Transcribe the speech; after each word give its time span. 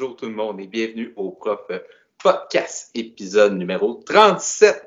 bonjour 0.00 0.16
tout 0.16 0.26
le 0.26 0.32
monde 0.32 0.58
et 0.62 0.66
bienvenue 0.66 1.12
au 1.16 1.30
Prof 1.30 1.60
Podcast 2.22 2.90
épisode 2.94 3.52
numéro 3.52 4.02
37. 4.02 4.82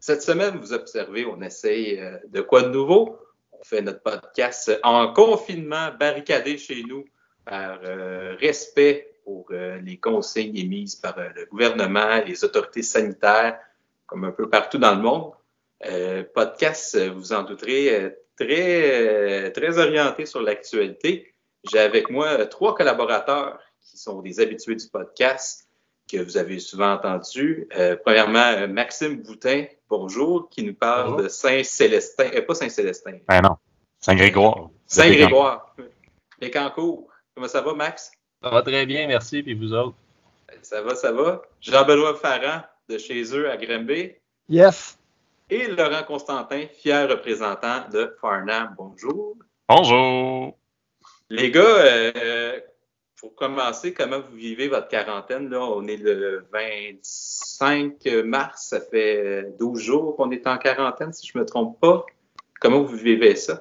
Cette 0.00 0.22
semaine, 0.22 0.56
vous 0.56 0.72
observez, 0.72 1.24
on 1.24 1.40
essaye 1.40 2.00
euh, 2.00 2.18
de 2.26 2.40
quoi 2.40 2.62
de 2.62 2.70
nouveau? 2.70 3.16
On 3.52 3.62
fait 3.62 3.80
notre 3.80 4.00
podcast 4.00 4.76
en 4.82 5.12
confinement, 5.12 5.92
barricadé 6.00 6.58
chez 6.58 6.82
nous 6.82 7.04
par 7.44 7.78
euh, 7.84 8.34
respect 8.40 9.20
pour 9.24 9.46
euh, 9.52 9.78
les 9.84 9.98
consignes 9.98 10.56
émises 10.56 10.96
par 10.96 11.16
le 11.16 11.46
gouvernement, 11.46 12.20
les 12.26 12.42
autorités 12.42 12.82
sanitaires, 12.82 13.60
comme 14.04 14.24
un 14.24 14.32
peu 14.32 14.50
partout 14.50 14.78
dans 14.78 14.96
le 14.96 15.00
monde. 15.00 15.30
podcast, 16.34 16.98
vous 17.10 17.32
en 17.32 17.44
douterez, 17.44 18.16
très, 18.36 19.52
très 19.52 19.78
orienté 19.78 20.26
sur 20.26 20.42
l'actualité. 20.42 21.32
J'ai 21.70 21.78
avec 21.78 22.10
moi 22.10 22.46
trois 22.46 22.74
collaborateurs 22.74 23.60
qui 23.86 23.96
sont 23.96 24.20
des 24.20 24.40
habitués 24.40 24.74
du 24.74 24.88
podcast 24.88 25.68
que 26.10 26.18
vous 26.18 26.36
avez 26.36 26.58
souvent 26.58 26.92
entendu. 26.92 27.68
Euh, 27.76 27.96
premièrement, 28.04 28.38
euh, 28.38 28.66
Maxime 28.66 29.22
Boutin, 29.22 29.64
bonjour, 29.88 30.48
qui 30.50 30.64
nous 30.64 30.74
parle 30.74 31.22
de 31.22 31.28
Saint-Célestin, 31.28 32.30
euh, 32.34 32.42
pas 32.42 32.54
Saint-Célestin. 32.54 33.18
Ben 33.28 33.40
non, 33.42 33.56
Saint-Grégoire. 34.00 34.70
Saint-Grégoire. 34.86 35.74
Bécancourt. 36.40 37.08
Comment 37.34 37.48
ça 37.48 37.60
va, 37.60 37.74
Max? 37.74 38.12
Ça 38.42 38.50
va 38.50 38.62
très 38.62 38.86
bien, 38.86 39.06
merci, 39.06 39.42
puis 39.42 39.54
vous 39.54 39.72
autres? 39.72 39.96
Ça 40.62 40.82
va, 40.82 40.94
ça 40.94 41.12
va. 41.12 41.42
Jean-Benoît 41.60 42.14
Farran, 42.16 42.62
de 42.88 42.98
chez 42.98 43.22
eux 43.34 43.50
à 43.50 43.56
Grimby. 43.56 44.12
Yes. 44.48 44.98
Et 45.48 45.68
Laurent 45.68 46.02
Constantin, 46.04 46.66
fier 46.72 47.08
représentant 47.08 47.88
de 47.92 48.16
Farnham. 48.20 48.74
Bonjour. 48.76 49.36
Bonjour. 49.68 50.56
Les 51.30 51.50
gars, 51.50 51.62
euh, 51.62 52.60
pour 53.20 53.34
commencer, 53.34 53.94
comment 53.94 54.20
vous 54.20 54.36
vivez 54.36 54.68
votre 54.68 54.88
quarantaine? 54.88 55.48
Là? 55.48 55.60
On 55.60 55.86
est 55.86 55.96
le 55.96 56.44
25 56.52 57.94
mars, 58.24 58.68
ça 58.70 58.80
fait 58.80 59.54
12 59.58 59.80
jours 59.80 60.16
qu'on 60.16 60.30
est 60.30 60.46
en 60.46 60.58
quarantaine, 60.58 61.12
si 61.12 61.26
je 61.26 61.36
ne 61.36 61.42
me 61.42 61.46
trompe 61.46 61.80
pas. 61.80 62.04
Comment 62.60 62.82
vous 62.82 62.96
vivez 62.96 63.34
ça? 63.34 63.58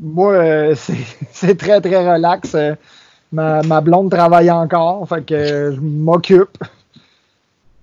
Moi, 0.00 0.32
euh, 0.32 0.74
c'est 1.32 1.56
très, 1.56 1.80
très 1.80 2.12
relax. 2.12 2.54
Euh, 2.54 2.74
ma, 3.30 3.80
blonde 3.80 4.10
travaille 4.10 4.50
encore, 4.50 5.08
fait 5.08 5.24
que 5.24 5.72
je 5.72 5.80
m'occupe. 5.80 6.58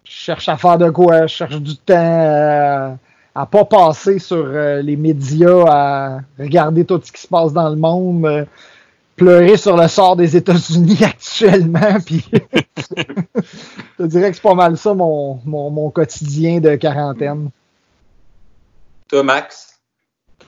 Je 0.03 0.11
cherche 0.11 0.49
à 0.49 0.57
faire 0.57 0.77
de 0.77 0.89
quoi, 0.89 1.27
je 1.27 1.35
cherche 1.35 1.61
du 1.61 1.77
temps 1.77 2.97
à, 3.33 3.45
pas 3.45 3.63
passer 3.63 4.19
sur 4.19 4.43
euh, 4.45 4.81
les 4.81 4.97
médias, 4.97 5.63
à 5.65 6.19
regarder 6.37 6.83
tout 6.83 6.99
ce 7.01 7.11
qui 7.13 7.21
se 7.21 7.27
passe 7.27 7.53
dans 7.53 7.69
le 7.69 7.77
monde 7.77 8.45
pleurer 9.21 9.57
sur 9.57 9.77
le 9.77 9.87
sort 9.87 10.15
des 10.15 10.35
États-Unis 10.35 10.99
actuellement. 11.03 11.99
Puis 12.05 12.25
je 13.99 14.05
dirais 14.05 14.29
que 14.29 14.35
c'est 14.35 14.41
pas 14.41 14.55
mal 14.55 14.77
ça 14.77 14.93
mon, 14.93 15.39
mon, 15.45 15.89
quotidien 15.91 16.59
de 16.59 16.75
quarantaine. 16.75 17.49
Toi, 19.07 19.23
Max? 19.23 19.67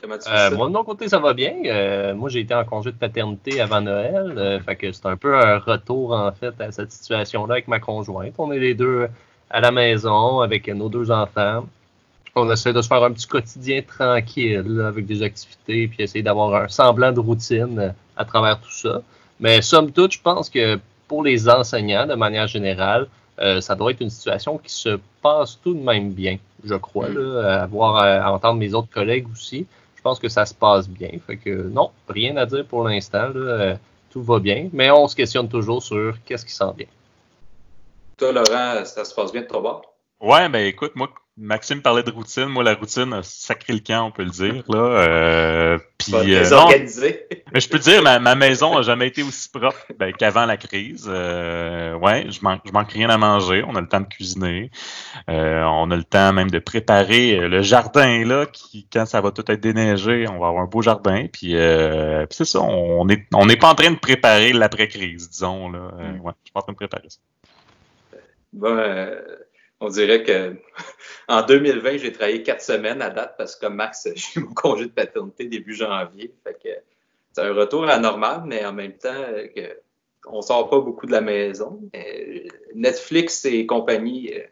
Euh, 0.04 0.50
moi, 0.54 0.66
de 0.66 0.72
mon 0.72 0.84
côté, 0.84 1.08
ça 1.08 1.18
va 1.18 1.32
bien. 1.32 1.54
Euh, 1.64 2.14
moi, 2.14 2.28
j'ai 2.28 2.40
été 2.40 2.54
en 2.54 2.64
congé 2.64 2.92
de 2.92 2.96
paternité 2.96 3.60
avant 3.60 3.80
Noël. 3.80 4.34
Euh, 4.36 4.60
fait 4.60 4.76
que 4.76 4.92
c'est 4.92 5.06
un 5.06 5.16
peu 5.16 5.34
un 5.34 5.58
retour, 5.58 6.12
en 6.12 6.30
fait, 6.32 6.60
à 6.60 6.70
cette 6.72 6.92
situation-là 6.92 7.54
avec 7.54 7.68
ma 7.68 7.80
conjointe. 7.80 8.34
On 8.36 8.52
est 8.52 8.58
les 8.58 8.74
deux 8.74 9.08
à 9.48 9.60
la 9.60 9.70
maison 9.70 10.40
avec 10.40 10.68
nos 10.68 10.90
deux 10.90 11.10
enfants 11.10 11.64
on 12.36 12.50
essaie 12.50 12.72
de 12.72 12.82
se 12.82 12.88
faire 12.88 13.02
un 13.02 13.12
petit 13.12 13.26
quotidien 13.26 13.82
tranquille 13.82 14.82
avec 14.84 15.06
des 15.06 15.22
activités, 15.22 15.88
puis 15.88 16.02
essayer 16.02 16.22
d'avoir 16.22 16.54
un 16.54 16.68
semblant 16.68 17.12
de 17.12 17.20
routine 17.20 17.78
euh, 17.78 17.90
à 18.16 18.24
travers 18.24 18.60
tout 18.60 18.72
ça. 18.72 19.02
Mais 19.40 19.62
somme 19.62 19.92
toute, 19.92 20.12
je 20.12 20.20
pense 20.20 20.48
que 20.48 20.78
pour 21.08 21.22
les 21.22 21.48
enseignants, 21.48 22.06
de 22.06 22.14
manière 22.14 22.46
générale, 22.46 23.08
euh, 23.40 23.60
ça 23.60 23.74
doit 23.74 23.90
être 23.90 24.00
une 24.00 24.10
situation 24.10 24.58
qui 24.58 24.72
se 24.72 24.98
passe 25.20 25.58
tout 25.62 25.74
de 25.74 25.80
même 25.80 26.12
bien, 26.12 26.38
je 26.64 26.74
crois, 26.74 27.08
là, 27.08 27.62
à, 27.62 27.66
voir, 27.66 27.96
à 27.96 28.32
entendre 28.32 28.58
mes 28.58 28.74
autres 28.74 28.90
collègues 28.90 29.26
aussi. 29.32 29.66
Je 29.96 30.02
pense 30.02 30.18
que 30.18 30.28
ça 30.28 30.46
se 30.46 30.54
passe 30.54 30.88
bien. 30.88 31.10
Fait 31.26 31.36
que 31.36 31.68
non, 31.68 31.90
rien 32.08 32.36
à 32.36 32.46
dire 32.46 32.64
pour 32.66 32.86
l'instant. 32.86 33.30
Euh, 33.34 33.74
tout 34.14 34.22
va 34.22 34.38
bien, 34.38 34.68
mais 34.72 34.92
on 34.92 35.08
se 35.08 35.16
questionne 35.16 35.48
toujours 35.48 35.82
sur 35.82 36.14
qu'est-ce 36.24 36.46
qui 36.46 36.52
sent 36.52 36.72
bien. 36.76 36.86
Toi, 38.16 38.30
Laurent, 38.30 38.84
ça 38.84 39.04
se 39.04 39.12
passe 39.12 39.32
bien 39.32 39.42
de 39.42 39.48
ton 39.48 39.60
bord? 39.60 39.82
Ouais, 40.20 40.48
ben 40.48 40.64
écoute, 40.66 40.92
moi, 40.94 41.10
Maxime 41.36 41.82
parlait 41.82 42.04
de 42.04 42.12
routine. 42.12 42.46
Moi, 42.46 42.62
la 42.62 42.74
routine 42.74 43.12
a 43.12 43.24
sacré 43.24 43.72
le 43.72 43.80
camp, 43.80 44.06
on 44.06 44.10
peut 44.12 44.22
le 44.22 44.30
dire. 44.30 44.62
Là. 44.68 44.78
Euh, 44.78 45.78
puis, 45.98 46.14
euh, 46.14 46.44
mais 47.52 47.60
je 47.60 47.68
peux 47.68 47.80
te 47.80 47.84
dire, 47.84 48.02
ma, 48.02 48.20
ma 48.20 48.36
maison 48.36 48.76
n'a 48.76 48.82
jamais 48.82 49.08
été 49.08 49.24
aussi 49.24 49.48
propre 49.48 49.84
ben, 49.98 50.12
qu'avant 50.12 50.46
la 50.46 50.56
crise. 50.56 51.06
Euh, 51.08 51.94
ouais, 51.94 52.30
je 52.30 52.40
manque, 52.42 52.60
je 52.64 52.70
manque 52.70 52.92
rien 52.92 53.10
à 53.10 53.18
manger. 53.18 53.64
On 53.66 53.74
a 53.74 53.80
le 53.80 53.88
temps 53.88 54.00
de 54.00 54.06
cuisiner. 54.06 54.70
Euh, 55.28 55.64
on 55.64 55.90
a 55.90 55.96
le 55.96 56.04
temps 56.04 56.32
même 56.32 56.52
de 56.52 56.60
préparer 56.60 57.48
le 57.48 57.62
jardin 57.62 58.24
là, 58.24 58.46
qui, 58.46 58.86
quand 58.92 59.04
ça 59.04 59.20
va 59.20 59.32
tout 59.32 59.44
être 59.50 59.60
déneigé, 59.60 60.28
on 60.28 60.38
va 60.38 60.48
avoir 60.48 60.62
un 60.62 60.66
beau 60.66 60.82
jardin. 60.82 61.26
Puis, 61.32 61.56
euh, 61.56 62.26
c'est 62.30 62.44
ça, 62.44 62.60
on 62.60 63.08
est, 63.08 63.26
on 63.34 63.46
n'est 63.46 63.56
pas 63.56 63.70
en 63.70 63.74
train 63.74 63.90
de 63.90 63.98
préparer 63.98 64.52
l'après-crise, 64.52 65.30
disons. 65.30 65.68
Là. 65.68 65.90
Mm. 65.98 66.20
ouais, 66.20 66.32
je 66.42 66.46
suis 66.46 66.52
pas 66.52 66.60
en 66.60 66.62
train 66.62 66.72
de 66.72 66.76
préparer 66.76 67.08
ça. 67.08 67.18
Bon, 68.52 68.76
on 69.84 69.88
dirait 69.88 70.22
que 70.22 70.56
en 71.28 71.42
2020, 71.42 71.98
j'ai 71.98 72.12
travaillé 72.12 72.42
quatre 72.42 72.62
semaines 72.62 73.02
à 73.02 73.10
date 73.10 73.34
parce 73.36 73.56
que 73.56 73.66
comme 73.66 73.76
Max, 73.76 74.08
j'ai 74.14 74.40
mon 74.40 74.54
congé 74.54 74.86
de 74.86 74.90
paternité 74.90 75.46
début 75.46 75.74
janvier. 75.74 76.34
Fait 76.44 76.54
que 76.54 76.70
c'est 77.32 77.42
un 77.42 77.52
retour 77.52 77.88
à 77.88 77.98
normal, 77.98 78.42
mais 78.46 78.64
en 78.64 78.72
même 78.72 78.94
temps, 78.94 79.24
que 79.54 79.78
on 80.26 80.40
sort 80.40 80.70
pas 80.70 80.80
beaucoup 80.80 81.06
de 81.06 81.12
la 81.12 81.20
maison. 81.20 81.80
Netflix 82.74 83.44
et 83.44 83.66
compagnie 83.66 84.32
euh, 84.32 84.42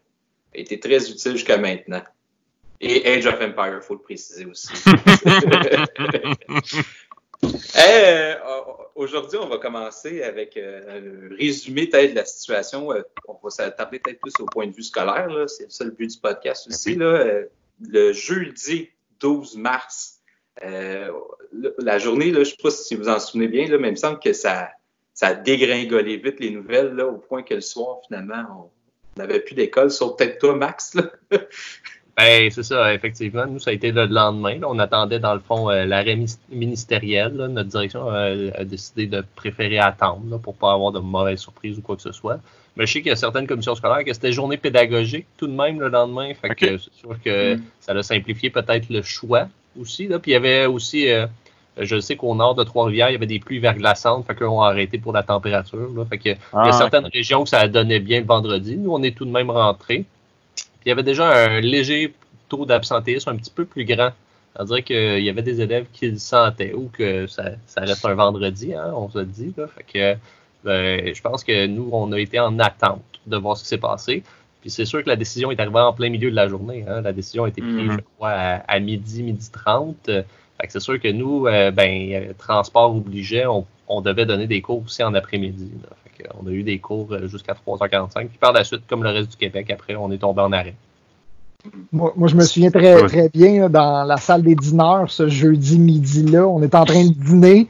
été 0.54 0.78
très 0.78 1.10
utiles 1.10 1.32
jusqu'à 1.32 1.56
maintenant. 1.56 2.02
Et 2.80 3.08
Age 3.08 3.26
of 3.26 3.40
Empire, 3.40 3.76
il 3.76 3.82
faut 3.82 3.94
le 3.94 4.00
préciser 4.00 4.44
aussi. 4.44 4.68
Euh, 7.44 8.34
aujourd'hui, 8.94 9.38
on 9.38 9.48
va 9.48 9.58
commencer 9.58 10.22
avec 10.22 10.56
euh, 10.56 11.30
un 11.30 11.36
résumé 11.36 11.86
peut-être 11.86 12.12
de 12.12 12.16
la 12.16 12.24
situation. 12.24 12.92
Euh, 12.92 13.02
on 13.28 13.38
va 13.42 13.50
s'attarder 13.50 13.98
peut-être 13.98 14.20
plus 14.20 14.32
au 14.40 14.46
point 14.46 14.66
de 14.66 14.72
vue 14.72 14.82
scolaire. 14.82 15.28
C'est 15.48 15.70
ça 15.70 15.84
le 15.84 15.90
but 15.90 16.10
du 16.10 16.18
podcast 16.18 16.66
aussi. 16.68 16.94
Là. 16.94 17.42
le 17.80 18.12
jeudi 18.12 18.90
12 19.20 19.56
mars, 19.56 20.20
la 20.60 21.98
journée, 21.98 22.30
là, 22.30 22.34
je 22.34 22.38
ne 22.38 22.44
sais 22.44 22.56
pas 22.62 22.70
si 22.70 22.94
vous 22.94 23.08
en 23.08 23.18
souvenez 23.18 23.48
bien, 23.48 23.68
là, 23.68 23.78
mais 23.78 23.88
il 23.88 23.92
me 23.92 23.96
semble 23.96 24.18
que 24.18 24.32
ça, 24.32 24.70
ça 25.14 25.28
a 25.28 25.34
dégringolé 25.34 26.16
vite 26.16 26.40
les 26.40 26.50
nouvelles 26.50 26.94
là, 26.94 27.06
au 27.06 27.18
point 27.18 27.42
que 27.42 27.54
le 27.54 27.60
soir, 27.60 28.00
finalement, 28.06 28.70
on 29.16 29.20
n'avait 29.20 29.40
plus 29.40 29.54
d'école, 29.54 29.90
sauf 29.90 30.16
peut-être 30.16 30.38
toi, 30.38 30.56
Max. 30.56 30.96
Ben, 32.16 32.50
c'est 32.50 32.62
ça, 32.62 32.92
effectivement. 32.92 33.46
Nous, 33.46 33.58
ça 33.58 33.70
a 33.70 33.72
été 33.72 33.90
le 33.90 34.04
lendemain. 34.06 34.58
On 34.66 34.78
attendait, 34.78 35.18
dans 35.18 35.32
le 35.32 35.40
fond, 35.40 35.70
euh, 35.70 35.86
l'arrêt 35.86 36.18
ministériel. 36.50 37.32
Notre 37.32 37.70
direction 37.70 38.08
a 38.10 38.64
décidé 38.64 39.06
de 39.06 39.24
préférer 39.34 39.78
attendre 39.78 40.38
pour 40.38 40.54
pas 40.54 40.74
avoir 40.74 40.92
de 40.92 40.98
mauvaises 40.98 41.40
surprises 41.40 41.78
ou 41.78 41.82
quoi 41.82 41.96
que 41.96 42.02
ce 42.02 42.12
soit. 42.12 42.38
Mais 42.76 42.86
je 42.86 42.92
sais 42.92 43.00
qu'il 43.00 43.08
y 43.08 43.12
a 43.12 43.16
certaines 43.16 43.46
commissions 43.46 43.74
scolaires 43.74 44.04
que 44.04 44.12
c'était 44.12 44.32
journée 44.32 44.56
pédagogique 44.56 45.26
tout 45.36 45.46
de 45.46 45.52
même 45.52 45.80
le 45.80 45.88
lendemain. 45.88 46.32
Fait 46.34 46.54
que 46.54 46.78
c'est 46.78 46.94
sûr 46.94 47.16
que 47.22 47.58
ça 47.80 47.92
a 47.92 48.02
simplifié 48.02 48.50
peut-être 48.50 48.88
le 48.88 49.02
choix 49.02 49.48
aussi. 49.78 50.06
Là. 50.06 50.18
Puis 50.18 50.32
il 50.32 50.34
y 50.34 50.36
avait 50.36 50.66
aussi, 50.66 51.10
euh, 51.10 51.26
je 51.78 52.00
sais 52.00 52.16
qu'au 52.16 52.34
nord 52.34 52.54
de 52.54 52.64
Trois-Rivières, 52.64 53.10
il 53.10 53.12
y 53.12 53.16
avait 53.16 53.26
des 53.26 53.40
pluies 53.40 53.58
verglaçantes. 53.58 54.26
Fait 54.26 54.34
qu'on 54.34 54.62
a 54.62 54.68
arrêté 54.68 54.98
pour 54.98 55.12
la 55.12 55.22
température. 55.22 55.90
Là. 55.94 56.04
Fait 56.06 56.18
que, 56.18 56.28
il 56.30 56.30
y 56.30 56.34
a 56.34 56.38
ah, 56.52 56.72
certaines 56.72 57.06
régions 57.06 57.44
que 57.44 57.50
ça 57.50 57.68
donnait 57.68 58.00
bien 58.00 58.20
le 58.20 58.26
vendredi. 58.26 58.76
Nous, 58.76 58.90
on 58.90 59.02
est 59.02 59.14
tout 59.16 59.26
de 59.26 59.30
même 59.30 59.50
rentrés 59.50 60.04
il 60.84 60.88
y 60.88 60.92
avait 60.92 61.02
déjà 61.02 61.28
un 61.32 61.60
léger 61.60 62.14
taux 62.48 62.66
d'absentéisme 62.66 63.30
un 63.30 63.36
petit 63.36 63.50
peu 63.50 63.64
plus 63.64 63.84
grand. 63.84 64.10
C'est-à-dire 64.54 64.84
qu'il 64.84 65.24
y 65.24 65.30
avait 65.30 65.42
des 65.42 65.60
élèves 65.60 65.86
qui 65.92 66.10
le 66.10 66.18
sentaient 66.18 66.74
ou 66.74 66.90
que 66.92 67.26
ça, 67.26 67.52
reste 67.78 68.04
un 68.04 68.14
vendredi, 68.14 68.74
hein, 68.74 68.92
on 68.94 69.08
se 69.08 69.20
dit. 69.20 69.54
Fait 69.54 69.84
que, 69.84 70.18
ben, 70.64 71.14
je 71.14 71.22
pense 71.22 71.42
que 71.42 71.66
nous, 71.66 71.88
on 71.92 72.12
a 72.12 72.18
été 72.20 72.38
en 72.38 72.58
attente 72.58 73.02
de 73.26 73.36
voir 73.36 73.56
ce 73.56 73.62
qui 73.62 73.68
s'est 73.68 73.78
passé. 73.78 74.22
Puis 74.60 74.70
c'est 74.70 74.84
sûr 74.84 75.02
que 75.02 75.08
la 75.08 75.16
décision 75.16 75.50
est 75.50 75.58
arrivée 75.58 75.80
en 75.80 75.92
plein 75.92 76.10
milieu 76.10 76.30
de 76.30 76.36
la 76.36 76.48
journée. 76.48 76.84
Hein. 76.86 77.00
La 77.00 77.12
décision 77.12 77.44
a 77.44 77.48
été 77.48 77.62
prise, 77.62 77.74
mm-hmm. 77.74 77.92
je 77.92 78.00
crois, 78.16 78.30
à, 78.30 78.78
midi, 78.78 79.22
midi 79.22 79.50
30. 79.50 79.96
Fait 80.06 80.66
que 80.66 80.72
c'est 80.72 80.80
sûr 80.80 81.00
que 81.00 81.08
nous, 81.08 81.46
euh, 81.46 81.70
ben, 81.70 82.34
transport 82.38 82.94
obligé, 82.94 83.46
on, 83.46 84.00
devait 84.00 84.24
donner 84.24 84.46
des 84.46 84.62
cours 84.62 84.82
aussi 84.84 85.02
en 85.02 85.14
après-midi. 85.14 85.70
On 86.40 86.46
a 86.46 86.50
eu 86.50 86.62
des 86.62 86.78
cours 86.78 87.12
euh, 87.12 87.26
jusqu'à 87.28 87.54
3h45. 87.54 88.28
Puis 88.28 88.38
par 88.38 88.52
la 88.52 88.64
suite, 88.64 88.82
comme 88.88 89.02
le 89.02 89.10
reste 89.10 89.30
du 89.30 89.36
Québec, 89.36 89.70
après, 89.70 89.94
on 89.94 90.10
est 90.10 90.18
tombé 90.18 90.42
en 90.42 90.52
arrêt. 90.52 90.74
Moi, 91.92 92.12
je 92.26 92.34
me 92.34 92.42
souviens 92.42 92.70
très, 92.70 93.06
très 93.06 93.28
bien 93.28 93.68
dans 93.68 94.02
la 94.02 94.16
salle 94.16 94.42
des 94.42 94.56
dîneurs 94.56 95.08
ce 95.10 95.28
jeudi 95.28 95.78
midi-là. 95.78 96.46
On 96.46 96.60
est 96.60 96.74
en 96.74 96.84
train 96.84 97.04
de 97.04 97.12
dîner, 97.12 97.68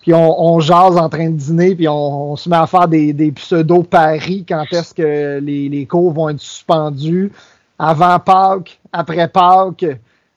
puis 0.00 0.14
on, 0.14 0.60
jase 0.60 0.96
en 0.96 1.08
train 1.08 1.28
de 1.28 1.36
dîner, 1.36 1.74
puis 1.74 1.88
on, 1.88 2.36
se 2.36 2.48
met 2.48 2.56
à 2.56 2.68
faire 2.68 2.86
des, 2.86 3.32
pseudo-paris 3.34 4.44
quand 4.48 4.64
est-ce 4.70 4.94
que 4.94 5.40
les, 5.40 5.68
les, 5.68 5.86
cours 5.86 6.12
vont 6.12 6.28
être 6.28 6.40
suspendus. 6.40 7.32
Avant 7.80 8.20
Pâques, 8.20 8.78
après 8.92 9.26
Pâques. 9.26 9.86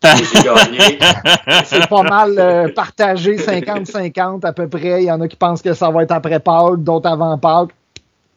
C'est 1.66 1.88
pas 1.90 2.04
mal 2.04 2.36
euh, 2.38 2.68
partagé 2.74 3.38
50-50 3.38 4.46
à 4.46 4.54
peu 4.54 4.68
près. 4.68 5.04
Il 5.04 5.06
y 5.08 5.12
en 5.12 5.22
a 5.22 5.28
qui 5.28 5.36
pensent 5.36 5.62
que 5.62 5.74
ça 5.74 5.90
va 5.90 6.04
être 6.04 6.12
après 6.12 6.40
Pâques, 6.40 6.84
d'autres 6.84 7.10
avant 7.10 7.38
Pâques. 7.38 7.72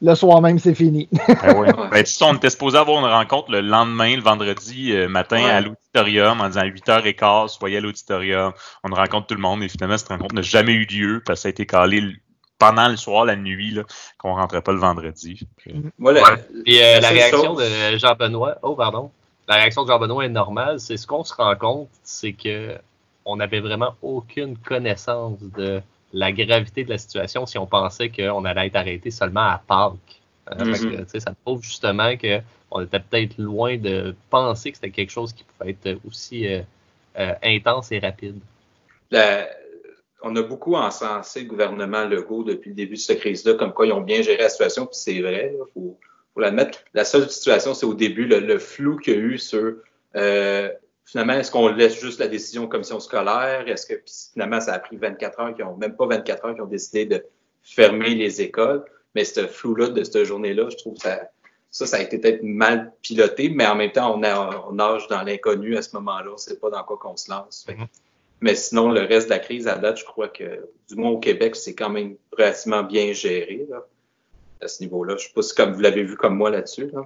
le 0.01 0.15
soir 0.15 0.41
même, 0.41 0.59
c'est 0.59 0.75
fini. 0.75 1.09
Ben 1.29 1.55
oui. 1.57 1.69
Ben, 1.91 2.05
on 2.23 2.35
était 2.35 2.51
supposé 2.51 2.79
avoir 2.79 2.99
une 3.05 3.11
rencontre 3.13 3.51
le 3.51 3.61
lendemain, 3.61 4.15
le 4.17 4.23
vendredi 4.23 4.93
euh, 4.93 5.09
matin, 5.09 5.37
Ouais. 5.43 5.51
à 5.51 5.61
l'auditorium, 5.61 6.41
en 6.41 6.49
disant 6.49 6.63
8h15, 6.63 7.49
soyez 7.49 7.79
à 7.79 7.81
l'auditorium. 7.81 8.53
On 8.85 8.95
rencontre 8.95 9.27
tout 9.27 9.35
le 9.35 9.41
monde, 9.41 9.63
et 9.63 9.69
finalement, 9.69 9.99
cette 9.99 10.09
rencontre 10.09 10.35
n'a 10.35 10.43
jamais 10.43 10.73
eu 10.73 10.87
lieu, 10.87 11.23
parce 11.27 11.41
que 11.41 11.43
ça 11.43 11.49
a 11.49 11.51
été 11.51 11.67
calé 11.67 12.03
pendant 12.59 12.89
le 12.89 12.97
soir, 12.97 13.25
la 13.25 13.37
nuit, 13.37 13.79
qu'on 14.19 14.35
rentrait 14.35 14.63
pas 14.63 14.73
le 14.73 14.79
vendredi. 14.79 15.41
La, 15.67 16.37
Puis 16.65 16.83
euh, 16.83 17.01
la 17.01 17.09
réaction 17.09 17.45
chose- 17.57 17.59
de 17.93 17.99
Jean-Benoît, 17.99 18.57
oh 18.63 18.75
pardon, 18.75 19.11
la 19.49 19.57
réaction 19.57 19.83
de 19.85 19.89
Jean-Benoît 19.89 20.25
est 20.27 20.29
normale. 20.29 20.81
C'est 20.81 20.97
ce 20.97 21.07
qu'on 21.07 21.25
se 21.25 21.35
rend 21.35 21.57
compte, 21.57 21.89
c'est 22.03 22.33
que 22.35 22.77
on 23.25 23.37
n'avait 23.37 23.61
vraiment 23.61 23.95
aucune 24.03 24.57
connaissance 24.59 25.39
de 25.43 25.83
la 26.13 26.33
gravité 26.33 26.85
de 26.85 26.91
la 26.91 26.99
situation 26.99 27.47
si 27.47 27.59
on 27.59 27.67
pensait 27.67 28.09
qu'on 28.11 28.45
allait 28.45 28.69
être 28.69 28.77
arrêté 28.77 29.11
seulement 29.11 29.43
à 29.43 29.63
Pâques. 29.67 30.21
Hein, 30.51 30.67
que, 30.89 30.97
Mhm. 30.97 31.05
tu 31.05 31.11
sais, 31.11 31.21
ça 31.21 31.35
prouve 31.45 31.63
justement 31.63 32.17
que 32.17 32.41
on 32.71 32.81
était 32.83 33.01
peut-être 33.01 33.39
loin 33.39 33.77
de 33.79 34.15
penser 34.31 34.71
que 34.73 34.77
c'était 34.79 34.91
quelque 34.91 35.11
chose 35.11 35.33
qui 35.33 35.45
pouvait 35.45 35.71
être 35.73 35.99
aussi 36.07 36.47
euh, 36.47 36.63
euh, 37.19 37.35
intense 37.43 37.93
et 37.93 37.99
rapide. 37.99 38.41
la- 39.11 39.49
on 40.23 40.35
a 40.37 40.43
beaucoup 40.43 40.75
encensé 40.75 41.43
le 41.43 41.49
gouvernement 41.49 42.05
Legault 42.05 42.43
depuis 42.45 42.71
le 42.71 42.77
début 42.77 42.95
de 42.95 43.01
cette 43.01 43.21
crise-là, 43.21 43.55
comme 43.55 43.73
quoi 43.73 43.87
ils 43.87 43.93
ont 43.93 44.01
bien 44.01 44.23
géré 44.23 44.43
la 44.43 44.49
situation, 44.49 44.87
puis 44.87 44.97
c'est 44.97 45.21
vrai, 45.21 45.55
il 45.55 45.73
faut, 45.73 45.97
faut 46.39 46.43
l'admettre. 46.43 46.79
La 46.95 47.05
seule 47.05 47.29
situation, 47.29 47.75
c'est 47.75 47.87
au 47.87 47.95
début, 47.95 48.27
le, 48.27 48.39
le 48.39 48.59
flou 48.59 48.97
qu'il 48.97 49.15
y 49.15 49.17
a 49.17 49.21
eu 49.21 49.39
sur 49.39 49.75
euh, 50.17 50.71
finalement, 51.05 51.33
est-ce 51.35 51.51
qu'on 51.51 51.69
laisse 51.69 52.01
juste 52.01 52.21
la 52.21 52.29
décision 52.29 52.65
aux 52.65 52.69
commissions 52.69 53.01
scolaires? 53.01 53.67
Est-ce 53.67 53.87
que 53.87 53.95
finalement, 54.33 54.61
ça 54.61 54.75
a 54.75 54.79
pris 54.79 54.97
24 54.97 55.41
heures, 55.41 55.55
qui 55.55 55.63
ont 55.63 55.77
même 55.77 55.97
pas 55.97 56.07
24 56.07 56.45
heures, 56.45 56.55
qui 56.55 56.61
ont 56.61 56.67
décidé 56.67 57.07
de 57.07 57.25
fermer 57.63 58.15
les 58.15 58.41
écoles. 58.41 58.85
Mais 59.15 59.25
ce 59.25 59.47
flou-là 59.47 59.89
de 59.89 60.05
cette 60.05 60.25
journée-là, 60.25 60.69
je 60.71 60.77
trouve 60.77 60.95
que 60.95 61.01
ça, 61.03 61.31
ça, 61.71 61.87
ça 61.87 61.97
a 61.97 62.01
été 62.01 62.19
peut-être 62.19 62.43
mal 62.43 62.93
piloté, 63.03 63.49
mais 63.49 63.67
en 63.67 63.75
même 63.75 63.91
temps, 63.91 64.17
on, 64.17 64.23
a, 64.23 64.65
on 64.69 64.73
nage 64.73 65.09
dans 65.09 65.23
l'inconnu 65.23 65.77
à 65.77 65.83
ce 65.83 65.95
moment-là. 65.97 66.31
On 66.31 66.35
ne 66.35 66.39
sait 66.39 66.59
pas 66.59 66.71
dans 66.71 66.83
quoi 66.85 66.99
qu'on 66.99 67.17
se 67.17 67.31
lance. 67.31 67.65
Fait 67.67 67.75
Mhm. 67.75 67.87
Mais 68.41 68.55
sinon, 68.55 68.93
le 68.93 69.01
reste 69.01 69.27
de 69.27 69.33
la 69.33 69.41
crise, 69.41 69.67
à 69.67 69.77
date, 69.77 69.99
je 69.99 70.05
crois 70.05 70.29
que, 70.29 70.69
du 70.89 70.95
moins 70.95 71.11
au 71.11 71.19
Québec, 71.19 71.57
c'est 71.57 71.75
quand 71.75 71.91
même 71.91 72.17
relativement 72.31 72.85
bien 72.85 73.13
géré 73.13 73.67
là, 73.69 73.85
à 74.63 74.69
ce 74.69 74.83
niveau-là. 74.83 75.15
Je 75.19 75.25
ne 75.25 75.29
sais 75.29 75.33
pas 75.35 75.43
si 75.43 75.55
comme 75.55 75.73
vous 75.73 75.81
l'avez 75.81 76.03
vu 76.05 76.17
comme 76.17 76.37
moi 76.37 76.51
là-dessus. 76.51 76.91
Là. 76.93 77.01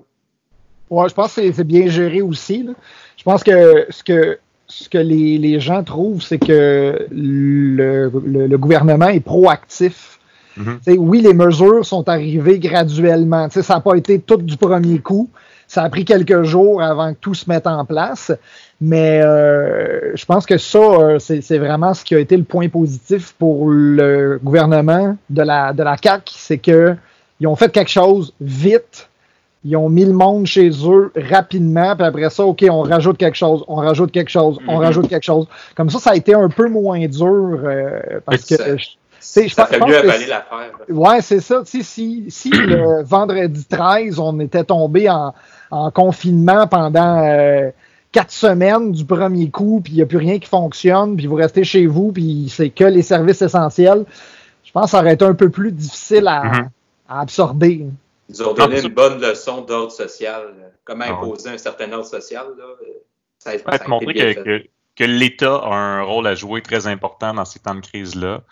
Ouais, 0.91 1.09
je 1.09 1.15
pense 1.15 1.35
que 1.35 1.53
c'est- 1.53 1.65
bien 1.65 1.89
géré 1.89 2.23
aussi. 2.23 2.63
là. 2.65 2.73
Je 3.17 3.23
pense 3.25 3.43
que 3.43 3.87
ce 3.91 4.03
que, 4.03 4.39
ce 4.67 4.89
que 4.89 4.99
les, 4.99 5.39
les 5.39 5.61
gens 5.61 5.83
trouvent, 5.85 6.23
c'est 6.23 6.39
que 6.39 7.07
le, 7.11 8.11
le- 8.25 8.47
le 8.47 8.59
gouvernement 8.59 9.09
est 9.09 9.21
proactif. 9.21 10.19
Mhm. 10.57 10.79
Sais, 10.85 10.99
oui, 10.99 11.23
les 11.23 11.33
mesures 11.35 11.85
sont 11.87 12.07
arrivées 12.09 12.59
graduellement. 12.59 13.49
Tu 13.49 13.55
sais, 13.55 13.63
ça 13.63 13.75
n'a 13.75 13.81
pas 13.81 13.95
été 13.97 14.19
tout 14.19 14.37
du 14.37 14.57
premier 14.57 14.99
coup. 14.99 15.31
Ça 15.67 15.83
a 15.85 15.89
pris 15.89 16.05
quelques 16.05 16.43
jours 16.43 16.83
avant 16.83 17.15
que 17.15 17.19
tout 17.19 17.33
se 17.33 17.49
mette 17.49 17.67
en 17.67 17.87
place. 17.87 18.31
Mais 18.79 19.23
euh, 19.23 20.15
je 20.15 20.25
pense 20.27 20.45
que 20.45 20.59
ça, 20.59 20.79
euh, 20.79 21.19
c'est 21.19 21.41
c'est 21.41 21.57
vraiment 21.59 21.95
ce 21.95 22.05
qui 22.05 22.15
a 22.15 22.19
été 22.19 22.37
le 22.37 22.43
point 22.45 22.69
positif 22.69 23.35
pour 23.39 23.71
le 23.71 24.39
gouvernement 24.43 25.17
de 25.31 25.43
la, 25.43 25.73
de 25.73 25.83
la 25.83 25.97
CAQ, 26.03 26.33
c'est 26.37 26.59
que 26.59 26.95
ils 27.43 27.47
ont 27.49 27.57
fait 27.57 27.71
quelque 27.73 27.91
chose 27.91 28.33
vite. 28.41 29.09
Ils 29.65 29.77
ont 29.77 29.89
mis 29.89 30.05
le 30.05 30.13
monde 30.13 30.47
chez 30.47 30.71
eux 30.71 31.13
rapidement, 31.17 31.95
puis 31.97 32.05
après 32.07 32.31
ça, 32.31 32.45
OK, 32.45 32.65
on 32.71 32.83
rajoute 32.83 33.17
quelque 33.19 33.37
chose, 33.37 33.65
on 33.69 33.77
rajoute 33.77 34.11
quelque 34.13 34.31
chose, 34.31 34.59
on 34.67 34.77
Mhm. 34.79 34.83
rajoute 34.85 35.09
quelque 35.09 35.23
chose. 35.25 35.47
Comme 35.77 35.91
ça, 35.91 35.99
ça 35.99 36.11
a 36.11 36.17
été 36.17 36.35
un 36.35 36.49
peu 36.49 36.69
moins 36.69 37.07
dur 37.07 37.61
euh, 37.65 38.01
parce 38.25 38.45
que 38.45 38.57
Ça- 38.57 38.77
je- 38.77 39.49
ça 39.55 39.67
fait 39.67 39.79
mieux 39.81 39.97
avaler 39.99 40.27
l'affaire. 40.27 40.73
Ouais, 40.89 41.21
c'est 41.21 41.41
ça. 41.41 41.63
Si, 41.65 41.85
si 42.29 42.51
le 42.51 43.03
vendredi 43.05 43.65
13, 43.69 44.19
on 44.19 44.39
était 44.41 44.65
tombé 44.65 45.09
en, 45.11 45.33
en 45.71 45.91
confinement 45.93 46.67
pendant 46.67 47.23
euh, 47.25 47.71
quatre 48.11 48.33
semaines 48.33 48.91
du 48.91 49.05
premier 49.05 49.49
coup, 49.51 49.81
puis 49.83 49.93
il 49.93 49.97
n'y 49.97 50.03
a 50.03 50.07
plus 50.07 50.19
rien 50.19 50.41
qui 50.41 50.49
fonctionne, 50.49 51.17
puis 51.17 51.27
vous 51.29 51.37
restez 51.37 51.63
chez 51.65 51.87
vous, 51.87 52.11
puis 52.11 52.47
c'est 52.51 52.71
que 52.71 52.85
les 52.85 53.03
services 53.03 53.43
essentiels, 53.43 54.05
je 54.65 54.73
pense 54.73 54.87
que 54.87 54.91
ça 54.91 54.99
aurait 54.99 55.15
été 55.15 55.25
un 55.25 55.35
peu 55.35 55.51
plus 55.51 55.71
difficile 55.71 56.27
à, 56.27 56.43
Mhm. 56.45 56.69
À 57.13 57.21
absorber. 57.21 57.87
Ils 58.29 58.43
ont 58.43 58.55
donné 58.55 58.81
une 58.81 58.89
bonne 58.89 59.21
leçon 59.21 59.63
d'ordre 59.63 59.93
social. 59.93 60.55
Comment 60.85 61.05
Ah 61.07 61.13
ouais. 61.13 61.19
imposer 61.19 61.51
un 61.51 61.59
certain 61.59 61.93
ordre 61.93 62.07
social. 62.07 62.47
Là. 62.59 62.65
Ça 63.39 63.51
a, 63.51 63.53
Ouais, 63.55 63.59
ça 63.59 63.69
a 63.69 63.79
te 63.79 63.83
été 63.83 63.91
montrer 63.91 64.13
bien 64.15 64.35
que, 64.35 64.43
fait. 64.43 64.45
que, 64.45 64.69
que 64.97 65.05
l'État 65.05 65.57
a 65.57 65.75
un 65.75 66.03
rôle 66.03 66.27
à 66.27 66.35
jouer 66.35 66.63
très 66.63 66.87
important 66.87 67.35
dans 67.35 67.45
ces 67.45 67.59
temps 67.61 67.75
de 67.75 67.81
crise-là. 67.81 68.43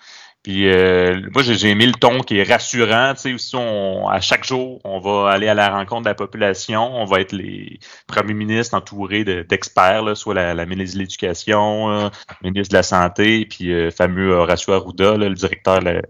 Puis 0.42 0.70
euh, 0.70 1.20
moi, 1.34 1.42
j'ai 1.42 1.68
aimé 1.68 1.84
le 1.84 1.92
ton 1.92 2.20
qui 2.20 2.38
est 2.38 2.50
rassurant. 2.50 3.12
Tu 3.14 3.20
sais, 3.20 3.34
aussi, 3.34 3.56
on, 3.56 4.08
à 4.08 4.20
chaque 4.22 4.44
jour, 4.44 4.80
on 4.84 4.98
va 4.98 5.30
aller 5.30 5.48
à 5.48 5.54
la 5.54 5.68
rencontre 5.68 6.02
de 6.02 6.08
la 6.08 6.14
population. 6.14 6.82
On 6.96 7.04
va 7.04 7.20
être 7.20 7.32
les 7.32 7.78
premiers 8.06 8.32
ministres 8.32 8.74
entourés 8.74 9.22
de- 9.24 9.42
d'experts, 9.42 10.16
soit 10.16 10.32
la, 10.32 10.54
la 10.54 10.64
ministre 10.64 10.96
de 10.96 11.00
l'Éducation, 11.02 11.90
euh, 11.90 12.08
ministre 12.42 12.72
de 12.72 12.78
la 12.78 12.82
Santé, 12.82 13.44
puis 13.44 13.70
euh, 13.70 13.90
fameux 13.90 14.32
Horacio 14.32 14.72
Arruda, 14.72 15.18
là, 15.18 15.28
le 15.28 15.34
directeur 15.34 15.80
de 15.80 15.84
la, 15.84 15.90
euh, 15.90 16.00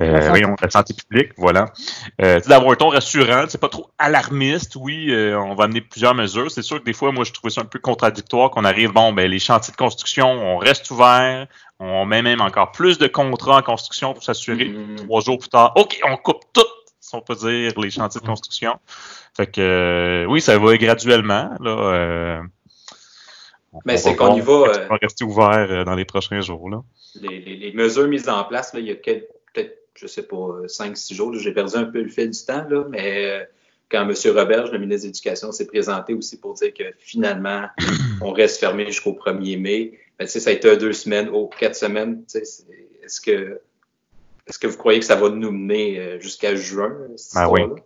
euh, 0.00 0.54
La 0.60 0.70
santé 0.70 0.92
publique. 0.92 1.30
Voilà. 1.38 1.72
Euh, 2.20 2.36
tu 2.36 2.42
sais, 2.42 2.48
d'avoir 2.50 2.72
un 2.72 2.76
ton 2.76 2.88
rassurant, 2.90 3.44
c'est 3.48 3.60
pas 3.60 3.70
trop 3.70 3.88
alarmiste. 3.98 4.76
Oui, 4.76 5.06
euh, 5.10 5.38
on 5.38 5.54
va 5.54 5.64
amener 5.64 5.80
plusieurs 5.80 6.14
mesures. 6.14 6.50
C'est 6.50 6.60
sûr 6.62 6.80
que 6.80 6.84
des 6.84 6.92
fois, 6.92 7.12
moi, 7.12 7.24
je 7.24 7.32
trouvais 7.32 7.50
ça 7.50 7.62
un 7.62 7.64
peu 7.64 7.78
contradictoire 7.78 8.50
qu'on 8.50 8.64
arrive, 8.66 8.92
bon, 8.92 9.14
ben, 9.14 9.30
les 9.30 9.38
chantiers 9.38 9.72
de 9.72 9.76
construction, 9.78 10.30
on 10.30 10.58
reste 10.58 10.90
ouvert, 10.90 11.46
on 11.84 12.04
met 12.06 12.22
même 12.22 12.40
encore 12.40 12.72
plus 12.72 12.98
de 12.98 13.06
contrats 13.06 13.58
en 13.58 13.62
construction 13.62 14.12
pour 14.14 14.22
s'assurer. 14.22 14.68
Mhm. 14.68 14.96
Trois 15.06 15.20
jours 15.20 15.38
plus 15.38 15.48
tard, 15.48 15.72
OK, 15.76 15.98
on 16.08 16.16
coupe 16.16 16.42
tout, 16.52 16.60
si 17.00 17.14
on 17.14 17.20
peut 17.20 17.34
dire, 17.34 17.72
les 17.80 17.90
chantiers 17.90 18.20
de 18.20 18.26
construction. 18.26 18.74
Fait 19.36 19.46
que, 19.46 19.60
euh, 19.60 20.24
oui, 20.26 20.40
ça 20.40 20.58
va 20.58 20.76
graduellement, 20.76 21.50
là. 21.60 21.70
euh, 21.70 22.40
Mais 23.86 23.96
c'est 23.96 24.14
qu'on 24.16 24.34
y 24.36 24.40
va, 24.40 24.52
on 24.52 24.66
va 24.88 24.98
rester 25.00 25.24
ouvert 25.24 25.66
euh, 25.70 25.84
dans 25.84 25.94
les 25.94 26.04
prochains 26.04 26.40
jours, 26.42 26.68
là. 26.70 26.82
les, 27.20 27.40
les- 27.40 27.56
les 27.56 27.72
mesures 27.72 28.06
mises 28.08 28.28
en 28.28 28.44
place, 28.44 28.72
là, 28.74 28.80
il 28.80 28.86
y 28.86 28.90
a 28.90 28.94
peut-être, 28.94 29.28
je 29.94 30.06
sais 30.06 30.22
pas, 30.24 30.36
5-6 30.66 31.14
jours, 31.14 31.34
j'ai 31.34 31.52
perdu 31.52 31.76
un 31.76 31.84
peu 31.84 32.02
le 32.02 32.08
fil 32.08 32.30
du 32.30 32.44
temps, 32.44 32.64
là, 32.68 32.84
mais 32.88 33.48
quand 33.90 34.02
M. 34.08 34.14
Roberge, 34.36 34.70
le 34.72 34.78
ministre 34.78 35.02
de 35.02 35.08
l'Éducation, 35.08 35.52
s'est 35.52 35.66
présenté 35.66 36.14
aussi 36.14 36.38
pour 36.38 36.54
dire 36.54 36.72
que 36.74 36.84
finalement, 36.98 37.64
on 38.22 38.32
reste 38.32 38.60
fermé 38.60 38.86
jusqu'au 38.86 39.12
1er 39.12 39.58
mai, 39.60 39.98
ben, 40.18 40.24
tu 40.26 40.32
sais, 40.32 40.40
ça 40.40 40.50
a 40.50 40.52
été 40.52 40.76
deux 40.76 40.92
semaines, 40.92 41.28
oh, 41.32 41.50
quatre 41.58 41.76
semaines. 41.76 42.18
tu 42.24 42.38
sais, 42.38 42.44
c'est- 42.44 42.64
Est-ce 43.04 43.20
que, 43.20 43.60
est-ce 44.46 44.58
que 44.58 44.66
vous 44.68 44.76
croyez 44.76 45.00
que 45.00 45.04
ça 45.04 45.16
va 45.16 45.28
nous 45.28 45.50
mener 45.50 45.98
euh, 45.98 46.20
jusqu'à 46.20 46.54
juin, 46.54 46.94
cette 47.16 47.34
Ben 47.34 47.48
oui. 47.48 47.60
histoire-là? 47.62 47.82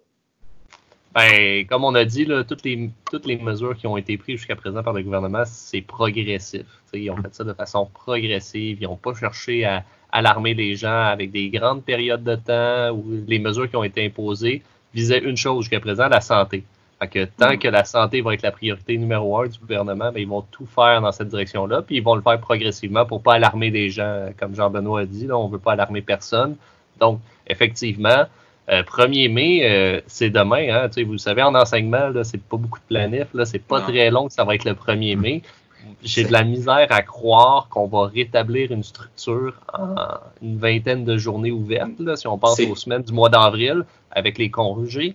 Ben, 1.14 1.66
comme 1.66 1.84
on 1.84 1.94
a 1.94 2.04
dit, 2.04 2.26
là, 2.26 2.44
toutes, 2.44 2.62
les, 2.64 2.90
toutes 3.10 3.24
les 3.24 3.36
mesures 3.36 3.74
qui 3.74 3.86
ont 3.86 3.96
été 3.96 4.18
prises 4.18 4.36
jusqu'à 4.36 4.54
présent 4.56 4.82
par 4.82 4.92
le 4.92 5.02
gouvernement, 5.02 5.44
c'est 5.46 5.80
progressif. 5.80 6.66
T'sais, 6.88 7.00
ils 7.00 7.10
ont 7.10 7.16
fait 7.16 7.32
ça 7.34 7.42
de 7.44 7.54
façon 7.54 7.86
progressive. 7.86 8.76
Ils 8.82 8.84
n'ont 8.84 8.96
pas 8.96 9.14
cherché 9.14 9.64
à 9.64 9.82
alarmer 10.12 10.52
les 10.52 10.76
gens 10.76 11.04
avec 11.04 11.30
des 11.30 11.48
grandes 11.48 11.82
périodes 11.84 12.22
de 12.22 12.36
temps 12.36 12.90
où 12.94 13.04
les 13.26 13.38
mesures 13.38 13.68
qui 13.70 13.76
ont 13.76 13.84
été 13.84 14.04
imposées 14.04 14.62
visaient 14.92 15.18
une 15.20 15.36
chose 15.38 15.64
jusqu'à 15.64 15.80
présent, 15.80 16.08
la 16.08 16.20
santé. 16.20 16.64
Fait 16.98 17.08
que 17.08 17.24
tant 17.26 17.52
Mm. 17.52 17.58
que 17.58 17.68
la 17.68 17.84
santé 17.84 18.22
va 18.22 18.32
être 18.34 18.42
la 18.42 18.52
priorité 18.52 18.96
numéro 18.96 19.38
un 19.38 19.46
du 19.48 19.58
gouvernement, 19.58 20.10
ben, 20.12 20.20
ils 20.20 20.28
vont 20.28 20.42
tout 20.50 20.64
faire 20.66 21.02
dans 21.02 21.12
cette 21.12 21.28
direction-là, 21.28 21.82
puis 21.82 21.96
ils 21.96 22.02
vont 22.02 22.14
le 22.14 22.22
faire 22.22 22.40
progressivement 22.40 23.04
pour 23.04 23.22
pas 23.22 23.34
alarmer 23.34 23.70
les 23.70 23.90
gens. 23.90 24.28
Comme 24.38 24.54
Jean-Benoît 24.54 25.00
a 25.00 25.04
dit, 25.04 25.26
là, 25.26 25.36
on 25.36 25.48
veut 25.48 25.58
pas 25.58 25.72
alarmer 25.72 26.00
personne. 26.00 26.56
Donc, 26.98 27.20
effectivement, 27.46 28.24
euh, 28.70 28.82
1er 28.82 29.28
mai, 29.30 29.60
euh, 29.70 30.00
c'est 30.06 30.30
demain. 30.30 30.68
Hein, 30.70 30.88
vous 31.04 31.12
le 31.12 31.18
savez, 31.18 31.42
en 31.42 31.54
enseignement, 31.54 32.10
c'est 32.24 32.40
pas 32.42 32.56
beaucoup 32.56 32.78
de 32.78 32.84
planif. 32.88 33.26
Là, 33.34 33.44
c'est 33.44 33.58
pas 33.58 33.80
Non. 33.80 33.86
très 33.86 34.10
long 34.10 34.28
que 34.28 34.32
ça 34.32 34.44
va 34.44 34.54
être 34.54 34.64
le 34.64 34.72
1er 34.74 35.16
mai. 35.16 35.42
J'ai 36.02 36.24
de 36.24 36.32
la 36.32 36.42
misère 36.42 36.88
à 36.90 37.02
croire 37.02 37.68
qu'on 37.68 37.86
va 37.86 38.06
rétablir 38.06 38.72
une 38.72 38.82
structure 38.82 39.54
en 39.72 39.94
une 40.42 40.58
vingtaine 40.58 41.04
de 41.04 41.16
journées 41.16 41.52
ouvertes, 41.52 42.00
là, 42.00 42.16
si 42.16 42.26
on 42.26 42.38
pense 42.38 42.58
aux 42.58 42.74
semaines 42.74 43.02
du 43.02 43.12
mois 43.12 43.28
d'avril, 43.28 43.84
avec 44.10 44.36
les 44.38 44.50
congés. 44.50 45.14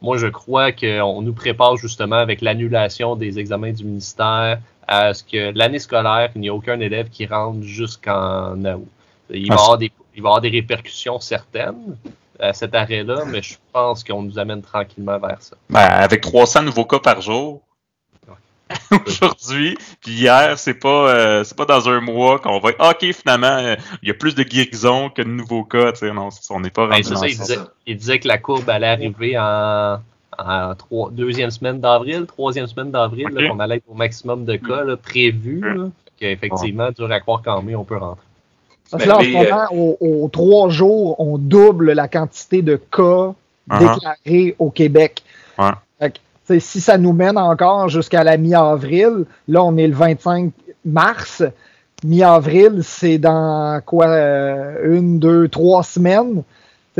Moi, 0.00 0.16
je 0.16 0.26
crois 0.28 0.72
qu'on 0.72 1.22
nous 1.22 1.32
prépare 1.32 1.76
justement 1.76 2.16
avec 2.16 2.40
l'annulation 2.40 3.16
des 3.16 3.38
examens 3.38 3.72
du 3.72 3.84
ministère 3.84 4.60
à 4.86 5.12
ce 5.12 5.22
que 5.22 5.52
l'année 5.56 5.80
scolaire, 5.80 6.30
il 6.34 6.40
n'y 6.40 6.48
a 6.48 6.54
aucun 6.54 6.80
élève 6.80 7.08
qui 7.10 7.26
rentre 7.26 7.62
jusqu'en 7.62 8.56
août. 8.64 8.86
Il 9.30 9.48
va, 9.48 9.54
y 9.54 9.58
Ah, 9.58 9.60
avoir 9.60 9.78
des, 9.78 9.92
il 10.16 10.22
va 10.22 10.28
avoir 10.30 10.40
des 10.40 10.48
répercussions 10.48 11.20
certaines 11.20 11.96
à 12.40 12.52
cet 12.52 12.74
arrêt-là, 12.74 13.24
mais 13.26 13.42
je 13.42 13.56
pense 13.72 14.04
qu'on 14.04 14.22
nous 14.22 14.38
amène 14.38 14.62
tranquillement 14.62 15.18
vers 15.18 15.42
ça. 15.42 15.56
Ben, 15.68 15.80
avec 15.80 16.20
300 16.22 16.62
nouveaux 16.62 16.84
cas 16.84 17.00
par 17.00 17.20
jour. 17.20 17.60
Aujourd'hui, 19.06 19.76
puis 20.02 20.12
hier, 20.12 20.58
c'est 20.58 20.74
pas 20.74 21.08
euh, 21.14 21.44
c'est 21.44 21.56
pas 21.56 21.64
dans 21.64 21.88
un 21.88 22.00
mois 22.00 22.38
qu'on 22.38 22.58
va 22.60 22.70
être 22.70 22.90
OK 22.90 23.12
finalement, 23.12 23.46
euh, 23.58 23.76
il 24.02 24.08
y 24.08 24.10
a 24.10 24.14
plus 24.14 24.34
de 24.34 24.42
guérisons 24.42 25.10
que 25.10 25.22
de 25.22 25.28
nouveaux 25.28 25.64
cas, 25.64 25.92
tu 25.92 25.98
sais 26.00 26.12
non, 26.12 26.28
on 26.50 26.60
n'est 26.60 26.70
pas 26.70 26.86
Ben, 26.86 26.94
rendu 26.96 27.10
dans 27.10 27.16
ça, 27.16 27.28
il 27.28 27.38
disait, 27.38 27.58
il 27.86 27.96
disait 27.96 28.18
que 28.18 28.28
la 28.28 28.38
courbe 28.38 28.68
allait 28.70 28.86
arriver 28.88 29.38
en, 29.38 29.98
en 30.38 30.74
trois- 30.74 31.10
deuxième 31.10 31.50
semaine 31.50 31.80
d'avril, 31.80 32.26
troisième 32.26 32.66
semaine 32.66 32.90
d'avril, 32.90 33.26
qu'on 33.48 33.60
allait 33.60 33.76
être 33.76 33.88
au 33.88 33.94
maximum 33.94 34.44
de 34.44 34.56
cas 34.56 34.84
là, 34.84 34.96
prévus. 34.96 35.60
Là, 35.60 35.86
effectivement, 36.20 36.90
dur 36.90 37.10
à 37.12 37.20
croire 37.20 37.42
qu'en 37.42 37.62
mai, 37.62 37.74
on 37.76 37.84
peut 37.84 37.96
rentrer. 37.96 38.24
Parce 38.90 39.04
que 39.04 39.08
là, 39.08 39.18
en 39.18 39.20
ce 39.22 39.26
euh, 39.26 39.32
moment, 39.32 39.66
aux, 39.70 39.96
aux 40.00 40.28
trois 40.28 40.68
jours, 40.70 41.20
on 41.20 41.38
double 41.38 41.92
la 41.92 42.08
quantité 42.08 42.62
de 42.62 42.76
cas 42.76 43.32
Uh-huh. 43.70 43.94
déclarés 43.94 44.56
au 44.58 44.70
Québec. 44.70 45.22
Ouais. 45.58 45.68
Fait 45.98 46.12
que, 46.12 46.18
si 46.58 46.80
ça 46.80 46.98
nous 46.98 47.12
mène 47.12 47.36
encore 47.38 47.88
jusqu'à 47.88 48.24
la 48.24 48.36
mi-avril, 48.36 49.24
là, 49.48 49.62
on 49.64 49.76
est 49.76 49.86
le 49.86 49.94
25 49.94 50.50
mars. 50.84 51.42
Mi-avril, 52.04 52.80
c'est 52.82 53.18
dans 53.18 53.80
quoi? 53.84 54.06
euh, 54.06 54.96
une, 54.96 55.18
deux, 55.18 55.48
trois 55.48 55.82
semaines? 55.82 56.42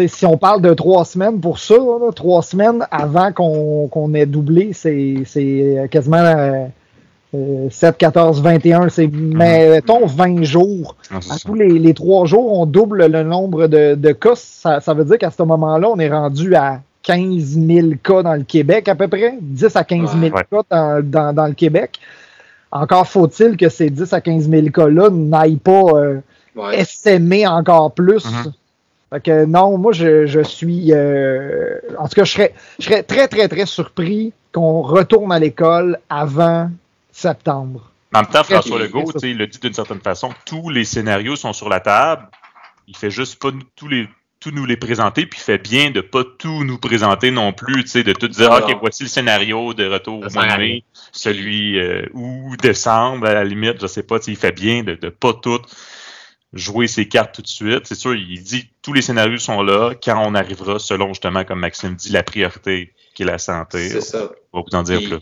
Si 0.07 0.25
on 0.27 0.37
parle 0.37 0.63
de 0.63 0.75
trois 0.75 1.05
semaines 1.05 1.41
pour 1.41 1.59
ça, 1.59 1.75
là, 1.75 2.13
trois 2.15 2.43
semaines 2.43 2.87
avant 2.91 3.33
qu'on 3.33 4.15
ait 4.15 4.27
doublé, 4.27 4.73
c'est 4.73 5.25
quasiment 5.91 6.19
euh, 6.19 6.67
euh, 7.35 7.69
7, 7.69 7.97
14, 7.99 8.41
21. 8.41 8.89
C'est, 8.91 9.09
mettons 9.09 10.07
20 10.07 10.45
jours. 10.45 10.95
C'est 11.21 11.33
À 11.33 11.37
tous 11.45 11.55
les, 11.55 11.79
les 11.81 11.95
trois 11.95 12.27
jours, 12.27 12.61
on 12.61 12.65
double 12.67 13.07
le 13.07 13.23
nombre 13.25 13.67
de, 13.67 13.97
de 13.97 14.13
cas. 14.13 14.35
Ça, 14.37 14.81
ça 14.81 14.95
veut 14.95 15.05
dire 15.05 15.19
qu'à 15.19 15.31
ce 15.31 15.43
moment-là, 15.43 15.89
on 15.89 15.99
est 15.99 16.11
rendu 16.11 16.55
à 16.55 16.81
15 17.09 17.59
000 17.59 17.89
cas 18.03 18.23
dans 18.23 18.35
le 18.35 18.43
Québec 18.45 18.87
à 18.89 18.95
peu 18.95 19.09
près. 19.09 19.39
10 19.41 19.75
à 19.77 19.85
15 19.85 20.17
000 20.21 20.35
Ouais. 20.37 20.45
cas 20.51 20.63
dans, 20.71 21.01
dans- 21.03 21.33
dans 21.33 21.47
le 21.47 21.55
Québec. 21.55 21.99
Encore 22.71 23.07
faut-il 23.09 23.57
que 23.57 23.71
ces 23.71 23.89
10 23.89 24.13
à 24.13 24.21
15 24.21 24.49
000 24.51 24.69
cas-là 24.69 25.09
n'aillent 25.11 25.57
pas 25.57 25.83
euh, 25.95 26.21
Ouais. 26.55 26.81
essaimer 26.81 27.47
encore 27.47 27.93
plus. 27.95 28.25
Mhm. 28.27 28.53
Fait 29.11 29.21
que 29.23 29.45
non, 29.47 29.79
moi 29.79 29.93
je, 29.93 30.27
je 30.27 30.41
suis 30.41 30.93
euh, 30.93 31.79
en 31.99 32.09
tout 32.09 32.15
cas 32.17 32.25
je 32.25 32.33
serais, 32.33 32.53
je 32.79 32.85
serais 32.85 33.03
très 33.03 33.27
très 33.29 33.49
très 33.49 33.65
surpris 33.65 34.33
qu'on 34.53 34.83
retourne 34.83 35.33
à 35.33 35.39
l'école 35.39 35.99
avant 36.11 36.69
septembre. 37.13 37.91
En 38.15 38.21
même 38.21 38.29
temps, 38.31 38.43
François 38.45 38.79
Legault, 38.79 39.13
il 39.23 39.39
le 39.39 39.47
dit 39.47 39.59
d'une 39.59 39.73
certaine 39.73 40.01
façon, 40.01 40.31
tous 40.45 40.69
les 40.71 40.85
scénarios 40.85 41.37
sont 41.37 41.53
sur 41.53 41.69
la 41.69 41.81
table. 41.81 42.23
Il 42.87 42.97
fait 42.97 43.11
juste 43.11 43.41
pas 43.41 43.49
tous 43.77 43.89
les 43.89 44.09
tout 44.41 44.51
nous 44.53 44.67
les 44.67 44.77
présenter, 44.77 45.27
puis 45.27 45.41
il 45.41 45.43
fait 45.43 45.59
bien 45.59 45.91
de 45.91 46.01
pas 46.01 46.23
tout 46.25 46.65
nous 46.65 46.79
présenter 46.79 47.31
non 47.31 47.53
plus, 47.53 47.83
tu 47.83 47.91
sais, 47.91 48.05
de 48.05 48.13
tout 48.13 48.29
dire, 48.29 48.51
Non, 48.51 48.59
OK, 48.59 48.77
voici 48.81 49.03
le 49.03 49.09
scénario 49.09 49.75
de 49.75 49.87
retour 49.87 50.25
au 50.25 50.31
mois 50.31 50.47
de 50.47 50.59
mai, 50.59 50.85
celui 51.13 51.79
euh, 51.79 52.07
ou 52.13 52.57
décembre, 52.57 53.27
à 53.27 53.35
la 53.35 53.45
limite, 53.45 53.81
je 53.81 53.87
sais 53.87 54.05
pas, 54.05 54.19
tu 54.19 54.27
sais, 54.27 54.31
il 54.33 54.37
fait 54.37 54.53
bien 54.53 54.85
de, 54.85 54.95
de 54.95 55.09
pas 55.09 55.33
tout 55.33 55.61
jouer 56.53 56.87
ses 56.87 57.09
cartes 57.09 57.35
tout 57.35 57.43
de 57.43 57.49
suite. 57.49 57.87
C'est 57.87 57.95
sûr, 57.95 58.15
il 58.15 58.43
dit 58.43 58.71
tous 58.83 58.93
les 58.93 59.03
scénarios 59.03 59.39
sont 59.39 59.63
là 59.63 59.95
quand 60.03 60.23
on 60.25 60.35
arrivera, 60.35 60.79
selon 60.79 61.09
justement, 61.09 61.45
comme 61.45 61.61
Maxime 61.61 61.95
dit, 61.95 62.11
la 62.11 62.23
priorité 62.23 62.93
qui 63.15 63.23
est 63.23 63.27
la 63.27 63.39
santé. 63.39 63.89
C'est 63.89 64.01
ça. 64.01 64.31
On 64.53 64.61
va 64.61 64.65
vous 64.71 64.77
en 64.77 64.83
dire 64.83 64.99
Puis, 64.99 65.09
plus. 65.09 65.21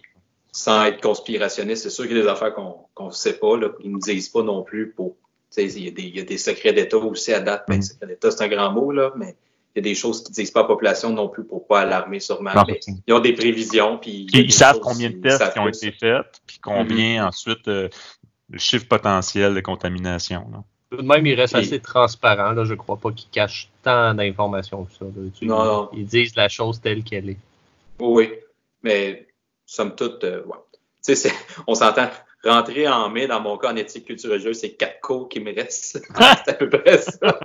Sans 0.53 0.85
être 0.85 1.01
conspirationniste, 1.01 1.83
c'est 1.83 1.91
sûr 1.91 2.07
qu'il 2.07 2.17
y 2.17 2.21
a 2.21 2.23
des 2.23 2.29
affaires 2.29 2.55
qu'on 2.55 3.07
ne 3.07 3.11
sait 3.11 3.39
pas, 3.39 3.59
qu'ils 3.59 3.91
ne 3.91 3.95
nous 3.95 3.99
disent 3.99 4.29
pas 4.29 4.43
non 4.43 4.63
plus 4.63 4.91
pour. 4.91 5.17
Il 5.57 5.85
y, 5.85 5.89
a 5.89 5.91
des- 5.91 6.03
il 6.03 6.17
y 6.17 6.21
a 6.21 6.25
des 6.25 6.39
secrets 6.39 6.73
d'État 6.73 6.97
aussi 6.99 7.33
à 7.33 7.41
date. 7.41 7.65
Ben, 7.69 7.77
Mhm. 7.77 7.83
secret 7.83 8.07
d'État, 8.07 8.31
c'est 8.31 8.43
un 8.45 8.49
grand 8.49 8.73
mot, 8.73 8.93
là, 8.93 9.13
mais 9.17 9.35
il 9.75 9.79
y 9.79 9.81
a 9.81 9.83
des 9.83 9.95
choses 9.95 10.23
qu'ils 10.23 10.31
ne 10.33 10.35
disent 10.37 10.51
pas 10.51 10.61
à 10.61 10.63
la 10.65 10.69
population 10.69 11.11
non 11.11 11.29
plus 11.29 11.45
pour 11.45 11.67
pas 11.67 11.81
alarmer 11.81 12.21
sûrement. 12.21 12.53
Non, 12.55 12.65
Mais 12.67 12.81
ils 13.07 13.13
ont 13.15 13.21
des 13.21 13.33
prévisions. 13.33 13.99
Puis 13.99 14.27
ils 14.33 14.53
savent 14.53 14.81
combien 14.81 15.11
de 15.11 15.17
tests 15.17 15.53
qui 15.53 15.59
ont 15.59 15.69
été 15.69 15.93
faits, 15.93 16.41
puis 16.47 16.59
combien 16.63 17.27
ensuite 17.27 17.67
euh, 17.69 17.89
le 18.51 18.59
chiffre 18.59 18.87
potentiel 18.87 19.55
de 19.55 19.61
contamination. 19.61 20.47
là. 20.53 20.63
Tout 20.91 20.99
de 20.99 21.03
même, 21.03 21.27
il 21.27 21.35
reste 21.35 21.55
Puis- 21.55 21.65
assez 21.67 21.81
transparent. 21.81 22.53
Là. 22.53 22.65
Je 22.65 22.71
ne 22.73 22.77
crois 22.79 22.97
pas 22.97 23.11
qu'ils 23.11 23.29
cachent 23.31 23.69
tant 23.83 24.15
d'informations 24.15 24.85
que 24.85 24.93
ça. 24.93 25.05
là. 25.05 25.11
Tu- 25.37 25.45
Non, 25.47 25.65
non. 25.65 25.89
Ils 25.93 26.07
disent 26.07 26.37
la 26.37 26.49
chose 26.49 26.81
telle 26.81 27.03
qu'elle 27.03 27.31
est. 27.31 27.39
Oui, 27.99 28.31
mais 28.85 29.27
somme 29.67 29.97
toute, 29.97 30.23
euh, 30.23 30.45
ouais. 30.45 31.15
On 31.67 31.75
s'entend. 31.75 32.09
Rentrer 32.47 32.89
en 32.89 33.09
mai, 33.11 33.27
dans 33.27 33.41
mon 33.41 33.59
cas, 33.59 33.73
en 33.73 33.77
éthique 33.77 34.07
culture 34.07 34.31
religieuse, 34.31 34.59
c'est 34.61 34.73
quatre 34.73 35.01
cours 35.01 35.29
qui 35.29 35.41
me 35.41 35.55
restent. 35.55 36.03
c'est 36.45 36.51
à 36.51 36.55
peu 36.55 36.69
près 36.69 36.99
ça. 36.99 37.41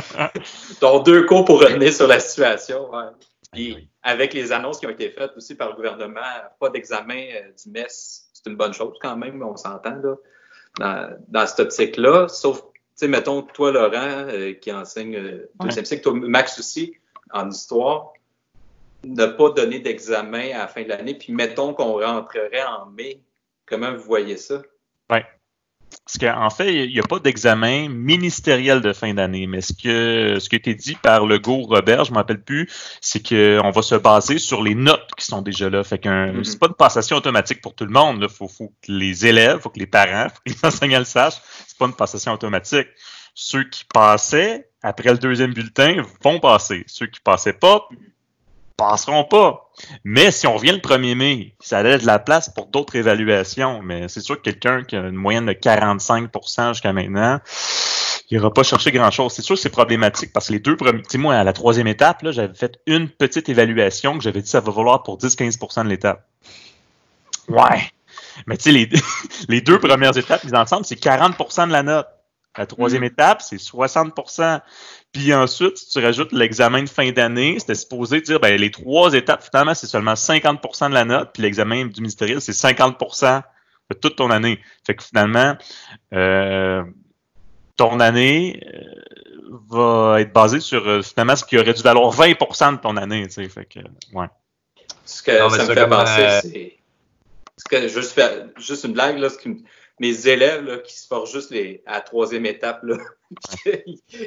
Donc, 0.80 1.04
deux 1.04 1.24
cours 1.26 1.44
pour 1.44 1.60
revenir 1.60 1.92
sur 1.92 2.06
la 2.06 2.20
situation. 2.20 2.90
ouais. 2.90 3.04
Puis, 3.52 3.88
avec 4.02 4.34
les 4.34 4.52
annonces 4.52 4.78
qui 4.78 4.86
ont 4.86 4.90
été 4.90 5.10
faites 5.10 5.32
aussi 5.36 5.54
par 5.54 5.70
le 5.70 5.76
gouvernement, 5.76 6.20
pas 6.60 6.68
d'examen 6.68 7.22
euh, 7.32 7.52
du 7.64 7.70
MES, 7.70 7.86
c'est 7.88 8.46
une 8.46 8.56
bonne 8.56 8.74
chose 8.74 8.96
quand 9.00 9.16
même, 9.16 9.42
on 9.42 9.56
s'entend 9.56 9.96
là, 9.96 10.14
dans, 10.78 11.16
dans 11.28 11.46
cette 11.46 11.60
optique-là. 11.60 12.28
Sauf, 12.28 12.62
tu 12.62 12.80
sais, 12.94 13.08
mettons, 13.08 13.42
toi, 13.42 13.72
Laurent, 13.72 14.28
euh, 14.28 14.52
qui 14.52 14.72
enseigne 14.72 15.16
euh, 15.16 15.50
deuxième 15.60 15.84
cycle, 15.84 16.02
toi, 16.02 16.12
Max 16.14 16.58
aussi, 16.58 16.94
en 17.32 17.48
histoire, 17.48 18.12
ne 19.04 19.26
pas 19.26 19.50
donner 19.50 19.80
d'examen 19.80 20.50
à 20.54 20.58
la 20.58 20.68
fin 20.68 20.82
de 20.82 20.88
l'année, 20.88 21.14
puis 21.14 21.32
mettons 21.32 21.74
qu'on 21.74 22.00
rentrerait 22.00 22.64
en 22.64 22.86
mai. 22.86 23.20
Comment 23.66 23.92
vous 23.94 24.02
voyez 24.04 24.36
ça? 24.36 24.62
Parce 26.04 26.18
qu'en 26.18 26.50
fait, 26.50 26.86
il 26.86 26.92
n'y 26.92 26.98
a 26.98 27.04
pas 27.04 27.18
d'examen 27.20 27.88
ministériel 27.88 28.80
de 28.80 28.92
fin 28.92 29.14
d'année, 29.14 29.46
mais 29.46 29.60
ce 29.60 29.72
que 29.72 30.38
ce 30.40 30.48
qui 30.48 30.56
a 30.56 30.58
été 30.58 30.74
dit 30.74 30.96
par 30.96 31.26
Legault 31.26 31.62
Robert, 31.62 32.04
je 32.04 32.10
ne 32.10 32.14
me 32.14 32.18
rappelle 32.18 32.42
plus, 32.42 32.68
c'est 33.00 33.20
qu'on 33.26 33.70
va 33.70 33.82
se 33.82 33.94
baser 33.94 34.38
sur 34.38 34.62
les 34.62 34.74
notes 34.74 35.08
qui 35.16 35.24
sont 35.24 35.42
déjà 35.42 35.70
là. 35.70 35.84
Fait 35.84 35.98
qu'un 35.98 36.32
Mhm. 36.32 36.44
c'est 36.44 36.58
pas 36.58 36.66
une 36.66 36.74
passation 36.74 37.16
automatique 37.16 37.60
pour 37.60 37.74
tout 37.74 37.84
le 37.84 37.92
monde. 37.92 38.18
Il 38.22 38.28
faut, 38.28 38.48
faut 38.48 38.72
que 38.82 38.92
les 38.92 39.26
élèves, 39.26 39.60
faut 39.60 39.70
que 39.70 39.78
les 39.78 39.86
parents, 39.86 40.28
faut 40.28 40.42
que 40.44 40.50
les 40.50 40.64
enseignants 40.64 40.98
le 40.98 41.04
sachent. 41.04 41.40
C'est 41.66 41.78
pas 41.78 41.86
une 41.86 41.94
passation 41.94 42.32
automatique. 42.32 42.88
Ceux 43.34 43.64
qui 43.64 43.84
passaient 43.92 44.68
après 44.82 45.10
le 45.12 45.18
deuxième 45.18 45.54
bulletin 45.54 46.02
vont 46.22 46.40
passer. 46.40 46.84
Ceux 46.88 47.06
qui 47.06 47.20
passaient 47.20 47.52
pas 47.52 47.88
passeront 48.76 49.24
pas. 49.24 49.70
Mais 50.04 50.30
si 50.30 50.46
on 50.46 50.54
revient 50.54 50.72
le 50.72 50.78
1er 50.78 51.14
mai, 51.14 51.54
ça 51.60 51.82
laisse 51.82 52.02
de 52.02 52.06
la 52.06 52.18
place 52.18 52.48
pour 52.48 52.66
d'autres 52.66 52.96
évaluations. 52.96 53.82
Mais 53.82 54.08
c'est 54.08 54.20
sûr 54.20 54.36
que 54.36 54.42
quelqu'un 54.42 54.84
qui 54.84 54.96
a 54.96 55.00
une 55.00 55.14
moyenne 55.14 55.46
de 55.46 55.52
45% 55.52 56.68
jusqu'à 56.68 56.92
maintenant, 56.92 57.40
il 58.30 58.36
n'ira 58.38 58.52
pas 58.52 58.62
chercher 58.62 58.92
grand-chose. 58.92 59.32
C'est 59.32 59.42
sûr 59.42 59.54
que 59.54 59.60
c'est 59.60 59.70
problématique 59.70 60.32
parce 60.32 60.48
que 60.48 60.52
les 60.52 60.58
deux 60.58 60.76
premiers... 60.76 61.02
Tu 61.02 61.10
sais, 61.10 61.18
moi, 61.18 61.36
à 61.36 61.44
la 61.44 61.52
troisième 61.52 61.86
étape, 61.86 62.22
là, 62.22 62.32
j'avais 62.32 62.54
fait 62.54 62.80
une 62.86 63.08
petite 63.08 63.48
évaluation 63.48 64.16
que 64.16 64.24
j'avais 64.24 64.42
dit 64.42 64.48
ça 64.48 64.60
va 64.60 64.72
valoir 64.72 65.02
pour 65.02 65.18
10-15% 65.18 65.84
de 65.84 65.88
l'étape. 65.88 66.26
Ouais. 67.48 67.90
Mais 68.46 68.56
tu 68.56 68.64
sais, 68.64 68.72
les, 68.72 68.88
les 69.48 69.60
deux 69.60 69.78
premières 69.78 70.16
étapes 70.16 70.44
mises 70.44 70.54
ensemble, 70.54 70.84
c'est 70.84 71.00
40% 71.00 71.68
de 71.68 71.72
la 71.72 71.82
note. 71.82 72.08
La 72.58 72.66
troisième 72.66 73.04
étape, 73.04 73.42
c'est 73.42 73.56
60% 73.58 74.60
Puis 75.12 75.32
ensuite, 75.34 75.76
si 75.78 75.88
tu 75.90 75.98
rajoutes 76.04 76.32
l'examen 76.32 76.82
de 76.82 76.88
fin 76.88 77.10
d'année, 77.10 77.56
c'était 77.58 77.74
supposé 77.74 78.20
dire, 78.20 78.38
ben, 78.40 78.58
les 78.60 78.70
trois 78.70 79.12
étapes, 79.14 79.42
finalement, 79.42 79.74
c'est 79.74 79.86
seulement 79.86 80.14
50% 80.14 80.88
de 80.88 80.94
la 80.94 81.04
note, 81.04 81.30
puis 81.32 81.42
l'examen 81.42 81.86
du 81.86 82.00
ministériel, 82.00 82.40
c'est 82.40 82.52
50% 82.52 83.42
de 83.90 83.94
toute 83.96 84.16
ton 84.16 84.30
année. 84.30 84.60
Fait 84.86 84.94
que 84.94 85.02
finalement, 85.04 85.56
euh, 86.12 86.82
ton 87.76 88.00
année 88.00 88.60
euh, 88.74 89.60
va 89.68 90.20
être 90.20 90.32
basée 90.32 90.60
sur, 90.60 90.86
euh, 90.88 91.02
finalement, 91.02 91.36
ce 91.36 91.44
qui 91.44 91.58
aurait 91.58 91.72
dû 91.74 91.82
valoir 91.82 92.10
20% 92.12 92.72
de 92.72 92.78
ton 92.80 92.96
année, 92.96 93.26
tu 93.26 93.32
sais. 93.34 93.48
Fait 93.48 93.64
que, 93.66 93.80
ouais. 94.12 94.26
Ce 95.04 95.22
que 95.22 95.38
Non, 95.38 95.50
ça 95.50 95.64
me 95.64 95.74
fait 95.74 95.88
penser, 95.88 96.20
euh, 96.20 96.40
c'est. 96.42 96.76
ce 97.58 97.64
que 97.64 97.88
juste, 97.88 98.12
faire- 98.12 98.48
juste 98.58 98.84
une 98.84 98.92
blague, 98.92 99.18
là, 99.18 99.28
ce 99.30 99.38
qui 99.38 99.48
me- 99.50 99.58
mes 99.98 100.28
élèves 100.28 100.64
là, 100.64 100.78
qui 100.78 100.98
se 100.98 101.06
forcent 101.06 101.32
juste 101.32 101.50
les, 101.50 101.82
à 101.86 101.94
la 101.94 102.00
troisième 102.00 102.44
étape, 102.46 102.80
là, 102.82 102.96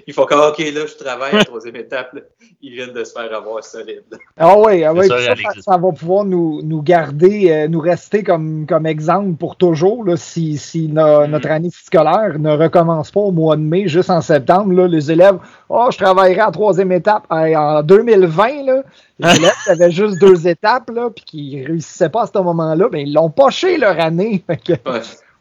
ils, 0.07 0.13
font 0.13 0.25
comme 0.25 0.41
OK, 0.41 0.57
là, 0.57 0.81
je 0.85 0.95
travaille 1.01 1.31
à 1.33 1.37
la 1.37 1.45
troisième 1.45 1.75
étape, 1.77 2.11
là. 2.13 2.21
ils 2.61 2.73
viennent 2.73 2.91
de 2.91 3.03
se 3.03 3.13
faire 3.13 3.33
avoir 3.33 3.63
solide. 3.63 4.03
là. 4.11 4.17
Ah 4.37 4.57
oui, 4.57 4.83
ah 4.83 4.93
oui, 4.93 5.07
ça, 5.07 5.77
va 5.77 5.91
pouvoir 5.91 6.25
nous, 6.25 6.61
nous 6.63 6.81
garder, 6.81 7.51
euh, 7.51 7.67
nous 7.67 7.79
rester 7.79 8.23
comme, 8.23 8.65
comme 8.67 8.85
exemple 8.85 9.37
pour 9.37 9.55
toujours 9.55 10.03
là, 10.03 10.17
si, 10.17 10.57
si 10.57 10.87
no- 10.87 11.21
Mhm. 11.21 11.31
notre 11.31 11.49
année 11.51 11.69
scolaire 11.71 12.37
ne 12.39 12.51
recommence 12.57 13.11
pas 13.11 13.21
au 13.21 13.31
mois 13.31 13.55
de 13.55 13.61
mai, 13.61 13.87
juste 13.87 14.09
en 14.09 14.21
septembre. 14.21 14.73
Là, 14.73 14.87
les 14.87 15.11
élèves, 15.11 15.37
oh, 15.69 15.87
je 15.91 15.97
travaillerai 15.97 16.41
à 16.41 16.45
la 16.47 16.51
troisième 16.51 16.91
étape. 16.91 17.23
Hey, 17.31 17.55
en 17.55 17.83
2020, 17.83 18.63
là, 18.65 18.83
les 19.19 19.29
élèves 19.37 19.53
avaient 19.67 19.91
juste 19.91 20.19
deux 20.19 20.47
étapes, 20.47 20.89
là, 20.89 21.09
puis 21.09 21.23
qui 21.25 21.63
réussissaient 21.65 22.09
pas 22.09 22.23
à 22.23 22.27
ce 22.27 22.37
moment-là, 22.39 22.89
ben, 22.89 22.99
ils 23.07 23.13
l'ont 23.13 23.29
poché 23.29 23.77
leur 23.77 23.99
année. 23.99 24.43
Fait 24.47 24.57
que, 24.57 24.73
Ouais. 24.89 24.99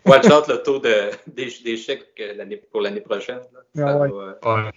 Watch 0.09 0.27
out 0.31 0.49
le 0.49 0.62
taux 0.62 0.81
d'échec 1.27 2.03
pour 2.71 2.81
l'année 2.81 3.00
prochaine. 3.00 3.41
Ah 3.79 3.97
ouais. 3.97 4.09
va, 4.09 4.55
Ouais. 4.55 4.71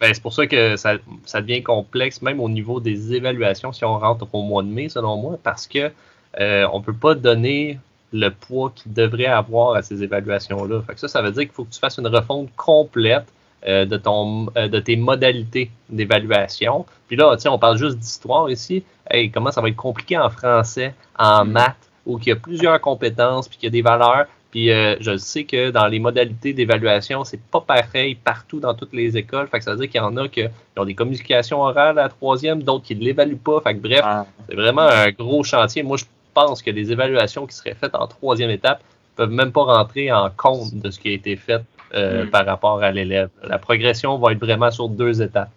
Ben, 0.00 0.12
c'est 0.12 0.22
pour 0.22 0.32
ça 0.32 0.46
que 0.48 0.76
ça, 0.76 0.94
ça 1.24 1.40
devient 1.40 1.62
complexe, 1.62 2.22
même 2.22 2.40
au 2.40 2.48
niveau 2.48 2.80
des 2.80 3.14
évaluations, 3.14 3.72
si 3.72 3.84
on 3.84 3.98
rentre 3.98 4.26
au 4.32 4.42
mois 4.42 4.64
de 4.64 4.68
mai, 4.68 4.88
selon 4.88 5.16
moi, 5.16 5.38
parce 5.40 5.68
que 5.68 5.92
euh, 6.40 6.66
on 6.72 6.80
peut 6.80 6.92
pas 6.92 7.14
donner 7.14 7.78
le 8.12 8.30
poids 8.30 8.72
qu'il 8.74 8.92
devrait 8.92 9.26
avoir 9.26 9.76
à 9.76 9.82
ces 9.82 10.02
évaluations-là. 10.02 10.82
Fait 10.86 10.94
que 10.94 11.00
ça, 11.00 11.06
ça 11.08 11.22
veut 11.22 11.30
dire 11.30 11.42
qu'il 11.44 11.52
faut 11.52 11.64
que 11.64 11.72
tu 11.72 11.78
fasses 11.78 11.98
une 11.98 12.08
refonte 12.08 12.50
complète 12.56 13.26
euh, 13.68 13.84
de, 13.84 13.96
ton, 13.96 14.48
euh, 14.56 14.66
de 14.66 14.80
tes 14.80 14.96
modalités 14.96 15.70
d'évaluation. 15.88 16.84
Puis 17.06 17.16
là, 17.16 17.36
on 17.46 17.58
parle 17.58 17.78
juste 17.78 17.96
d'histoire 17.98 18.50
ici. 18.50 18.82
Hey, 19.08 19.30
comment 19.30 19.52
ça 19.52 19.60
va 19.60 19.68
être 19.68 19.76
compliqué 19.76 20.18
en 20.18 20.30
français, 20.30 20.94
en 21.16 21.44
Mm. 21.44 21.52
maths, 21.52 21.90
où 22.06 22.18
il 22.18 22.26
y 22.26 22.32
a 22.32 22.36
plusieurs 22.36 22.80
compétences, 22.80 23.48
puis 23.48 23.56
qu'il 23.56 23.66
y 23.68 23.68
a 23.68 23.70
des 23.70 23.82
valeurs. 23.82 24.26
Puis 24.52 24.70
euh, 24.70 24.96
je 25.00 25.16
sais 25.16 25.44
que 25.44 25.70
dans 25.70 25.86
les 25.86 25.98
modalités 25.98 26.52
d'évaluation, 26.52 27.24
c'est 27.24 27.40
pas 27.40 27.60
pareil 27.62 28.14
partout 28.14 28.60
dans 28.60 28.74
toutes 28.74 28.92
les 28.92 29.16
écoles. 29.16 29.48
Fait 29.48 29.58
que 29.58 29.64
ça 29.64 29.72
veut 29.72 29.78
dire 29.78 29.88
qu'il 29.90 30.00
y 30.00 30.04
en 30.04 30.16
a 30.18 30.28
qui 30.28 30.44
ont 30.76 30.84
des 30.84 30.94
communications 30.94 31.62
orales 31.62 31.98
à 31.98 32.02
la 32.04 32.08
troisième, 32.10 32.62
d'autres 32.62 32.84
qui 32.84 32.94
ne 32.94 33.02
l'évaluent 33.02 33.36
pas. 33.36 33.60
Fait 33.62 33.74
que 33.74 33.80
bref, 33.80 34.02
Ah, 34.04 34.26
c'est 34.48 34.54
vraiment 34.54 34.82
un 34.82 35.10
gros 35.10 35.42
chantier. 35.42 35.82
Moi, 35.82 35.96
je 35.96 36.04
pense 36.34 36.62
que 36.62 36.70
les 36.70 36.92
évaluations 36.92 37.46
qui 37.46 37.56
seraient 37.56 37.74
faites 37.74 37.94
en 37.94 38.06
troisième 38.06 38.50
étape 38.50 38.82
peuvent 39.16 39.30
même 39.30 39.52
pas 39.52 39.64
rentrer 39.64 40.12
en 40.12 40.30
compte 40.30 40.74
de 40.74 40.90
ce 40.90 40.98
qui 41.00 41.08
a 41.08 41.12
été 41.12 41.36
fait 41.36 41.62
euh, 41.94 42.24
Mm. 42.24 42.30
par 42.30 42.46
rapport 42.46 42.82
à 42.82 42.90
l'élève. 42.90 43.28
La 43.44 43.58
progression 43.58 44.18
va 44.18 44.32
être 44.32 44.38
vraiment 44.38 44.70
sur 44.70 44.88
deux 44.88 45.20
étapes. 45.20 45.50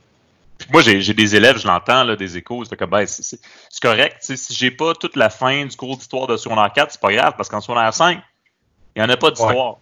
Moi, 0.71 0.81
j'ai 0.81 1.01
j'ai 1.01 1.13
des 1.13 1.35
élèves, 1.35 1.57
je 1.57 1.67
l'entends, 1.67 2.03
là, 2.05 2.15
des 2.15 2.37
échos, 2.37 2.63
c'est 2.65 2.79
ben, 2.79 3.05
correct. 3.81 4.15
tu 4.19 4.25
sais, 4.25 4.35
Si 4.37 4.53
j'ai 4.53 4.71
pas 4.71 4.93
toute 4.93 5.15
la 5.15 5.29
fin 5.29 5.65
du 5.65 5.75
cours 5.75 5.97
d'histoire 5.97 6.27
de 6.27 6.37
secondaire 6.37 6.71
4, 6.73 6.91
c'est 6.91 7.01
pas 7.01 7.13
grave, 7.13 7.33
parce 7.37 7.49
qu'en 7.49 7.61
secondaire 7.61 7.93
5, 7.93 8.21
il 8.95 9.01
n'y 9.01 9.05
en 9.07 9.09
a 9.09 9.17
pas 9.17 9.29
d'histoire. 9.31 9.77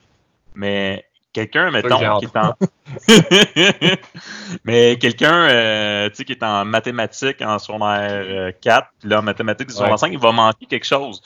Mais 0.55 1.05
quelqu'un, 1.33 1.71
mettons, 1.71 1.97
qui 2.19 2.25
est 2.25 2.37
en. 2.37 2.53
Mais 4.63 4.97
quelqu'un, 4.97 5.49
euh, 5.49 6.09
tu 6.09 6.15
sais, 6.17 6.25
qui 6.25 6.33
est 6.33 6.43
en 6.43 6.65
mathématiques 6.65 7.41
en 7.41 7.57
secondaire 7.59 8.09
euh, 8.25 8.51
4, 8.61 8.87
puis 8.99 9.09
là, 9.09 9.19
en 9.19 9.23
mathématiques 9.23 9.67
du 9.67 9.73
secondaire 9.73 9.93
Ouais. 9.93 9.97
5, 9.99 10.11
il 10.13 10.19
va 10.19 10.31
manquer 10.31 10.65
quelque 10.65 10.85
chose. 10.85 11.21